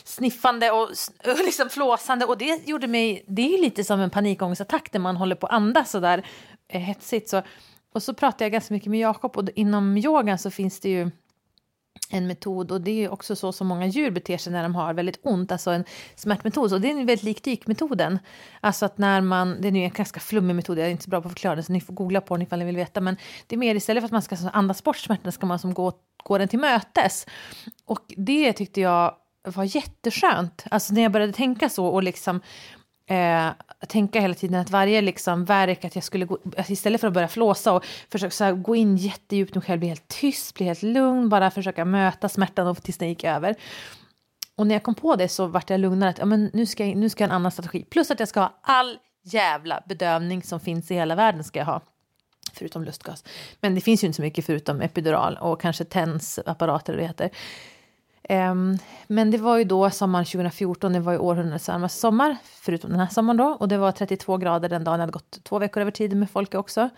sniffande 0.04 0.70
och, 0.70 0.82
och 1.30 1.44
liksom 1.44 1.68
flåsande. 1.68 2.24
Och 2.24 2.38
det 2.38 2.68
gjorde 2.68 2.86
mig, 2.86 3.24
det 3.28 3.54
är 3.54 3.58
lite 3.58 3.84
som 3.84 4.00
en 4.00 4.10
panikångestattack 4.10 4.92
när 4.92 5.00
man 5.00 5.16
håller 5.16 5.36
på 5.36 5.46
att 5.46 5.52
andas 5.52 5.90
sådär 5.90 6.26
eh, 6.68 6.80
hetsigt. 6.80 7.28
Så. 7.28 7.42
Och 7.94 8.02
så 8.02 8.14
pratade 8.14 8.44
jag 8.44 8.52
ganska 8.52 8.74
mycket 8.74 8.90
med 8.90 9.00
Jakob 9.00 9.36
och 9.36 9.48
inom 9.54 9.96
yogan 9.96 10.38
så 10.38 10.50
finns 10.50 10.80
det 10.80 10.88
ju 10.88 11.10
en 12.10 12.26
metod 12.26 12.72
och 12.72 12.80
det 12.80 13.04
är 13.04 13.12
också 13.12 13.36
så 13.36 13.52
som 13.52 13.66
många 13.66 13.86
djur 13.86 14.10
beter 14.10 14.38
sig 14.38 14.52
när 14.52 14.62
de 14.62 14.74
har 14.74 14.94
väldigt 14.94 15.20
ont, 15.22 15.52
alltså 15.52 15.70
en 15.70 15.84
smärtmetod. 16.14 16.72
Och 16.72 16.80
det 16.80 16.90
är 16.90 16.94
väldigt 16.94 17.22
lik 17.22 17.44
dykmetoden. 17.44 18.18
Alltså 18.60 18.86
att 18.86 18.98
när 18.98 19.20
man, 19.20 19.60
det 19.60 19.68
är 19.68 19.72
nu 19.72 19.78
en 19.78 19.90
ganska 19.90 20.20
flummig 20.20 20.54
metod, 20.54 20.78
jag 20.78 20.86
är 20.86 20.90
inte 20.90 21.04
så 21.04 21.10
bra 21.10 21.20
på 21.20 21.28
att 21.28 21.32
förklara 21.32 21.54
den 21.54 21.64
så 21.64 21.72
ni 21.72 21.80
får 21.80 21.94
googla 21.94 22.20
på 22.20 22.36
den 22.36 22.42
ifall 22.42 22.58
ni 22.58 22.64
vill 22.64 22.76
veta. 22.76 23.00
Men 23.00 23.16
det 23.46 23.56
är 23.56 23.58
mer 23.58 23.74
istället 23.74 24.02
för 24.02 24.06
att 24.06 24.12
man 24.12 24.22
ska 24.22 24.36
andas 24.52 24.84
bort 24.84 24.96
smärtan 24.96 25.32
ska 25.32 25.46
man 25.46 25.58
som 25.58 25.74
gå, 25.74 25.92
gå 26.24 26.38
den 26.38 26.48
till 26.48 26.58
mötes. 26.58 27.26
Och 27.84 28.04
det 28.16 28.52
tyckte 28.52 28.80
jag 28.80 29.14
var 29.44 29.76
jätteskönt. 29.76 30.64
Alltså 30.70 30.94
när 30.94 31.02
jag 31.02 31.12
började 31.12 31.32
tänka 31.32 31.68
så 31.68 31.86
och 31.86 32.02
liksom 32.02 32.40
eh, 33.06 33.48
tänka 33.88 34.20
hela 34.20 34.34
tiden 34.34 34.60
att 34.60 34.70
varje 34.70 35.00
liksom 35.00 35.44
verk, 35.44 35.84
att 35.84 35.94
jag 35.94 36.04
skulle 36.04 36.24
gå, 36.24 36.38
istället 36.68 37.00
för 37.00 37.08
att 37.08 37.14
börja 37.14 37.28
flåsa 37.28 37.72
och 37.72 37.84
försöka 38.10 38.30
så 38.30 38.44
här, 38.44 38.52
gå 38.52 38.76
in 38.76 38.96
jättedjupt 38.96 39.56
i 39.56 39.58
mig 39.58 39.66
själv, 39.66 39.78
bli 39.78 39.88
helt 39.88 40.08
tyst, 40.08 40.54
bli 40.54 40.66
helt 40.66 40.82
lugn, 40.82 41.28
bara 41.28 41.50
försöka 41.50 41.84
möta 41.84 42.28
smärtan 42.28 42.66
och 42.66 42.82
tills 42.82 42.98
den 42.98 43.08
gick 43.08 43.24
över. 43.24 43.56
Och 44.56 44.66
när 44.66 44.74
jag 44.74 44.82
kom 44.82 44.94
på 44.94 45.16
det 45.16 45.28
så 45.28 45.46
vart 45.46 45.70
jag 45.70 45.80
lugnare, 45.80 46.10
att 46.10 46.18
ja, 46.18 46.24
men 46.24 46.50
nu, 46.52 46.66
ska 46.66 46.86
jag, 46.86 46.96
nu 46.96 47.08
ska 47.08 47.24
jag 47.24 47.28
ha 47.28 47.34
en 47.34 47.40
annan 47.40 47.52
strategi. 47.52 47.84
Plus 47.84 48.10
att 48.10 48.20
jag 48.20 48.28
ska 48.28 48.40
ha 48.40 48.58
all 48.62 48.98
jävla 49.22 49.82
bedövning 49.86 50.42
som 50.42 50.60
finns 50.60 50.90
i 50.90 50.94
hela 50.94 51.14
världen 51.14 51.44
ska 51.44 51.58
jag 51.58 51.66
ha. 51.66 51.80
Förutom 52.52 52.84
lustgas. 52.84 53.24
Men 53.60 53.74
det 53.74 53.80
finns 53.80 54.04
ju 54.04 54.06
inte 54.06 54.16
så 54.16 54.22
mycket 54.22 54.46
förutom 54.46 54.80
epidural 54.80 55.36
och 55.40 55.60
kanske 55.60 55.84
tensapparater, 55.84 56.96
det 56.96 57.02
heter. 57.02 57.30
Um, 58.28 58.78
men 59.06 59.30
det 59.30 59.38
var 59.38 59.58
ju 59.58 59.64
då 59.64 59.90
sommaren 59.90 60.24
2014, 60.24 60.92
det 60.92 61.00
var 61.00 61.12
ju 61.12 61.18
århundradets 61.18 61.68
varmaste 61.68 62.00
sommar, 62.00 62.36
förutom 62.44 62.90
den 62.90 63.00
här 63.00 63.06
sommaren 63.06 63.36
då. 63.36 63.44
Och 63.44 63.68
det 63.68 63.78
var 63.78 63.92
32 63.92 64.36
grader 64.36 64.68
den 64.68 64.84
dagen, 64.84 64.94
jag 64.94 65.00
hade 65.00 65.12
gått 65.12 65.44
två 65.44 65.58
veckor 65.58 65.80
över 65.80 65.90
tiden 65.90 66.18
med 66.18 66.30
folk 66.30 66.54
också. 66.54 66.88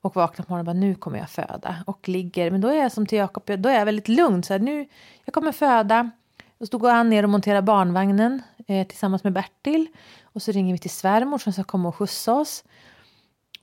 Och 0.00 0.16
vaknade 0.16 0.46
på 0.46 0.52
morgonen 0.52 0.68
och 0.68 0.74
bara, 0.74 0.80
nu 0.80 0.94
kommer 0.94 1.18
jag 1.18 1.30
föda. 1.30 1.76
Och 1.86 2.08
ligger, 2.08 2.50
men 2.50 2.60
då 2.60 2.68
är 2.68 2.74
jag 2.74 2.92
som 2.92 3.06
till 3.06 3.18
Jakob, 3.18 3.42
då 3.58 3.68
är 3.68 3.78
jag 3.78 3.84
väldigt 3.84 4.08
lugn. 4.08 4.42
Så 4.42 4.52
här, 4.52 4.60
nu, 4.60 4.88
jag 5.24 5.34
kommer 5.34 5.52
föda. 5.52 6.10
Och 6.58 6.68
så 6.68 6.78
går 6.78 6.90
han 6.90 7.10
ner 7.10 7.22
och 7.22 7.30
monterar 7.30 7.62
barnvagnen 7.62 8.42
eh, 8.66 8.86
tillsammans 8.86 9.24
med 9.24 9.32
Bertil. 9.32 9.86
Och 10.22 10.42
så 10.42 10.52
ringer 10.52 10.72
vi 10.72 10.78
till 10.78 10.90
svärmor 10.90 11.38
som 11.38 11.52
ska 11.52 11.64
komma 11.64 11.88
och 11.88 11.96
skjutsa 11.96 12.34
oss. 12.34 12.64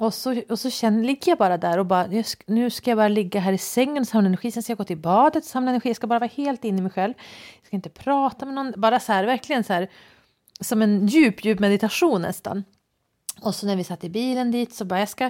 Och 0.01 0.13
så, 0.13 0.41
och 0.49 0.59
så 0.59 0.69
känner, 0.69 1.03
ligger 1.03 1.31
jag 1.31 1.37
bara 1.37 1.57
där 1.57 1.77
och 1.77 1.85
bara, 1.85 2.07
nu 2.45 2.69
ska 2.69 2.91
jag 2.91 2.97
bara 2.97 3.07
ligga 3.07 3.39
här 3.39 3.53
i 3.53 3.57
sängen 3.57 4.01
och 4.01 4.07
samla 4.07 4.27
energi. 4.27 4.51
Sen 4.51 4.63
ska 4.63 4.71
jag 4.71 4.77
gå 4.77 4.83
till 4.83 4.97
badet 4.97 5.43
och 5.43 5.49
samla 5.49 5.69
energi. 5.69 5.89
Jag 5.89 5.95
ska 5.95 6.07
bara 6.07 6.19
vara 6.19 6.29
helt 6.35 6.65
inne 6.65 6.77
i 6.77 6.81
mig 6.81 6.91
själv. 6.91 7.13
Jag 7.59 7.67
ska 7.67 7.75
inte 7.75 7.89
prata 7.89 8.45
med 8.45 8.55
någon. 8.55 8.73
Bara 8.77 8.99
så 8.99 9.13
här, 9.13 9.23
verkligen 9.23 9.63
så 9.63 9.73
här, 9.73 9.89
som 10.59 10.81
en 10.81 11.07
djup, 11.07 11.45
djup 11.45 11.59
meditation 11.59 12.21
nästan. 12.21 12.63
Och 13.41 13.55
så 13.55 13.65
när 13.65 13.75
vi 13.75 13.83
satt 13.83 14.03
i 14.03 14.09
bilen 14.09 14.51
dit 14.51 14.73
så 14.73 14.85
bara, 14.85 14.99
jag 14.99 15.09
ska, 15.09 15.29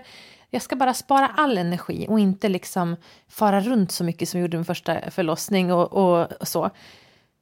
jag 0.50 0.62
ska 0.62 0.76
bara 0.76 0.94
spara 0.94 1.28
all 1.28 1.58
energi 1.58 2.06
och 2.10 2.20
inte 2.20 2.50
liksom 2.50 2.96
fara 3.28 3.62
runt 3.62 3.92
så 3.92 4.04
mycket 4.04 4.30
som 4.30 4.40
jag 4.40 4.46
gjorde 4.46 4.58
min 4.58 4.66
första 4.66 5.12
förlossning 5.12 5.74
och, 5.74 5.94
och, 5.94 6.32
och 6.32 6.48
så. 6.48 6.70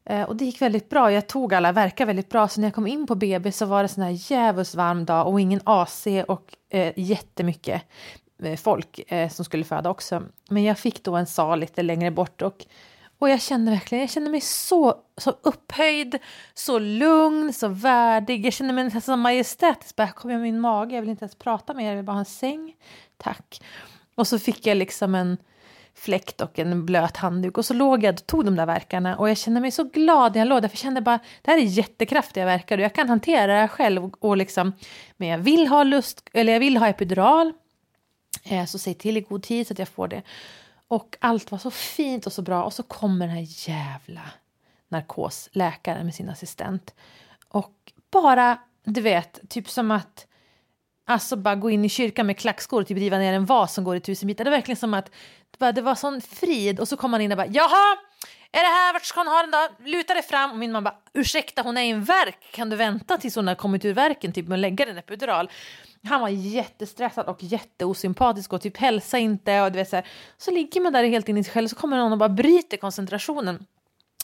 Eh, 0.10 0.24
och 0.24 0.36
det 0.36 0.46
gick 0.46 0.62
väldigt 0.62 0.90
bra. 0.90 1.12
Jag 1.12 1.28
tog 1.28 1.54
alla 1.54 1.72
verkar 1.72 2.06
väldigt 2.06 2.30
bra. 2.30 2.48
Så 2.48 2.62
när 2.62 2.68
jag 2.68 2.76
kom 2.76 2.88
in 2.88 3.08
på 3.08 3.16
BB 3.16 3.52
så 3.52 3.66
var 3.66 3.84
det 3.84 3.90
sån 3.90 4.04
här 4.04 4.32
djävulskt 4.32 4.76
varm 4.76 5.06
dag 5.06 5.28
och 5.28 5.42
ingen 5.42 5.62
AC 5.64 6.08
och 6.28 6.56
eh, 6.70 6.94
jättemycket 6.96 7.82
eh, 8.44 8.56
folk 8.56 9.12
eh, 9.12 9.30
som 9.30 9.46
skulle 9.46 9.64
föda 9.64 9.90
också. 9.90 10.24
Men 10.50 10.64
jag 10.64 10.80
fick 10.80 11.04
då 11.04 11.16
en 11.16 11.28
sal 11.28 11.60
lite 11.60 11.84
längre 11.84 12.12
bort 12.12 12.42
och, 12.42 12.66
och 13.20 13.30
jag 13.30 13.42
kände 13.42 13.72
verkligen, 13.72 14.02
jag 14.02 14.10
kände 14.10 14.30
mig 14.30 14.42
så, 14.42 14.96
så 15.18 15.34
upphöjd, 15.42 16.18
så 16.54 16.80
lugn, 16.80 17.54
så 17.54 17.68
värdig. 17.68 18.46
Jag 18.46 18.54
kände 18.54 18.74
mig 18.74 18.84
nästan 18.84 19.02
så 19.02 19.16
majestätisk. 19.16 19.96
Bara, 19.96 20.08
kommer 20.08 20.34
jag 20.34 20.40
med 20.42 20.54
min 20.54 20.62
mage, 20.62 20.96
jag 20.96 21.02
vill 21.02 21.10
inte 21.10 21.24
ens 21.24 21.36
prata 21.36 21.74
med 21.74 21.86
er, 21.86 21.90
jag 21.90 21.96
vill 21.96 22.06
bara 22.06 22.14
ha 22.14 22.20
en 22.20 22.26
säng. 22.26 22.76
Tack. 23.18 23.62
Och 24.16 24.28
så 24.28 24.40
fick 24.40 24.68
jag 24.68 24.78
liksom 24.78 25.16
en 25.16 25.38
fläkt 25.96 26.42
och 26.42 26.60
en 26.60 26.86
blöt 26.86 27.18
handduk. 27.18 27.58
Och 27.58 27.66
så 27.66 27.74
låg 27.74 28.04
jag 28.04 28.14
och 28.14 28.28
tog 28.28 28.46
de 28.46 28.56
där 28.56 28.66
verkarna 28.66 29.18
och 29.18 29.30
jag 29.30 29.38
kände 29.38 29.62
mig 29.62 29.72
så 29.72 29.84
glad 29.84 30.34
när 30.34 30.42
jag 30.42 30.48
låg 30.48 30.62
där. 30.62 30.68
För 30.68 30.76
jag 30.76 30.80
kände 30.80 31.02
bara, 31.02 31.20
det 31.42 31.52
här 31.52 31.58
är 31.58 31.64
jättekraftiga 31.64 32.46
verkar 32.46 32.78
och 32.78 32.84
jag 32.84 32.96
kan 32.96 33.10
hantera 33.10 33.54
det 33.54 33.60
här 33.60 33.68
själv. 33.68 34.12
Och 34.20 34.38
liksom, 34.38 34.74
men 35.18 35.28
jag 35.28 35.38
vill 35.38 35.68
ha 35.68 35.84
lust, 35.84 36.30
eller 36.34 36.54
jag 36.54 36.60
vill 36.60 36.78
ha 36.78 36.88
epidural. 36.88 37.54
Eh, 38.44 38.66
så 38.66 38.80
säg 38.80 38.94
till 38.94 39.18
i 39.18 39.22
god 39.22 39.44
tid 39.44 39.68
så 39.68 39.74
att 39.74 39.80
jag 39.80 39.88
får 39.88 40.08
det. 40.08 40.22
Och 40.88 41.18
allt 41.20 41.52
var 41.52 41.60
så 41.60 41.72
fint 41.72 42.26
och 42.26 42.34
så 42.34 42.42
bra. 42.42 42.64
Och 42.64 42.74
så 42.74 42.84
kommer 42.84 43.28
den 43.28 43.36
här 43.36 43.70
jävla 43.70 44.22
narkosläkaren 44.90 46.06
med 46.06 46.16
sin 46.16 46.30
assistent. 46.30 46.94
Och 47.48 47.92
bara, 48.12 48.58
du 48.84 49.02
vet, 49.02 49.40
typ 49.50 49.70
som 49.70 49.92
att 49.92 50.26
Alltså 51.10 51.36
bara 51.36 51.56
gå 51.56 51.70
in 51.70 51.86
i 51.86 51.90
kyrkan 51.90 52.28
med 52.28 52.38
klackskor 52.38 52.82
och 52.82 52.88
typ 52.88 52.98
riva 52.98 53.18
ner 53.18 53.34
en 53.34 53.46
vas 53.46 53.74
som 53.74 53.84
går 53.84 53.96
i 53.96 54.00
tusen 54.00 54.28
bitar. 54.28 54.44
Det 54.44 54.50
var 54.50 54.58
verkligen 54.58 54.78
som 54.78 54.94
att 54.94 55.12
det 55.74 55.82
var 55.82 55.96
sån 55.96 56.22
frid 56.22 56.80
och 56.80 56.88
så 56.88 56.98
kom 56.98 57.12
man 57.12 57.22
in 57.22 57.32
och 57.32 57.38
bara 57.38 57.48
jaha, 57.48 57.98
är 58.52 58.60
det 58.60 58.66
här, 58.66 58.94
vart 58.94 59.06
ska 59.06 59.20
hon 59.20 59.28
ha 59.28 59.42
den 59.42 59.52
då? 59.52 59.68
Luta 59.86 60.14
dig 60.14 60.24
fram 60.24 60.52
och 60.52 60.58
min 60.58 60.72
mamma 60.72 60.92
bara 60.92 60.96
ursäkta 61.14 61.62
hon 61.62 61.78
är 61.78 61.82
i 61.82 61.90
en 61.90 62.04
verk, 62.04 62.38
kan 62.52 62.70
du 62.70 62.76
vänta 62.76 63.18
tills 63.18 63.36
hon 63.36 63.48
har 63.48 63.56
kommit 63.56 63.86
ur 63.86 63.94
verken 63.94 64.34
typ 64.34 64.48
med 64.48 64.56
att 64.56 64.60
lägga 64.60 64.86
den 64.86 64.98
epidural? 64.98 65.52
Han 66.04 66.22
var 66.22 66.30
jättestressad 66.30 67.26
och 67.26 67.44
jätteosympatisk 67.44 68.54
och 68.54 68.62
typ 68.62 68.78
hälsa 68.78 69.18
inte 69.18 69.62
och 69.62 69.72
du 69.72 69.78
vet 69.78 69.90
så 69.90 69.96
här. 69.96 70.08
Så 70.38 70.52
ligger 70.52 70.82
man 70.82 70.94
där 70.94 71.04
helt 71.04 71.30
inne 71.30 71.40
i 71.40 71.44
sig 71.44 71.54
själv 71.54 71.68
så 71.68 71.76
kommer 71.76 71.98
någon 71.98 72.12
och 72.12 72.18
bara 72.18 72.30
bryter 72.30 72.78
koncentrationen. 72.78 73.66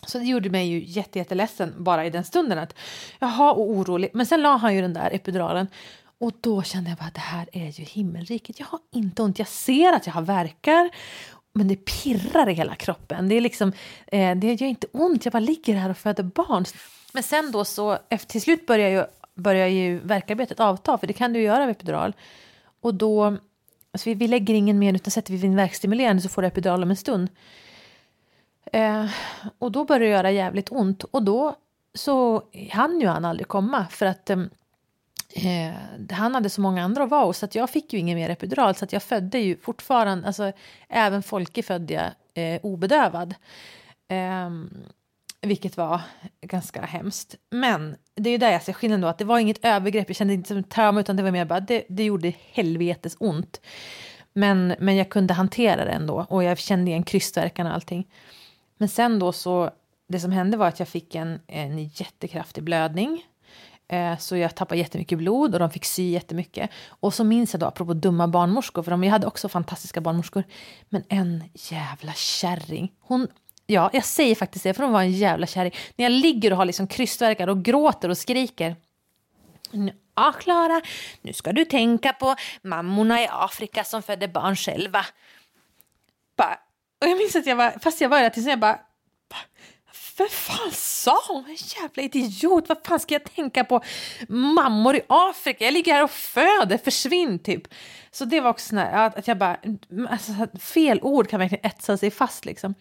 Så 0.08 0.18
det 0.18 0.26
gjorde 0.26 0.50
mig 0.50 0.68
ju 0.68 0.84
jätteledsen 0.86 1.74
bara 1.78 2.06
i 2.06 2.10
den 2.10 2.24
stunden 2.24 2.58
att 2.58 2.76
jaha 3.20 3.52
och 3.52 3.70
orolig. 3.70 4.10
Men 4.14 4.26
sen 4.26 4.42
la 4.42 4.58
han 4.58 4.76
ju 4.76 4.82
den 4.82 4.94
där 4.94 5.12
epiduralen 5.14 5.68
och 6.18 6.32
då 6.42 6.64
kände 6.64 6.90
jag 6.90 6.98
bara 6.98 7.12
det 7.14 7.20
här 7.20 7.50
är 7.52 7.80
ju 7.80 7.84
himmelriket. 7.84 8.60
Jag 8.60 8.68
har 8.68 8.80
inte 8.92 9.22
ont. 9.22 9.40
Jag 9.40 9.48
ser 9.48 9.94
att 9.94 10.08
jag 10.08 10.14
har 10.14 10.22
verkar 10.22 10.90
men 11.56 11.68
det 11.68 11.76
pirrar 11.76 12.50
i 12.50 12.54
hela 12.54 12.76
kroppen. 12.76 13.30
Det, 13.30 13.36
är 13.36 13.42
liksom, 13.42 13.72
eh, 14.08 14.36
det 14.36 14.54
gör 14.54 14.68
inte 14.68 14.88
ont, 14.92 15.26
jag 15.26 15.32
bara 15.32 15.40
ligger 15.40 15.76
här 15.76 15.90
och 15.90 15.98
föder 15.98 16.24
barn. 16.24 16.66
Men 17.14 17.24
sen 17.24 17.52
då 17.52 17.66
så, 17.66 17.98
efter, 18.10 18.32
till 18.32 18.42
slut 18.42 18.68
börjar 18.68 18.90
ju, 18.90 19.06
börjar 19.36 19.68
ju 19.68 20.00
verkarbetet 20.00 20.60
avta, 20.60 20.98
för 20.98 21.08
det 21.08 21.14
kan 21.14 21.34
du 21.34 21.42
göra 21.42 21.66
vid 21.66 21.76
epidural. 21.76 22.14
Och 22.82 22.94
då, 22.94 23.26
alltså 23.92 24.10
vi, 24.10 24.14
vi 24.14 24.28
lägger 24.28 24.54
ingen 24.54 24.80
mer 24.80 24.94
utan 24.94 25.12
sätter 25.12 25.34
vi 25.34 25.48
en 25.48 25.56
verkstimulerande 25.56 26.22
så 26.22 26.30
får 26.30 26.42
du 26.42 26.48
epidural 26.48 26.84
om 26.84 26.90
en 26.90 26.96
stund. 26.96 27.30
Eh, 28.72 29.06
och 29.60 29.72
då 29.72 29.86
börjar 29.86 30.00
det 30.00 30.08
göra 30.08 30.32
jävligt 30.32 30.72
ont 30.72 31.04
och 31.04 31.24
då 31.24 31.56
så 31.94 32.44
hann 32.72 33.02
ju 33.02 33.08
han 33.08 33.26
aldrig 33.26 33.48
komma 33.48 33.86
för 33.90 34.06
att 34.06 34.30
eh, 34.30 34.44
eh, 35.36 35.74
han 36.12 36.36
hade 36.36 36.50
så 36.50 36.62
många 36.62 36.84
andra 36.84 37.04
att 37.04 37.10
vara 37.10 37.26
hos 37.26 37.38
så 37.38 37.46
att 37.46 37.56
jag 37.56 37.70
fick 37.70 37.94
ju 37.94 38.00
ingen 38.00 38.18
mer 38.18 38.30
epidural. 38.30 38.76
Så 38.76 38.86
att 38.86 38.94
jag 38.94 39.04
födde 39.04 39.40
ju 39.40 39.58
fortfarande, 39.58 40.28
alltså 40.28 40.52
även 40.90 41.24
Folke 41.24 41.64
födde 41.64 41.94
jag 41.94 42.12
eh, 42.44 42.60
obedövad. 42.64 43.36
Eh, 44.08 44.50
vilket 45.42 45.78
var 45.78 46.02
ganska 46.42 46.82
hemskt. 46.82 47.36
Men 47.52 47.96
det 48.16 48.30
är 48.30 48.32
ju 48.32 48.38
där 48.38 48.52
jag 48.52 48.64
ser 48.64 48.74
skillnaden 48.74 49.02
då, 49.02 49.08
att 49.08 49.18
det 49.18 49.26
var 49.26 49.40
inget 49.40 49.66
övergrepp, 49.66 50.10
jag 50.10 50.16
kände 50.16 50.34
inte 50.34 50.48
som 50.48 50.64
trauma, 50.64 51.00
utan 51.00 51.16
det 51.16 51.24
var 51.24 51.32
mer 51.32 51.46
bara, 51.46 51.60
det, 51.60 51.86
det 51.90 52.04
gjorde 52.04 52.34
helvetes 52.52 53.16
ont. 53.20 53.62
Men, 54.34 54.76
men 54.80 54.96
jag 54.96 55.10
kunde 55.10 55.34
hantera 55.34 55.86
det 55.86 55.92
ändå 55.92 56.26
och 56.30 56.44
jag 56.44 56.58
kände 56.58 56.92
igen 56.92 57.04
krystvärkan 57.04 57.68
och 57.68 57.74
allting. 57.74 58.08
Men 58.78 58.90
sen 58.90 59.20
då 59.20 59.32
så, 59.32 59.72
det 60.08 60.20
som 60.20 60.32
hände 60.32 60.58
var 60.58 60.68
att 60.68 60.80
jag 60.80 60.88
fick 60.88 61.16
en, 61.16 61.40
en 61.48 61.84
jättekraftig 61.84 62.64
blödning. 62.64 63.26
Eh, 63.88 64.18
så 64.18 64.38
jag 64.38 64.56
tappade 64.56 64.80
jättemycket 64.80 65.18
blod 65.18 65.54
och 65.54 65.60
de 65.60 65.70
fick 65.70 65.86
sy 65.86 66.10
jättemycket. 66.10 66.70
Och 66.88 67.14
så 67.14 67.24
minns 67.24 67.54
jag 67.54 67.60
då, 67.60 67.66
apropå 67.66 67.94
dumma 67.94 68.28
barnmorskor, 68.28 68.84
för 68.84 68.92
de, 68.92 69.04
jag 69.04 69.12
hade 69.12 69.28
också 69.28 69.50
fantastiska 69.50 70.02
barnmorskor. 70.02 70.44
Men 70.90 71.04
en 71.10 71.44
jävla 71.54 72.14
kärring. 72.14 72.92
Hon, 73.00 73.28
ja, 73.66 73.90
jag 73.94 74.06
säger 74.06 74.36
faktiskt 74.36 74.64
det, 74.64 74.74
för 74.74 74.84
hon 74.84 74.92
var 74.92 75.02
en 75.02 75.12
jävla 75.12 75.48
kärring. 75.48 75.74
När 75.96 76.06
jag 76.06 76.12
ligger 76.12 76.52
och 76.52 76.58
har 76.58 76.66
liksom 76.66 76.88
krystvärkar 76.88 77.48
och 77.48 77.64
gråter 77.64 78.10
och 78.10 78.18
skriker. 78.18 78.76
Ja, 80.16 80.32
Klara, 80.40 80.82
nu 81.22 81.34
ska 81.34 81.52
du 81.52 81.66
tänka 81.66 82.14
på 82.14 82.36
mammorna 82.62 83.22
i 83.22 83.28
Afrika 83.32 83.84
som 83.84 84.02
födde 84.04 84.28
barn 84.28 84.56
själva. 84.56 85.06
Bara, 86.38 86.60
och 87.02 87.08
jag 87.08 87.18
minns 87.18 87.36
att 87.36 87.46
jag 87.46 87.56
var, 87.56 87.80
fast 87.80 88.02
jag 88.02 88.10
var 88.10 88.22
där 88.22 88.30
tills 88.30 88.48
jag 88.48 88.60
bara, 88.60 88.80
för 90.16 90.26
fan 90.26 90.72
sa 90.72 91.22
hon? 91.28 91.46
En 91.46 91.58
jävla 91.82 92.04
idiot, 92.04 92.70
vad 92.70 92.78
fan 92.86 93.00
ska 93.00 93.14
jag 93.16 93.24
tänka 93.36 93.64
på? 93.64 93.82
Mammor 94.28 94.96
i 94.96 95.02
Afrika, 95.08 95.66
jag 95.66 95.74
ligger 95.74 95.94
här 95.94 96.04
och 96.04 96.12
föder, 96.12 96.78
försvinn 96.78 97.40
typ. 97.40 97.68
Så 98.12 98.26
det 98.26 98.42
var 98.42 98.50
också 98.50 98.70
sån 98.70 98.78
att 98.78 99.28
jag 99.28 99.38
bara, 99.38 99.58
alltså, 100.10 100.34
fel 100.60 101.00
ord 101.02 101.30
kan 101.30 101.40
verkligen 101.40 101.66
etsa 101.66 101.98
sig 101.98 102.12
fast 102.12 102.46
liksom. 102.46 102.76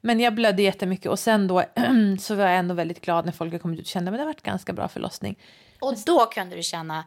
Men 0.00 0.20
jag 0.20 0.34
blödde 0.34 0.62
jättemycket 0.62 1.06
och 1.06 1.18
sen 1.18 1.48
då 1.48 1.64
så 2.20 2.34
var 2.34 2.44
jag 2.44 2.56
ändå 2.56 2.74
väldigt 2.74 3.00
glad 3.00 3.24
när 3.24 3.32
folk 3.32 3.62
kom 3.62 3.74
ut 3.74 3.80
och 3.80 3.86
kände 3.86 4.10
att 4.10 4.16
det 4.16 4.20
har 4.20 4.26
varit 4.26 4.42
ganska 4.42 4.72
bra 4.72 4.88
förlossning. 4.88 5.38
Och 5.80 5.94
då 6.06 6.26
kunde 6.26 6.56
du 6.56 6.62
känna 6.62 7.04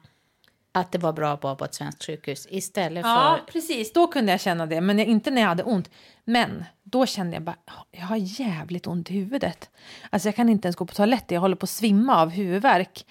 att 0.79 0.91
det 0.91 0.97
var 0.97 1.13
bra 1.13 1.33
att 1.33 1.43
vara 1.43 1.55
på 1.55 1.65
ett 1.65 1.73
svenskt 1.73 2.05
sjukhus 2.05 2.47
istället 2.49 3.03
för... 3.03 3.09
Ja, 3.09 3.39
precis. 3.51 3.93
Då 3.93 4.07
kunde 4.07 4.31
jag 4.31 4.41
känna 4.41 4.65
det, 4.65 4.81
men 4.81 4.99
inte 4.99 5.31
när 5.31 5.41
jag 5.41 5.49
hade 5.49 5.63
ont. 5.63 5.89
Men 6.25 6.65
då 6.83 7.05
kände 7.05 7.35
jag 7.35 7.43
bara, 7.43 7.55
jag 7.91 8.05
har 8.05 8.17
jävligt 8.17 8.87
ont 8.87 9.11
i 9.11 9.13
huvudet. 9.13 9.69
Alltså 10.09 10.27
jag 10.27 10.35
kan 10.35 10.49
inte 10.49 10.67
ens 10.67 10.75
gå 10.75 10.85
på 10.85 10.93
toaletten, 10.93 11.35
jag 11.35 11.41
håller 11.41 11.55
på 11.55 11.63
att 11.63 11.69
svimma 11.69 12.21
av 12.21 12.29
huvudvärk. 12.29 13.05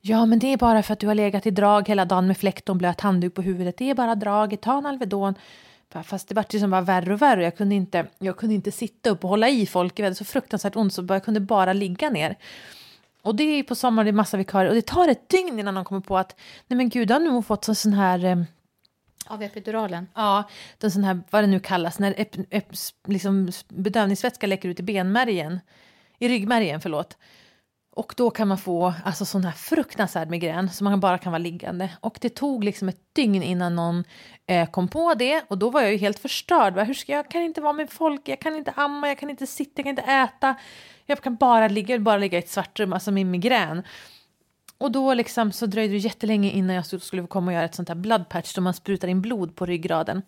Ja, 0.00 0.26
men 0.26 0.38
det 0.38 0.46
är 0.46 0.56
bara 0.56 0.82
för 0.82 0.92
att 0.92 0.98
du 0.98 1.06
har 1.06 1.14
legat 1.14 1.46
i 1.46 1.50
drag 1.50 1.88
hela 1.88 2.04
dagen 2.04 2.26
med 2.26 2.36
fläkt 2.36 2.68
och 2.68 2.76
blöt 2.76 3.00
handduk 3.00 3.34
på 3.34 3.42
huvudet. 3.42 3.76
Det 3.76 3.90
är 3.90 3.94
bara 3.94 4.14
draget, 4.14 4.60
ta 4.60 4.78
en 4.78 4.86
Alvedon. 4.86 5.34
Fast 6.04 6.28
det 6.28 6.34
var 6.34 6.44
liksom 6.50 6.70
bara 6.70 6.80
värre 6.80 7.12
och 7.14 7.22
värre. 7.22 7.44
Jag 7.44 7.56
kunde 7.56 7.74
inte, 7.74 8.06
jag 8.18 8.36
kunde 8.36 8.54
inte 8.54 8.72
sitta 8.72 9.10
upp 9.10 9.24
och 9.24 9.30
hålla 9.30 9.48
i 9.48 9.66
folk. 9.66 9.98
Jag 9.98 10.04
hade 10.04 10.14
så 10.14 10.24
fruktansvärt 10.24 10.76
ont 10.76 10.94
så 10.94 11.06
jag 11.08 11.24
kunde 11.24 11.40
bara 11.40 11.72
ligga 11.72 12.10
ner. 12.10 12.36
Och 13.22 13.36
det 13.36 13.42
är 13.42 13.62
på 13.62 13.74
sommaren, 13.74 14.06
det 14.06 14.10
är 14.10 14.12
massa 14.12 14.36
vikarier 14.36 14.68
och 14.68 14.74
det 14.74 14.86
tar 14.86 15.08
ett 15.08 15.28
dygn 15.28 15.58
innan 15.58 15.74
de 15.74 15.84
kommer 15.84 16.00
på 16.00 16.18
att 16.18 16.40
nej 16.66 16.76
men 16.76 16.88
gud, 16.88 17.10
har 17.10 17.20
nu 17.20 17.42
fått 17.42 17.68
en 17.68 17.74
sån 17.74 17.92
här 17.92 18.24
eh, 18.24 18.42
av 19.26 19.42
epiduralen? 19.42 20.08
Ja, 20.14 20.44
den 20.78 20.90
sån 20.90 21.04
här, 21.04 21.20
vad 21.30 21.42
det 21.42 21.46
nu 21.46 21.60
kallas, 21.60 21.98
när 21.98 22.14
ep, 22.16 22.36
ep, 22.50 22.66
liksom 23.08 23.50
bedövningsvätska 23.68 24.46
läcker 24.46 24.68
ut 24.68 24.80
i 24.80 24.82
benmärgen, 24.82 25.60
i 26.18 26.28
ryggmärgen, 26.28 26.80
förlåt. 26.80 27.16
Och 27.94 28.14
då 28.16 28.30
kan 28.30 28.48
man 28.48 28.58
få 28.58 28.94
alltså, 29.04 29.24
sån 29.24 29.44
här 29.44 29.52
fruktansvärd 29.52 30.30
migrän 30.30 30.70
så 30.70 30.84
man 30.84 31.00
bara 31.00 31.18
kan 31.18 31.32
vara 31.32 31.38
liggande. 31.38 31.90
Och 32.00 32.18
det 32.20 32.28
tog 32.28 32.64
liksom 32.64 32.88
ett 32.88 33.14
dygn 33.14 33.42
innan 33.42 33.76
någon 33.76 34.04
eh, 34.46 34.70
kom 34.70 34.88
på 34.88 35.14
det 35.14 35.44
och 35.48 35.58
då 35.58 35.70
var 35.70 35.80
jag 35.80 35.92
ju 35.92 35.98
helt 35.98 36.18
förstörd. 36.18 36.78
Hur 36.78 36.94
ska 36.94 37.12
jag, 37.12 37.18
jag 37.18 37.30
kan 37.30 37.42
inte 37.42 37.60
vara 37.60 37.72
med 37.72 37.90
folk, 37.90 38.28
jag 38.28 38.40
kan 38.40 38.56
inte 38.56 38.70
amma, 38.76 39.08
jag 39.08 39.18
kan 39.18 39.30
inte 39.30 39.46
sitta, 39.46 39.72
jag 39.74 39.84
kan 39.84 39.90
inte 39.90 40.12
äta. 40.12 40.54
Jag 41.06 41.20
kan 41.20 41.36
bara 41.36 41.68
ligga, 41.68 41.98
bara 41.98 42.18
ligga 42.18 42.38
i 42.38 42.42
ett 42.42 42.50
svart 42.50 42.80
rum, 42.80 42.92
alltså 42.92 43.10
min 43.10 43.30
migrän. 43.30 43.82
Och 44.78 44.92
då 44.92 45.14
liksom 45.14 45.52
så 45.52 45.66
dröjde 45.66 45.94
det 45.94 45.98
jättelänge 45.98 46.50
innan 46.50 46.76
jag 46.76 47.02
skulle 47.02 47.22
få 47.22 47.28
komma 47.28 47.46
och 47.46 47.52
göra 47.52 47.64
ett 47.64 47.74
sånt 47.74 47.88
här 47.88 47.96
blood 47.96 48.28
patch 48.28 48.54
då 48.54 48.60
man 48.60 48.74
sprutar 48.74 49.08
in 49.08 49.22
blod 49.22 49.56
på 49.56 49.66
ryggraden. 49.66 50.22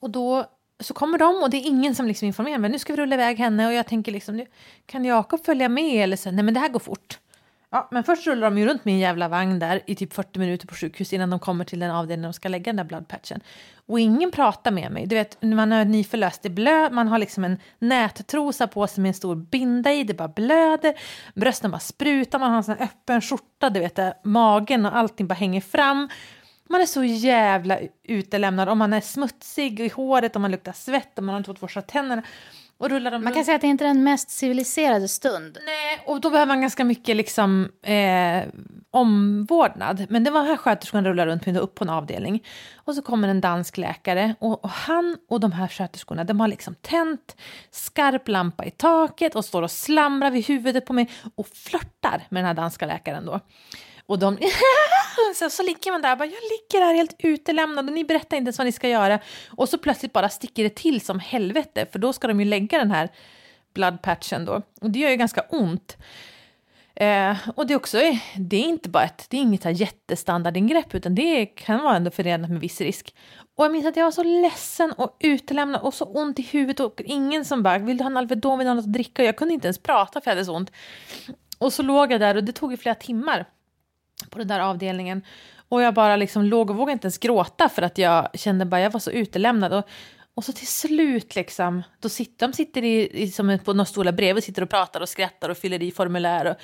Och 0.00 0.10
då 0.10 0.46
så 0.80 0.94
kommer 0.94 1.18
de 1.18 1.42
och 1.42 1.50
det 1.50 1.56
är 1.56 1.66
ingen 1.66 1.94
som 1.94 2.06
liksom 2.06 2.26
informerar 2.26 2.58
mig. 2.58 2.70
Nu 2.70 2.78
ska 2.78 2.92
vi 2.92 2.96
rulla 2.96 3.14
iväg 3.14 3.38
henne 3.38 3.66
och 3.66 3.72
jag 3.72 3.86
tänker 3.86 4.12
liksom, 4.12 4.36
nu, 4.36 4.46
kan 4.86 5.04
Jakob 5.04 5.44
följa 5.44 5.68
med 5.68 6.02
eller 6.02 6.16
så? 6.16 6.30
Nej 6.30 6.44
men 6.44 6.54
det 6.54 6.60
här 6.60 6.68
går 6.68 6.80
fort. 6.80 7.18
Ja, 7.70 7.88
men 7.90 8.04
först 8.04 8.26
rullar 8.26 8.50
de 8.50 8.58
ju 8.58 8.66
runt 8.66 8.84
med 8.84 8.94
en 8.94 8.98
jävla 8.98 9.28
vagn 9.28 9.58
där 9.58 9.80
i 9.86 9.94
typ 9.94 10.12
40 10.12 10.38
minuter 10.38 10.66
på 10.66 10.74
sjukhus 10.74 11.12
innan 11.12 11.30
de 11.30 11.40
kommer 11.40 11.64
till 11.64 11.78
den 11.78 11.90
avdelning 11.90 12.22
de 12.22 12.32
ska 12.32 12.48
lägga 12.48 12.64
den 12.64 12.76
där 12.76 12.84
bloodpatchen. 12.84 13.40
Och 13.86 14.00
ingen 14.00 14.30
pratar 14.30 14.70
med 14.70 14.92
mig. 14.92 15.06
Du 15.06 15.16
vet, 15.16 15.42
man 15.42 15.72
är 15.72 15.84
nyförlöst, 15.84 16.42
det 16.42 16.50
blö, 16.50 16.90
man 16.90 17.08
har 17.08 17.18
liksom 17.18 17.44
en 17.44 17.58
nättrosa 17.78 18.66
på 18.66 18.86
sig 18.86 19.02
med 19.02 19.08
en 19.08 19.14
stor 19.14 19.34
binda 19.36 19.92
i, 19.92 20.04
det 20.04 20.14
bara 20.14 20.28
blöder, 20.28 20.94
brösten 21.34 21.70
bara 21.70 21.78
sprutar, 21.78 22.38
man 22.38 22.50
har 22.50 22.56
en 22.56 22.64
sån 22.64 22.76
här 22.78 22.84
öppen 22.84 23.20
skjorta, 23.20 23.70
du 23.70 23.80
vet, 23.80 24.24
magen 24.24 24.86
och 24.86 24.96
allting 24.96 25.26
bara 25.26 25.34
hänger 25.34 25.60
fram. 25.60 26.08
Man 26.68 26.80
är 26.80 26.86
så 26.86 27.04
jävla 27.04 27.78
utelämnad, 28.04 28.68
om 28.68 28.78
man 28.78 28.92
är 28.92 29.00
smutsig 29.00 29.80
i 29.80 29.88
håret, 29.88 30.36
om 30.36 30.42
man 30.42 30.50
luktar 30.50 30.72
svett, 30.72 31.18
om 31.18 31.26
man 31.26 31.32
har 31.32 31.38
inte 31.38 31.48
fått 31.48 31.60
borsta 31.60 31.82
tänderna. 31.82 32.22
Och 32.78 32.90
rullar 32.90 33.10
de 33.10 33.24
man 33.24 33.32
kan 33.32 33.44
säga 33.44 33.54
att 33.54 33.60
det 33.60 33.66
inte 33.66 33.84
är 33.84 33.88
den 33.88 34.04
mest 34.04 34.30
civiliserade 34.30 35.08
stund. 35.08 35.58
Nej, 35.64 36.00
och 36.06 36.20
då 36.20 36.30
behöver 36.30 36.52
man 36.52 36.60
ganska 36.60 36.84
mycket 36.84 37.16
liksom, 37.16 37.72
eh, 37.82 38.42
omvårdnad. 38.90 40.06
Men 40.08 40.24
det 40.24 40.30
var 40.30 40.44
här 40.44 40.56
sköterskan 40.56 41.04
rullar 41.04 41.26
runt 41.26 41.46
med 41.46 41.56
upp 41.56 41.74
på 41.74 41.84
en 41.84 41.90
avdelning. 41.90 42.44
Och 42.76 42.94
så 42.94 43.02
kommer 43.02 43.28
en 43.28 43.40
dansk 43.40 43.76
läkare 43.76 44.34
och, 44.38 44.64
och, 44.64 44.70
han 44.70 45.16
och 45.28 45.40
de 45.40 45.52
här 45.52 45.68
sköterskorna 45.68 46.24
de 46.24 46.40
har 46.40 46.48
liksom 46.48 46.74
tänt 46.74 47.36
skarp 47.70 48.28
lampa 48.28 48.64
i 48.64 48.70
taket 48.70 49.34
och 49.34 49.44
står 49.44 49.62
och 49.62 49.70
slamrar 49.70 50.30
vid 50.30 50.46
huvudet 50.46 50.86
på 50.86 50.92
mig 50.92 51.10
och 51.34 51.48
flörtar 51.48 52.26
med 52.28 52.42
den 52.42 52.46
här 52.46 52.54
danska 52.54 52.86
läkaren 52.86 53.26
då. 53.26 53.40
Och 54.08 54.18
de... 54.18 54.38
så, 55.34 55.50
så 55.50 55.62
ligger 55.62 55.92
man 55.92 56.02
där 56.02 56.16
bara, 56.16 56.24
jag 56.24 56.42
ligger 56.42 56.86
här 56.86 56.94
helt 56.94 57.16
utelämnad 57.18 57.86
och 57.86 57.92
ni 57.92 58.04
berättar 58.04 58.36
inte 58.36 58.48
ens 58.48 58.58
vad 58.58 58.66
ni 58.66 58.72
ska 58.72 58.88
göra. 58.88 59.20
Och 59.48 59.68
så 59.68 59.78
plötsligt 59.78 60.12
bara 60.12 60.28
sticker 60.28 60.62
det 60.62 60.74
till 60.74 61.00
som 61.00 61.18
helvete, 61.18 61.86
för 61.92 61.98
då 61.98 62.12
ska 62.12 62.28
de 62.28 62.40
ju 62.40 62.46
lägga 62.46 62.78
den 62.78 62.90
här 62.90 63.08
bloodpatchen 63.74 64.44
då. 64.44 64.62
Och 64.80 64.90
det 64.90 64.98
gör 64.98 65.10
ju 65.10 65.16
ganska 65.16 65.40
ont. 65.40 65.96
Eh, 66.94 67.36
och 67.54 67.66
det 67.66 67.74
är 67.74 67.76
också, 67.76 67.98
det 68.36 68.56
är 68.56 68.64
inte 68.64 68.88
bara 68.88 69.04
ett, 69.04 69.26
det 69.30 69.36
är 69.36 69.40
inget 69.40 69.64
här 69.64 69.70
jättestandardingrepp, 69.70 70.94
utan 70.94 71.14
det 71.14 71.46
kan 71.46 71.82
vara 71.82 71.96
ändå 71.96 72.10
förenat 72.10 72.50
med 72.50 72.60
viss 72.60 72.80
risk. 72.80 73.14
Och 73.56 73.64
jag 73.64 73.72
minns 73.72 73.86
att 73.86 73.96
jag 73.96 74.04
var 74.04 74.10
så 74.10 74.22
ledsen 74.22 74.92
och 74.92 75.16
utelämnad 75.20 75.80
och 75.80 75.94
så 75.94 76.04
ont 76.04 76.38
i 76.38 76.42
huvudet 76.42 76.80
och 76.80 77.00
ingen 77.04 77.44
som 77.44 77.62
bara, 77.62 77.78
vill 77.78 77.96
du 77.96 78.04
ha 78.04 78.10
en 78.10 78.16
Alvedon, 78.16 78.58
vill 78.58 78.64
du 78.64 78.70
ha 78.70 78.74
något 78.74 78.84
att 78.84 78.92
dricka? 78.92 79.22
Och 79.22 79.28
jag 79.28 79.36
kunde 79.36 79.54
inte 79.54 79.66
ens 79.66 79.78
prata 79.78 80.20
för 80.20 80.30
jag 80.30 80.34
hade 80.34 80.44
så 80.44 80.56
ont. 80.56 80.72
Och 81.58 81.72
så 81.72 81.82
låg 81.82 82.12
jag 82.12 82.20
där 82.20 82.36
och 82.36 82.44
det 82.44 82.52
tog 82.52 82.70
ju 82.70 82.76
flera 82.76 82.94
timmar 82.94 83.46
på 84.30 84.38
den 84.38 84.48
där 84.48 84.60
avdelningen. 84.60 85.22
Och 85.68 85.82
jag 85.82 85.94
bara 85.94 86.16
liksom 86.16 86.44
låg 86.44 86.70
och 86.70 86.76
vågade 86.76 86.92
inte 86.92 87.06
ens 87.06 87.18
gråta 87.18 87.68
för 87.68 87.82
att 87.82 87.98
jag 87.98 88.28
kände 88.34 88.64
bara 88.64 88.80
jag 88.80 88.90
var 88.90 89.00
så 89.00 89.10
utelämnad. 89.10 89.72
Och, 89.72 89.88
och 90.34 90.44
så 90.44 90.52
till 90.52 90.66
slut 90.66 91.34
liksom, 91.34 91.82
då 92.00 92.08
sitter 92.08 92.46
de 92.46 92.52
sitter 92.52 92.84
i, 92.84 93.22
i, 93.22 93.30
som 93.30 93.58
på 93.64 93.72
några 93.72 93.84
stolar 93.84 94.12
bredvid, 94.12 94.44
sitter 94.44 94.62
och 94.62 94.70
pratar 94.70 95.00
och 95.00 95.08
skrattar 95.08 95.48
och 95.48 95.58
fyller 95.58 95.82
i 95.82 95.90
formulär 95.90 96.44
och, 96.46 96.56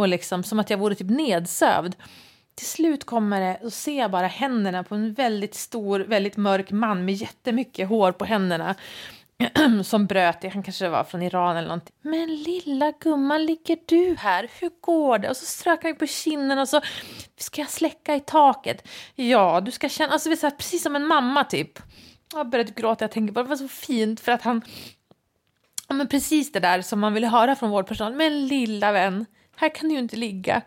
och 0.00 0.08
liksom 0.08 0.42
som 0.42 0.60
att 0.60 0.70
jag 0.70 0.78
vore 0.78 0.94
typ 0.94 1.10
nedsövd. 1.10 1.96
Till 2.54 2.66
slut 2.66 3.04
kommer 3.04 3.40
det, 3.40 3.58
och 3.62 3.72
ser 3.72 3.98
jag 3.98 4.10
bara 4.10 4.26
händerna 4.26 4.84
på 4.84 4.94
en 4.94 5.12
väldigt 5.12 5.54
stor, 5.54 6.00
väldigt 6.00 6.36
mörk 6.36 6.70
man 6.70 7.04
med 7.04 7.14
jättemycket 7.14 7.88
hår 7.88 8.12
på 8.12 8.24
händerna. 8.24 8.74
som 9.84 10.06
bröt, 10.06 10.40
det. 10.40 10.48
han 10.48 10.62
kanske 10.62 10.88
var 10.88 11.04
från 11.04 11.22
Iran 11.22 11.56
eller 11.56 11.68
någonting. 11.68 11.96
Men 12.02 12.34
lilla 12.36 12.92
gumman, 13.00 13.46
ligger 13.46 13.78
du 13.86 14.16
här? 14.18 14.50
Hur 14.60 14.70
går 14.80 15.18
det? 15.18 15.30
Och 15.30 15.36
så 15.36 15.46
strök 15.46 15.82
han 15.82 15.96
på 15.96 16.06
kinden 16.06 16.58
och 16.58 16.68
så 16.68 16.80
ska 17.36 17.60
jag 17.60 17.70
släcka 17.70 18.14
i 18.14 18.20
taket. 18.20 18.88
Ja, 19.14 19.60
du 19.60 19.70
ska 19.70 19.88
känna, 19.88 20.12
alltså 20.12 20.36
så 20.36 20.46
här, 20.46 20.56
precis 20.56 20.82
som 20.82 20.96
en 20.96 21.06
mamma 21.06 21.44
typ. 21.44 21.78
Jag 22.32 22.48
började 22.48 22.72
gråta, 22.72 23.04
jag 23.04 23.10
tänker 23.10 23.32
bara 23.32 23.42
det 23.42 23.48
var 23.48 23.56
så 23.56 23.68
fint 23.68 24.20
för 24.20 24.32
att 24.32 24.42
han, 24.42 24.62
ja 25.88 25.94
men 25.94 26.08
precis 26.08 26.52
det 26.52 26.60
där 26.60 26.82
som 26.82 27.00
man 27.00 27.14
ville 27.14 27.26
höra 27.26 27.56
från 27.56 27.70
vårdpersonal. 27.70 28.14
Men 28.14 28.46
lilla 28.46 28.92
vän, 28.92 29.26
här 29.56 29.74
kan 29.74 29.88
du 29.88 29.94
ju 29.94 30.00
inte 30.00 30.16
ligga. 30.16 30.62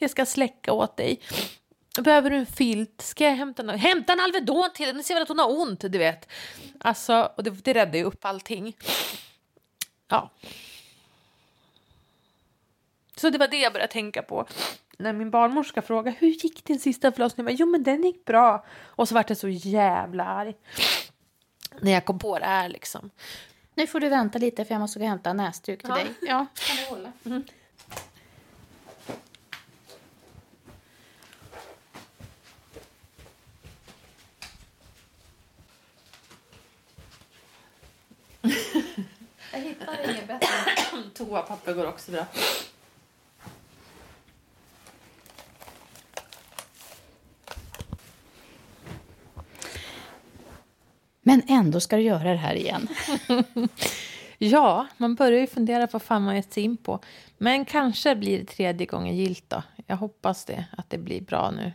Jag 0.00 0.10
ska 0.10 0.26
släcka 0.26 0.72
åt 0.72 0.96
dig. 0.96 1.20
Behöver 2.00 2.30
du 2.30 2.36
en 2.36 2.46
filt? 2.46 3.00
Ska 3.00 3.24
jag 3.24 3.36
hämta 3.36 3.62
en, 3.62 3.68
hämta 3.68 4.12
en 4.12 4.20
Alvedon 4.20 4.70
till 4.74 4.86
henne? 4.86 5.02
Ser 5.02 5.14
väl 5.14 5.22
att 5.22 5.28
hon 5.28 5.38
har 5.38 5.60
ont, 5.60 5.80
du 5.80 5.98
vet. 5.98 6.28
Alltså, 6.80 7.32
och 7.36 7.42
det, 7.42 7.50
det 7.50 7.72
räddade 7.72 7.98
ju 7.98 8.04
upp 8.04 8.24
allting. 8.24 8.76
Ja. 10.08 10.30
Så 13.16 13.30
det 13.30 13.38
var 13.38 13.48
det 13.48 13.60
jag 13.60 13.72
började 13.72 13.92
tänka 13.92 14.22
på 14.22 14.46
när 15.02 15.12
min 15.12 15.30
barnmorska 15.30 15.82
frågade 15.82 16.16
hur 16.20 16.28
gick 16.28 16.64
din 16.64 16.80
sista 16.80 17.12
förlossning? 17.12 17.46
Jag 17.46 17.54
bara, 17.54 17.60
jo 17.60 17.66
men 17.66 17.82
den 17.82 18.02
gick 18.02 18.24
bra. 18.24 18.64
Och 18.80 19.08
så 19.08 19.14
vart 19.14 19.28
jag 19.28 19.38
så 19.38 19.48
jävla 19.48 20.24
arg. 20.24 20.54
När 21.80 21.92
jag 21.92 22.04
kom 22.04 22.18
på 22.18 22.38
det 22.38 22.44
här 22.44 22.68
liksom. 22.68 23.10
Nu 23.74 23.86
får 23.86 24.00
du 24.00 24.08
vänta 24.08 24.38
lite 24.38 24.64
för 24.64 24.74
jag 24.74 24.80
måste 24.80 24.98
gå 24.98 25.04
och 25.04 25.08
hämta 25.08 25.32
näsduk 25.32 25.80
till 25.80 25.88
ja. 25.88 25.94
dig. 25.94 26.06
Ja, 26.20 26.46
kan 26.54 26.76
du 26.76 26.90
hålla? 26.90 27.12
Mm. 27.24 27.44
Jag 39.52 39.60
hittar 39.60 40.10
inget 40.10 40.28
bättre. 40.28 40.48
Toapapper 41.14 41.72
går 41.74 41.86
också 41.86 42.12
bra. 42.12 42.26
Men 51.22 51.42
ändå 51.48 51.80
ska 51.80 51.96
du 51.96 52.02
göra 52.02 52.30
det 52.30 52.36
här 52.36 52.54
igen. 52.54 52.88
Ja, 54.44 54.86
man 54.96 55.14
börjar 55.14 55.40
ju 55.40 55.46
fundera 55.46 55.86
på 55.86 55.92
vad 55.92 56.02
fan 56.02 56.22
man 56.22 56.36
gett 56.36 56.52
sig 56.52 56.62
in 56.62 56.76
på. 56.76 57.00
Men 57.38 57.64
kanske 57.64 58.16
blir 58.16 58.38
det 58.38 58.44
tredje 58.44 58.86
gången 58.86 59.16
gilt 59.16 59.50
då. 59.50 59.62
Jag 59.86 59.96
hoppas 59.96 60.44
det, 60.44 60.64
att 60.76 60.90
det 60.90 60.98
blir 60.98 61.20
bra 61.20 61.50
nu. 61.50 61.72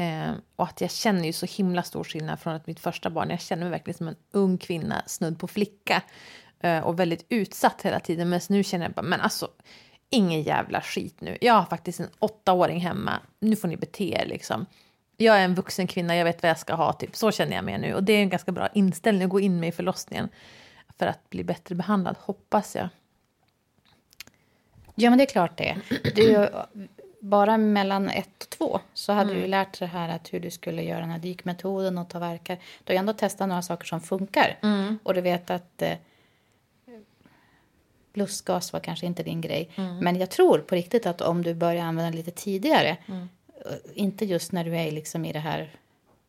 Eh, 0.00 0.32
och 0.56 0.64
att 0.64 0.80
jag 0.80 0.90
känner 0.90 1.24
ju 1.24 1.32
så 1.32 1.46
himla 1.46 1.82
stor 1.82 2.04
skillnad 2.04 2.40
från 2.40 2.54
att 2.54 2.66
mitt 2.66 2.80
första 2.80 3.10
barn. 3.10 3.30
Jag 3.30 3.40
känner 3.40 3.62
mig 3.62 3.70
verkligen 3.70 3.98
som 3.98 4.08
en 4.08 4.16
ung 4.30 4.58
kvinna, 4.58 5.02
snudd 5.06 5.38
på 5.38 5.48
flicka. 5.48 6.02
Eh, 6.60 6.78
och 6.78 7.00
väldigt 7.00 7.26
utsatt 7.28 7.82
hela 7.82 8.00
tiden. 8.00 8.28
Men 8.28 8.40
nu 8.48 8.64
känner 8.64 8.84
jag 8.84 8.92
bara, 8.92 9.02
men 9.02 9.20
alltså, 9.20 9.48
ingen 10.10 10.42
jävla 10.42 10.80
skit 10.80 11.20
nu. 11.20 11.38
Jag 11.40 11.54
har 11.54 11.64
faktiskt 11.64 12.00
en 12.00 12.08
åttaåring 12.18 12.80
hemma. 12.80 13.20
Nu 13.40 13.56
får 13.56 13.68
ni 13.68 13.76
bete 13.76 14.04
er 14.04 14.26
liksom. 14.26 14.66
Jag 15.16 15.38
är 15.38 15.44
en 15.44 15.54
vuxen 15.54 15.86
kvinna, 15.86 16.16
jag 16.16 16.24
vet 16.24 16.42
vad 16.42 16.50
jag 16.50 16.58
ska 16.58 16.74
ha. 16.74 16.92
Typ. 16.92 17.16
Så 17.16 17.30
känner 17.30 17.56
jag 17.56 17.64
mig 17.64 17.78
nu. 17.78 17.94
Och 17.94 18.04
det 18.04 18.12
är 18.12 18.22
en 18.22 18.28
ganska 18.28 18.52
bra 18.52 18.68
inställning 18.74 19.24
att 19.24 19.30
gå 19.30 19.40
in 19.40 19.60
med 19.60 19.68
i 19.68 19.72
förlossningen. 19.72 20.28
För 20.98 21.06
att 21.06 21.30
bli 21.30 21.44
bättre 21.44 21.74
behandlad, 21.74 22.16
hoppas 22.20 22.76
jag. 22.76 22.88
Ja, 24.94 25.10
men 25.10 25.18
det 25.18 25.24
är 25.24 25.32
klart 25.32 25.58
det. 25.58 25.76
Du, 26.14 26.48
bara 27.20 27.58
mellan 27.58 28.08
ett 28.08 28.42
och 28.42 28.50
två 28.50 28.80
så 28.94 29.12
hade 29.12 29.34
du 29.34 29.40
ju 29.40 29.46
lärt 29.46 29.78
dig 29.78 29.88
det 29.88 29.98
här 29.98 30.08
att 30.08 30.32
hur 30.34 30.40
du 30.40 30.50
skulle 30.50 30.82
göra 30.82 31.00
den 31.00 31.10
här 31.10 31.18
dykmetoden 31.18 31.98
och 31.98 32.08
ta 32.08 32.18
verkar. 32.18 32.56
Du 32.56 32.92
har 32.92 32.94
ju 32.94 32.98
ändå 32.98 33.12
testat 33.12 33.48
några 33.48 33.62
saker 33.62 33.86
som 33.86 34.00
funkar. 34.00 34.58
Och 35.02 35.14
du 35.14 35.20
vet 35.20 35.50
att 35.50 35.82
eh, 35.82 35.92
lustgas 38.14 38.72
var 38.72 38.80
kanske 38.80 39.06
inte 39.06 39.22
din 39.22 39.40
grej. 39.40 39.70
Men 40.02 40.16
jag 40.16 40.30
tror 40.30 40.58
på 40.58 40.74
riktigt 40.74 41.06
att 41.06 41.20
om 41.20 41.42
du 41.42 41.54
börjar 41.54 41.84
använda 41.84 42.16
lite 42.16 42.30
tidigare, 42.30 42.96
eh, 43.08 43.72
inte 43.94 44.24
just 44.24 44.52
när 44.52 44.64
du 44.64 44.76
är 44.76 44.90
liksom 44.92 45.24
i 45.24 45.32
det 45.32 45.38
här 45.38 45.70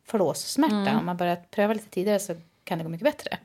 flåssmärta, 0.04 0.98
om 0.98 1.06
man 1.06 1.16
börjar 1.16 1.36
pröva 1.50 1.74
lite 1.74 1.88
tidigare 1.90 2.18
så 2.18 2.34
kan 2.64 2.78
det 2.78 2.84
gå 2.84 2.90
mycket 2.90 3.04
bättre. 3.04 3.38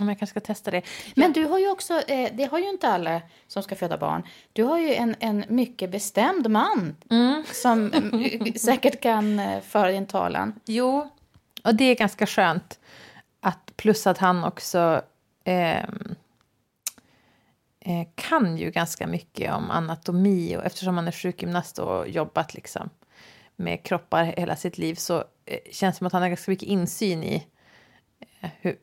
Mm. 0.00 0.04
Om 0.04 0.08
jag 0.08 0.18
kanske 0.18 0.32
ska 0.32 0.40
testa 0.40 0.70
det. 0.70 0.82
Men 1.16 1.32
du 1.32 1.44
har 1.44 1.58
ju 1.58 1.70
också, 1.70 2.00
eh, 2.08 2.32
det 2.34 2.44
har 2.44 2.58
ju 2.58 2.68
inte 2.68 2.88
alla 2.88 3.22
som 3.46 3.62
ska 3.62 3.76
föda 3.76 3.98
barn. 3.98 4.22
Du 4.52 4.64
har 4.64 4.78
ju 4.78 4.94
en, 4.94 5.14
en 5.20 5.44
mycket 5.48 5.90
bestämd 5.90 6.50
man 6.50 6.96
som 7.52 7.92
eh, 7.92 8.52
säkert 8.56 9.00
kan 9.00 9.38
eh, 9.38 9.60
föra 9.60 9.90
din 9.90 10.06
talan. 10.06 10.60
Jo, 10.64 11.10
och 11.64 11.74
det 11.74 11.84
är 11.84 11.94
ganska 11.94 12.26
skönt. 12.26 12.80
Att 13.40 13.76
plus 13.76 14.06
att 14.06 14.18
han 14.18 14.44
också 14.44 15.02
ehm, 15.44 16.14
eh, 17.80 18.06
kan 18.14 18.56
ju 18.56 18.70
ganska 18.70 19.06
mycket 19.06 19.52
om 19.52 19.70
anatomi 19.70 20.56
och 20.56 20.64
eftersom 20.64 20.96
han 20.96 21.08
är 21.08 21.12
sjukgymnast 21.12 21.78
och 21.78 22.08
jobbat 22.08 22.54
liksom 22.54 22.90
med 23.56 23.82
kroppar 23.82 24.24
hela 24.24 24.56
sitt 24.56 24.78
liv 24.78 24.94
så 24.94 25.24
eh, 25.44 25.58
känns 25.72 25.94
det 25.94 25.98
som 25.98 26.06
att 26.06 26.12
han 26.12 26.22
har 26.22 26.28
ganska 26.28 26.50
mycket 26.50 26.68
insyn 26.68 27.24
i, 27.24 27.46
eh, 28.40 28.50
hur, 28.60 28.76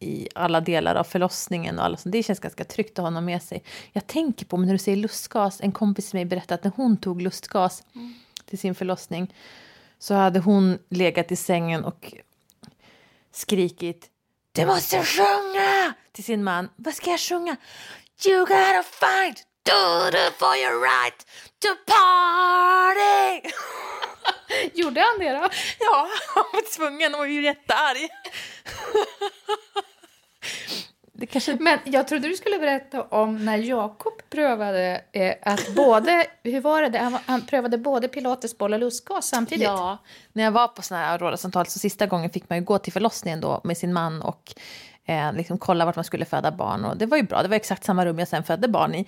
i 0.00 0.28
alla 0.34 0.60
delar 0.60 0.94
av 0.94 1.04
förlossningen 1.04 1.78
och 1.78 1.84
alla 1.84 1.96
sånt. 1.96 2.12
Det 2.12 2.22
känns 2.22 2.40
ganska 2.40 2.64
tryggt 2.64 2.90
att 2.90 2.96
ha 3.02 3.04
honom 3.04 3.24
med 3.24 3.42
sig. 3.42 3.62
Jag 3.92 4.06
tänker 4.06 4.46
på, 4.46 4.56
men 4.56 4.66
när 4.66 4.74
du 4.74 4.78
säger 4.78 4.96
lustgas, 4.96 5.60
en 5.60 5.72
kompis 5.72 6.10
till 6.10 6.16
mig 6.18 6.24
berättade 6.24 6.54
att 6.54 6.64
när 6.64 6.72
hon 6.76 6.96
tog 6.96 7.22
lustgas 7.22 7.82
till 8.44 8.58
sin 8.58 8.74
förlossning 8.74 9.34
så 9.98 10.14
hade 10.14 10.40
hon 10.40 10.78
legat 10.88 11.32
i 11.32 11.36
sängen 11.36 11.84
och 11.84 12.14
skrikit 13.32 14.10
Du 14.52 14.66
måste 14.66 15.04
sjunga! 15.04 15.94
till 16.12 16.24
sin 16.24 16.44
man. 16.44 16.68
Vad 16.76 16.94
ska 16.94 17.10
jag 17.10 17.20
sjunga? 17.20 17.56
You 18.26 18.40
gotta 18.40 18.82
fight 18.82 19.44
do 19.62 20.08
it 20.08 20.32
for 20.38 20.56
your 20.56 20.80
right 20.80 21.26
to 21.62 21.68
party! 21.86 23.50
Gjorde 24.74 25.00
han 25.00 25.18
det 25.18 25.32
då? 25.32 25.48
Ja, 25.78 26.08
han 26.34 26.44
var 26.52 26.76
tvungen. 26.76 27.12
Han 27.12 27.18
var 27.20 27.26
ju 27.26 27.42
jättearg. 27.42 28.08
Det 31.18 31.26
kanske... 31.26 31.56
Men 31.60 31.78
jag 31.84 32.08
trodde 32.08 32.28
du 32.28 32.36
skulle 32.36 32.58
berätta 32.58 33.02
om 33.02 33.44
när 33.44 33.56
Jakob 33.56 34.12
prövade 34.30 35.00
eh, 35.12 35.34
att 35.42 35.74
både, 35.74 36.26
hur 36.42 36.60
var 36.60 36.82
det, 36.82 36.98
han, 36.98 37.18
han 37.26 37.46
prövade 37.46 37.78
både 37.78 38.08
pilatesboll 38.08 38.72
och 38.72 38.78
lustgas 38.78 39.28
samtidigt. 39.28 39.64
Ja, 39.64 39.98
när 40.32 40.44
jag 40.44 40.50
var 40.50 40.68
på 40.68 40.82
såna 40.82 41.00
här 41.00 41.12
Aurora-samtal 41.12 41.66
så 41.66 41.78
sista 41.78 42.06
gången 42.06 42.30
fick 42.30 42.48
man 42.48 42.58
ju 42.58 42.64
gå 42.64 42.78
till 42.78 42.92
förlossningen 42.92 43.40
då 43.40 43.60
med 43.64 43.78
sin 43.78 43.92
man 43.92 44.22
och 44.22 44.54
eh, 45.06 45.32
liksom 45.32 45.58
kolla 45.58 45.84
vart 45.84 45.96
man 45.96 46.04
skulle 46.04 46.24
föda 46.24 46.50
barn. 46.50 46.84
Och 46.84 46.96
det 46.96 47.06
var 47.06 47.16
ju 47.16 47.22
bra, 47.22 47.42
det 47.42 47.48
var 47.48 47.56
exakt 47.56 47.84
samma 47.84 48.06
rum 48.06 48.18
jag 48.18 48.28
sen 48.28 48.44
födde 48.44 48.68
barn 48.68 48.94
i. 48.94 49.06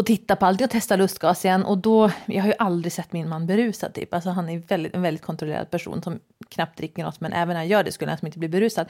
Och 0.00 0.06
titta 0.06 0.36
på 0.36 0.46
allt 0.46 0.60
och 0.60 0.70
testa 0.70 0.96
lustgas 0.96 1.44
igen. 1.44 1.64
Och 1.64 1.78
då, 1.78 2.10
jag 2.26 2.42
har 2.42 2.48
ju 2.48 2.54
aldrig 2.58 2.92
sett 2.92 3.12
min 3.12 3.28
man 3.28 3.46
berusad 3.46 3.94
typ. 3.94 4.14
Alltså 4.14 4.30
han 4.30 4.48
är 4.48 4.58
väldigt, 4.58 4.94
en 4.94 5.02
väldigt 5.02 5.22
kontrollerad 5.22 5.70
person 5.70 6.02
som 6.02 6.20
knappt 6.48 6.78
dricker 6.78 7.04
något. 7.04 7.20
Men 7.20 7.32
även 7.32 7.48
när 7.48 7.56
han 7.56 7.68
gör 7.68 7.84
det 7.84 7.92
skulle 7.92 8.10
han 8.10 8.26
inte 8.26 8.38
bli 8.38 8.48
berusad. 8.48 8.86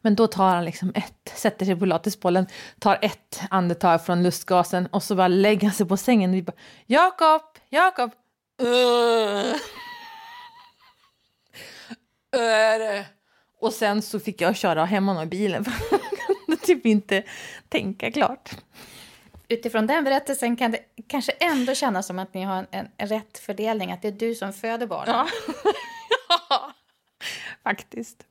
Men 0.00 0.14
då 0.14 0.26
tar 0.26 0.48
han 0.54 0.64
liksom 0.64 0.92
ett, 0.94 1.32
sätter 1.34 1.66
sig 1.66 1.74
på 1.74 1.80
pilatesbollen, 1.80 2.46
tar 2.78 2.98
ett 3.02 3.40
andetag 3.50 4.06
från 4.06 4.22
lustgasen 4.22 4.86
och 4.86 5.02
så 5.02 5.14
bara 5.14 5.28
lägger 5.28 5.66
han 5.66 5.74
sig 5.74 5.86
på 5.86 5.96
sängen 5.96 6.30
och 6.30 6.36
vi 6.36 6.42
bara 6.42 6.56
Jakob, 6.86 7.42
Jakob. 7.68 8.10
Öre. 12.36 13.06
Och 13.60 13.72
sen 13.72 14.02
så 14.02 14.20
fick 14.20 14.40
jag 14.40 14.56
köra 14.56 14.84
hem 14.84 15.08
honom 15.08 15.22
i 15.22 15.26
bilen 15.26 15.64
för 15.64 15.72
han 15.90 16.00
kunde 16.26 16.56
typ 16.62 16.86
inte 16.86 17.22
tänka 17.68 18.12
klart. 18.12 18.50
Utifrån 19.50 19.86
den 19.86 20.04
berättelsen 20.04 20.56
kan 20.56 20.70
det 20.70 20.78
kanske 21.06 21.32
ändå 21.32 21.74
kännas 21.74 22.06
som 22.06 22.18
att 22.18 22.34
ni 22.34 22.42
har 22.42 22.66
en, 22.70 22.88
en, 22.96 23.08
rätt 23.08 23.38
fördelning, 23.38 23.92
att 23.92 24.02
det 24.02 24.08
är 24.08 24.12
du 24.12 24.34
som 24.34 24.52
föder 24.52 24.86
barnen. 24.86 25.14
Ja. 25.14 25.28
ja, 26.48 26.72
faktiskt. 27.62 28.26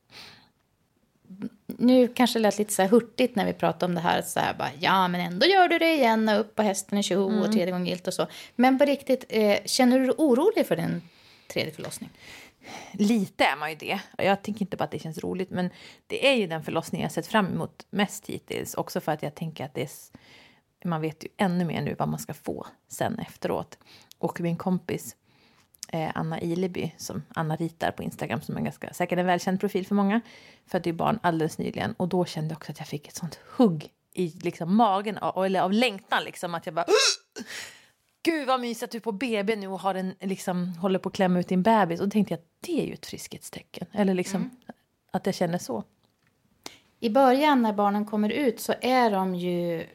Nu 1.66 2.08
kanske 2.08 2.38
det 2.38 2.42
lät 2.42 2.58
lite 2.58 2.72
så 2.72 2.82
här 2.82 2.88
hurtigt 2.88 3.36
när 3.36 3.46
vi 3.46 3.52
pratade 3.52 3.84
om 3.84 3.94
det 3.94 4.00
här, 4.00 4.22
så 4.22 4.40
här 4.40 4.54
bara, 4.54 4.70
ja 4.78 5.08
men 5.08 5.20
ändå 5.20 5.46
gör 5.46 5.68
du 5.68 5.78
det 5.78 5.94
igen 5.94 6.28
och 6.28 6.40
upp 6.40 6.54
på 6.54 6.62
hästen 6.62 6.98
i 6.98 7.02
tjoho 7.02 7.40
och 7.40 7.52
tredje 7.52 7.72
gången 7.72 7.86
gilt 7.86 8.06
och 8.06 8.14
så. 8.14 8.26
Men 8.56 8.78
på 8.78 8.84
riktigt, 8.84 9.24
eh, 9.28 9.58
känner 9.64 9.98
du 9.98 10.06
dig 10.06 10.14
orolig 10.18 10.66
för 10.66 10.76
din 10.76 11.02
tredje 11.48 11.72
förlossning? 11.72 12.10
Lite 12.92 13.44
är 13.44 13.56
man 13.56 13.70
ju 13.70 13.76
det. 13.76 14.00
Jag 14.18 14.42
tänker 14.42 14.62
inte 14.62 14.76
på 14.76 14.84
att 14.84 14.90
det 14.90 14.98
känns 14.98 15.18
roligt, 15.18 15.50
men 15.50 15.70
det 16.06 16.28
är 16.28 16.34
ju 16.34 16.46
den 16.46 16.64
förlossning 16.64 17.02
jag 17.02 17.12
sett 17.12 17.26
fram 17.26 17.46
emot 17.46 17.86
mest 17.90 18.26
hittills. 18.26 18.74
Också 18.74 19.00
för 19.00 19.12
att 19.12 19.22
jag 19.22 19.34
tänker 19.34 19.64
att 19.64 19.74
det 19.74 19.82
är, 19.82 19.90
man 20.84 21.00
vet 21.00 21.24
ju 21.24 21.28
ännu 21.36 21.64
mer 21.64 21.82
nu 21.82 21.96
vad 21.98 22.08
man 22.08 22.18
ska 22.18 22.34
få 22.34 22.66
sen 22.88 23.18
efteråt. 23.18 23.78
Och 24.18 24.40
min 24.40 24.56
kompis 24.56 25.16
eh, 25.88 26.10
Anna 26.14 26.40
Ileby, 26.40 26.94
som 26.96 27.22
Anna 27.34 27.56
ritar 27.56 27.90
på 27.90 28.02
Instagram, 28.02 28.40
som 28.40 28.56
är 28.56 28.60
ganska, 28.60 28.92
säkert 28.92 29.18
en 29.18 29.26
välkänd 29.26 29.60
profil 29.60 29.86
för 29.86 29.94
många, 29.94 30.20
födde 30.66 30.88
ju 30.88 30.92
barn 30.92 31.18
alldeles 31.22 31.58
nyligen. 31.58 31.92
Och 31.92 32.08
då 32.08 32.24
kände 32.24 32.52
jag 32.52 32.56
också 32.56 32.72
att 32.72 32.78
jag 32.78 32.88
fick 32.88 33.08
ett 33.08 33.14
sånt 33.16 33.40
hugg 33.56 33.90
i 34.14 34.28
liksom 34.42 34.76
magen, 34.76 35.18
av- 35.18 35.44
eller 35.44 35.60
av 35.60 35.72
längtan, 35.72 36.24
liksom, 36.24 36.54
att 36.54 36.66
jag 36.66 36.74
bara 36.74 36.86
Gud 38.22 38.46
vad 38.46 38.60
mysigt 38.60 38.82
att 38.82 38.90
du 38.90 38.98
är 38.98 39.02
på 39.02 39.12
BB 39.12 39.56
nu 39.56 39.68
och 39.68 39.80
har 39.80 39.94
en, 39.94 40.14
liksom, 40.20 40.68
håller 40.68 40.98
på 40.98 41.08
att 41.08 41.14
klämma 41.14 41.40
ut 41.40 41.48
din 41.48 41.62
bebis. 41.62 42.00
Och 42.00 42.06
då 42.06 42.10
tänkte 42.10 42.34
jag 42.34 42.38
att 42.38 42.46
det 42.60 42.82
är 42.82 42.86
ju 42.86 42.92
ett 42.92 43.06
friskhetstecken. 43.06 43.86
Eller 43.92 44.14
liksom 44.14 44.50
att 45.12 45.26
jag 45.26 45.34
känner 45.34 45.58
så. 45.58 45.84
I 47.00 47.10
början 47.10 47.62
när 47.62 47.72
barnen 47.72 48.06
kommer 48.06 48.30
ut 48.30 48.60
så 48.60 48.74
är 48.80 49.10
de 49.10 49.34
ju, 49.34 49.86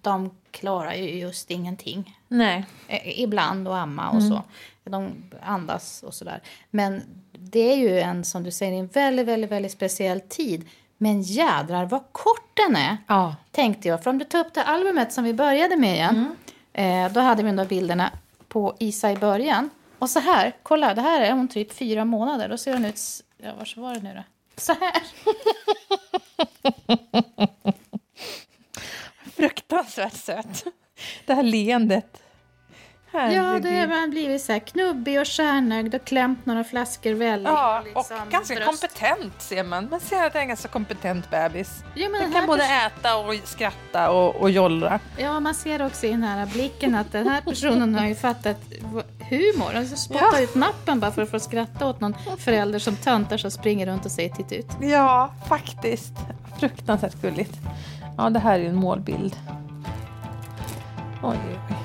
de 0.00 0.30
klarar 0.50 0.94
ju 0.94 1.18
just 1.18 1.50
ingenting. 1.50 2.18
Nej. 2.28 2.64
Eh, 2.88 3.20
Ibland 3.20 3.68
och 3.68 3.76
amma 3.76 4.10
och 4.10 4.22
så. 4.22 4.42
De 4.84 5.12
andas 5.42 6.02
och 6.02 6.14
sådär. 6.14 6.40
Men 6.70 7.02
det 7.32 7.72
är 7.72 7.76
ju 7.76 8.00
en, 8.00 8.24
som 8.24 8.42
du 8.42 8.50
säger, 8.50 8.72
en 8.72 8.86
väldigt, 8.86 9.26
väldigt, 9.26 9.50
väldigt 9.50 9.72
speciell 9.72 10.20
tid. 10.20 10.68
Men 10.96 11.22
jädrar 11.22 11.84
vad 11.84 12.02
kort 12.12 12.56
den 12.56 12.76
är. 12.76 12.96
Ja. 13.06 13.36
Tänkte 13.50 13.88
jag. 13.88 14.02
För 14.02 14.10
om 14.10 14.18
du 14.18 14.24
tar 14.24 14.38
upp 14.38 14.54
det 14.54 14.62
albumet 14.64 15.12
som 15.12 15.24
vi 15.24 15.34
började 15.34 15.76
med 15.76 15.94
igen. 15.94 16.36
Eh, 16.72 17.12
då 17.12 17.20
hade 17.20 17.42
vi 17.42 17.52
de 17.52 17.66
bilderna 17.66 18.10
på 18.48 18.76
Isa 18.78 19.12
i 19.12 19.16
början. 19.16 19.70
Och 19.98 20.10
så 20.10 20.20
här, 20.20 20.52
kolla, 20.62 20.94
det 20.94 21.00
här 21.00 21.20
är 21.20 21.32
hon 21.32 21.48
typ 21.48 21.72
fyra 21.72 22.04
månader. 22.04 22.48
Då 22.48 22.58
ser 22.58 22.72
hon 22.72 22.84
ut, 22.84 23.00
ja 23.38 23.52
var 23.58 23.80
var 23.80 23.94
det 23.94 24.00
nu 24.00 24.14
då? 24.14 24.22
Så 24.56 24.72
här. 24.72 25.02
Fruktansvärt 29.36 30.14
söt. 30.16 30.64
Det 31.26 31.34
här 31.34 31.42
leendet. 31.42 32.20
Ja, 33.12 33.20
Herregud. 33.20 33.62
det 33.62 33.80
har 33.80 33.86
man 33.86 34.10
blivit 34.10 34.42
så 34.42 34.52
här 34.52 34.58
knubbig 34.58 35.20
och 35.20 35.28
stjärnögd 35.28 35.94
och 35.94 36.04
klämt 36.04 36.46
några 36.46 36.64
flaskor 36.64 37.12
välling. 37.14 37.46
Ja, 37.46 37.78
och 37.78 37.84
liksom 37.84 38.16
ganska 38.30 38.54
bröst. 38.54 38.68
kompetent 38.70 39.42
ser 39.42 39.64
man. 39.64 39.88
Man 39.90 40.00
ser 40.00 40.26
att 40.26 40.32
det 40.32 40.38
är 40.38 40.42
en 40.42 40.48
ganska 40.48 40.68
kompetent 40.68 41.30
bebis. 41.30 41.84
Ja, 41.94 42.08
men 42.08 42.20
Den 42.20 42.32
kan 42.32 42.46
både 42.46 42.64
äta 42.64 43.16
och 43.16 43.34
skratta 43.44 44.10
och, 44.10 44.36
och 44.36 44.50
jollra. 44.50 45.00
Ja, 45.18 45.40
man 45.40 45.54
ser 45.54 45.86
också 45.86 46.06
i 46.06 46.10
den 46.10 46.22
här 46.22 46.46
blicken 46.46 46.94
att 46.94 47.12
den 47.12 47.28
här 47.28 47.40
personen 47.40 47.94
har 47.94 48.06
ju 48.06 48.14
fattat 48.14 48.58
humor. 49.30 49.72
Den 49.72 49.88
spottar 49.88 50.28
Ja. 50.32 50.40
ut 50.40 50.54
nappen 50.54 51.00
bara 51.00 51.10
för 51.12 51.22
att 51.22 51.30
få 51.30 51.40
skratta 51.40 51.86
åt 51.86 52.00
någon 52.00 52.14
förälder 52.38 52.78
som 52.78 52.96
töntar 52.96 53.36
som 53.36 53.50
springer 53.50 53.86
runt 53.86 54.04
och 54.04 54.12
säger 54.12 54.28
titt 54.30 54.52
ut. 54.52 54.66
Ja, 54.80 55.34
faktiskt. 55.48 56.12
Fruktansvärt 56.60 57.14
gulligt. 57.22 57.58
Ja, 58.16 58.30
det 58.30 58.38
här 58.38 58.54
är 58.54 58.62
ju 58.62 58.68
en 58.68 58.76
målbild. 58.76 59.36
Oj, 61.22 61.38
oj, 61.50 61.58
oj. 61.70 61.76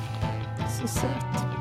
Så 0.70 0.88
söt. 0.88 1.59